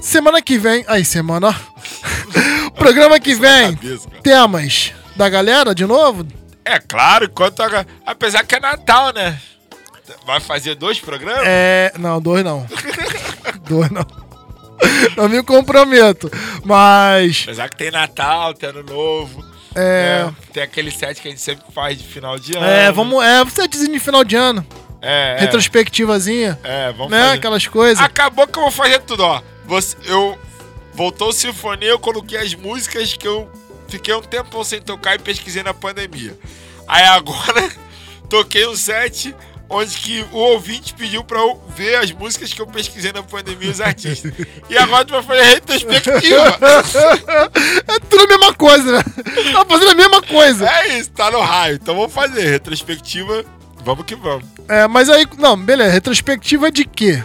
semana 0.00 0.40
que 0.42 0.58
vem. 0.58 0.84
Aí, 0.88 1.04
semana. 1.04 1.48
ó. 1.48 2.70
Programa 2.76 3.18
que 3.18 3.34
vem. 3.34 3.74
cabeça. 3.74 4.08
Temas 4.22 4.92
da 5.16 5.28
galera 5.28 5.74
de 5.74 5.84
novo? 5.84 6.26
É 6.64 6.78
claro, 6.78 7.24
enquanto 7.24 7.60
a- 7.62 7.86
apesar 8.06 8.44
que 8.44 8.54
é 8.54 8.60
Natal, 8.60 9.12
né? 9.12 9.38
Vai 10.26 10.40
fazer 10.40 10.74
dois 10.74 10.98
programas? 11.00 11.42
É. 11.44 11.92
Não, 11.98 12.20
dois 12.20 12.44
não. 12.44 12.66
dois 13.68 13.90
não. 13.90 14.06
Não 15.16 15.28
me 15.28 15.42
comprometo. 15.42 16.30
Mas. 16.64 17.42
Apesar 17.44 17.68
que 17.68 17.76
tem 17.76 17.90
Natal, 17.90 18.54
tem 18.54 18.68
Ano 18.68 18.82
Novo. 18.84 19.44
É. 19.74 20.24
né? 20.24 20.34
Tem 20.52 20.62
aquele 20.62 20.90
set 20.90 21.20
que 21.20 21.28
a 21.28 21.30
gente 21.30 21.40
sempre 21.42 21.64
faz 21.74 21.98
de 21.98 22.04
final 22.04 22.38
de 22.38 22.56
ano. 22.56 22.64
É, 22.66 22.90
vamos. 22.92 23.22
É, 23.24 23.44
setzinho 23.50 23.92
de 23.92 23.98
final 24.00 24.24
de 24.24 24.36
ano. 24.36 24.64
É, 25.02 25.36
é. 25.36 25.40
Retrospectivazinha. 25.40 26.58
É, 26.64 26.92
vamos 26.92 27.10
né? 27.10 27.20
fazer. 27.22 27.34
Aquelas 27.38 27.66
coisas. 27.66 28.04
Acabou 28.04 28.46
que 28.46 28.58
eu 28.58 28.62
vou 28.62 28.70
fazer 28.72 29.00
tudo, 29.00 29.22
ó. 29.24 29.42
Você, 29.68 29.96
eu 30.06 30.36
voltou 30.94 31.28
o 31.28 31.32
Sinfonia, 31.32 31.90
eu 31.90 31.98
coloquei 31.98 32.38
as 32.38 32.54
músicas 32.54 33.12
que 33.12 33.28
eu 33.28 33.48
fiquei 33.86 34.14
um 34.14 34.22
tempo 34.22 34.64
sem 34.64 34.80
tocar 34.80 35.14
e 35.14 35.18
pesquisei 35.18 35.62
na 35.62 35.74
pandemia. 35.74 36.36
Aí 36.88 37.04
agora 37.04 37.70
toquei 38.28 38.66
um 38.66 38.74
set 38.74 39.36
onde 39.70 39.98
que 39.98 40.24
o 40.32 40.38
ouvinte 40.38 40.94
pediu 40.94 41.22
pra 41.22 41.40
eu 41.40 41.62
ver 41.76 41.96
as 41.96 42.10
músicas 42.10 42.54
que 42.54 42.62
eu 42.62 42.66
pesquisei 42.66 43.12
na 43.12 43.22
pandemia 43.22 43.70
os 43.70 43.80
artistas. 43.80 44.32
e 44.70 44.78
agora 44.78 45.04
tu 45.04 45.12
vai 45.12 45.22
fazer 45.22 45.42
retrospectiva. 45.42 46.58
é 47.86 47.98
tudo 48.08 48.24
a 48.24 48.26
mesma 48.26 48.54
coisa, 48.54 48.92
né? 48.92 49.04
Tá 49.52 49.64
fazendo 49.66 49.90
a 49.90 49.94
mesma 49.94 50.22
coisa. 50.22 50.66
É 50.66 50.98
isso, 50.98 51.10
tá 51.10 51.30
no 51.30 51.40
raio. 51.40 51.74
Então 51.74 51.94
vamos 51.94 52.12
fazer 52.12 52.48
retrospectiva. 52.48 53.44
Vamos 53.84 54.06
que 54.06 54.14
vamos. 54.14 54.44
É, 54.66 54.88
mas 54.88 55.10
aí, 55.10 55.26
não, 55.36 55.56
beleza. 55.56 55.92
Retrospectiva 55.92 56.70
de 56.70 56.86
quê? 56.86 57.22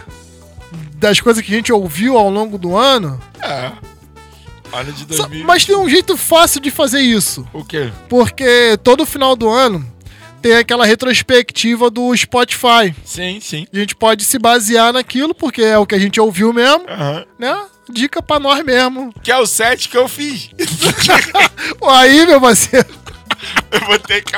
Das 1.04 1.20
coisas 1.20 1.44
que 1.44 1.52
a 1.52 1.56
gente 1.56 1.70
ouviu 1.70 2.16
ao 2.16 2.30
longo 2.30 2.56
do 2.56 2.74
ano? 2.74 3.20
É. 3.42 3.70
Ano 4.72 4.90
de 4.90 5.00
Só- 5.14 5.24
2000. 5.24 5.44
Mas 5.44 5.66
tem 5.66 5.76
um 5.76 5.86
jeito 5.86 6.16
fácil 6.16 6.62
de 6.62 6.70
fazer 6.70 7.02
isso. 7.02 7.46
O 7.52 7.62
quê? 7.62 7.92
Porque 8.08 8.78
todo 8.82 9.04
final 9.04 9.36
do 9.36 9.50
ano 9.50 9.84
tem 10.40 10.54
aquela 10.56 10.86
retrospectiva 10.86 11.90
do 11.90 12.16
Spotify. 12.16 12.94
Sim, 13.04 13.38
sim. 13.38 13.66
A 13.70 13.76
gente 13.76 13.94
pode 13.94 14.24
se 14.24 14.38
basear 14.38 14.94
naquilo, 14.94 15.34
porque 15.34 15.60
é 15.60 15.76
o 15.76 15.84
que 15.86 15.94
a 15.94 15.98
gente 15.98 16.18
ouviu 16.18 16.54
mesmo, 16.54 16.84
né? 17.38 17.66
Dica 17.90 18.22
pra 18.22 18.40
nós 18.40 18.64
mesmo. 18.64 19.12
Que 19.22 19.30
é 19.30 19.36
o 19.38 19.44
set 19.46 19.90
que 19.90 19.98
eu 19.98 20.08
fiz. 20.08 20.48
Aí, 21.86 22.26
meu 22.26 22.40
parceiro. 22.40 22.88
Eu 23.74 23.80
vou 23.86 23.98
ter 23.98 24.22
que 24.22 24.34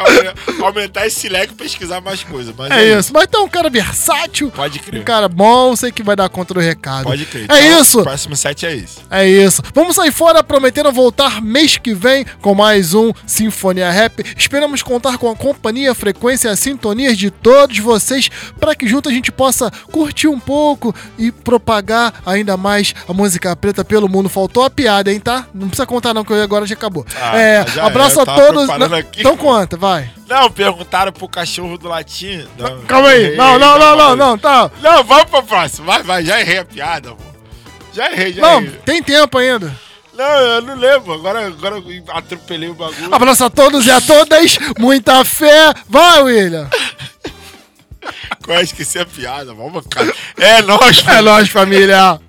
aumentar- 0.63 1.07
esse 1.07 1.29
leque 1.29 1.53
e 1.53 1.57
pesquisar 1.57 2.01
mais 2.01 2.23
coisas. 2.25 2.55
Mas 2.57 2.71
É 2.71 2.99
isso. 2.99 3.13
Mas 3.13 3.25
então, 3.25 3.45
um 3.45 3.49
cara 3.49 3.69
versátil. 3.69 4.51
Pode 4.51 4.79
crer. 4.79 5.01
Um 5.01 5.05
cara 5.05 5.29
bom, 5.29 5.75
sei 5.77 5.93
que 5.93 6.03
vai 6.03 6.17
dar 6.17 6.29
conta 6.29 6.55
do 6.55 6.61
recado. 6.61 7.05
Pode 7.05 7.25
crer. 7.27 7.47
É 7.51 7.67
Então, 7.67 7.81
isso. 7.81 8.01
O 8.01 8.03
próximo 8.03 8.35
set 8.37 8.65
é 8.67 8.75
esse. 8.75 8.99
É 9.11 9.27
isso. 9.29 9.63
Vamos 9.75 9.97
sair 9.97 10.11
fora 10.13 10.43
prometendo 10.43 10.91
voltar 10.93 11.41
mês 11.43 11.77
que 11.77 11.95
vem 11.95 12.25
com 12.41 12.55
mais 12.55 12.95
um 12.95 13.13
Sinfonia 13.27 13.91
Rap. 13.91 14.25
Esperamos 14.37 14.83
contar 14.83 15.19
com 15.19 15.31
a 15.31 15.37
companhia, 15.37 15.93
a 15.93 15.95
frequência 15.95 16.49
e 16.49 16.51
as 16.53 16.61
sintonias 16.61 17.17
de 17.17 17.31
todos 17.31 17.79
vocês 17.79 18.29
para 18.59 18.75
que 18.75 18.87
junto 18.89 19.09
a 19.09 19.13
gente 19.13 19.31
possa 19.31 19.71
curtir 19.93 20.29
um 20.29 20.41
pouco 20.41 20.95
e 21.19 21.31
propagar 21.31 22.15
ainda 22.25 22.57
mais 22.57 22.95
a 23.09 23.13
música 23.13 23.55
preta 23.55 23.85
pelo 23.85 24.09
mundo. 24.09 24.29
Faltou 24.29 24.65
a 24.65 24.71
piada, 24.71 25.13
hein, 25.13 25.21
tá? 25.21 25.47
Não 25.55 25.69
precisa 25.69 25.87
contar 25.87 26.15
não, 26.15 26.25
que 26.25 26.33
agora 26.33 26.67
já 26.67 26.75
acabou. 26.75 27.05
Ah, 27.21 27.39
é, 27.39 27.67
já 27.67 27.87
abraço 27.87 28.19
é, 28.19 28.23
a 28.23 28.27
todos. 28.27 28.67
Não, 28.69 28.97
aqui. 28.97 29.23
Então 29.33 29.37
conta, 29.37 29.77
vai. 29.77 30.11
Não, 30.29 30.51
perguntaram 30.51 31.13
pro 31.13 31.29
cachorro 31.29 31.77
do 31.79 31.89
latim. 31.89 32.47
Não, 32.59 32.83
Calma 32.83 33.09
aí. 33.09 33.25
errei, 33.25 33.37
Não, 33.37 33.59
não, 33.59 33.79
não, 33.79 33.97
não, 33.97 34.17
não, 34.17 34.39
tá. 34.39 34.71
Não, 34.83 35.03
vamos 35.05 35.25
pro 35.25 35.43
próximo. 35.43 35.87
Vai, 35.87 36.03
vai, 36.03 36.25
já 36.25 36.41
errei 36.41 36.59
a 36.59 36.65
piada, 36.65 37.11
pô. 37.11 37.23
Já 37.93 38.11
errei, 38.13 38.33
já 38.33 38.43
Não, 38.43 38.61
errei. 38.63 38.81
tem 38.85 39.03
tempo 39.03 39.39
ainda. 39.39 39.73
Não, 40.15 40.25
eu 40.25 40.63
não 40.63 40.77
lembro. 40.77 41.13
Agora, 41.13 41.47
agora 41.47 41.77
eu 41.77 42.05
atropelei 42.09 42.69
o 42.69 42.75
bagulho. 42.75 43.15
Abraço 43.15 43.45
a 43.45 43.51
todos 43.51 43.87
e 43.87 43.91
a 43.91 44.01
todas. 44.01 44.59
Muita 44.79 45.25
fé. 45.25 45.75
Vai, 45.89 46.23
William. 46.23 46.69
Quase 48.45 48.65
esqueci 48.65 48.99
a 48.99 49.05
piada. 49.07 49.53
Vamos, 49.55 49.85
cara. 49.91 50.13
É 50.39 50.63
nóis, 50.63 51.05
É 51.07 51.21
nóis, 51.21 51.49
família. 51.49 52.21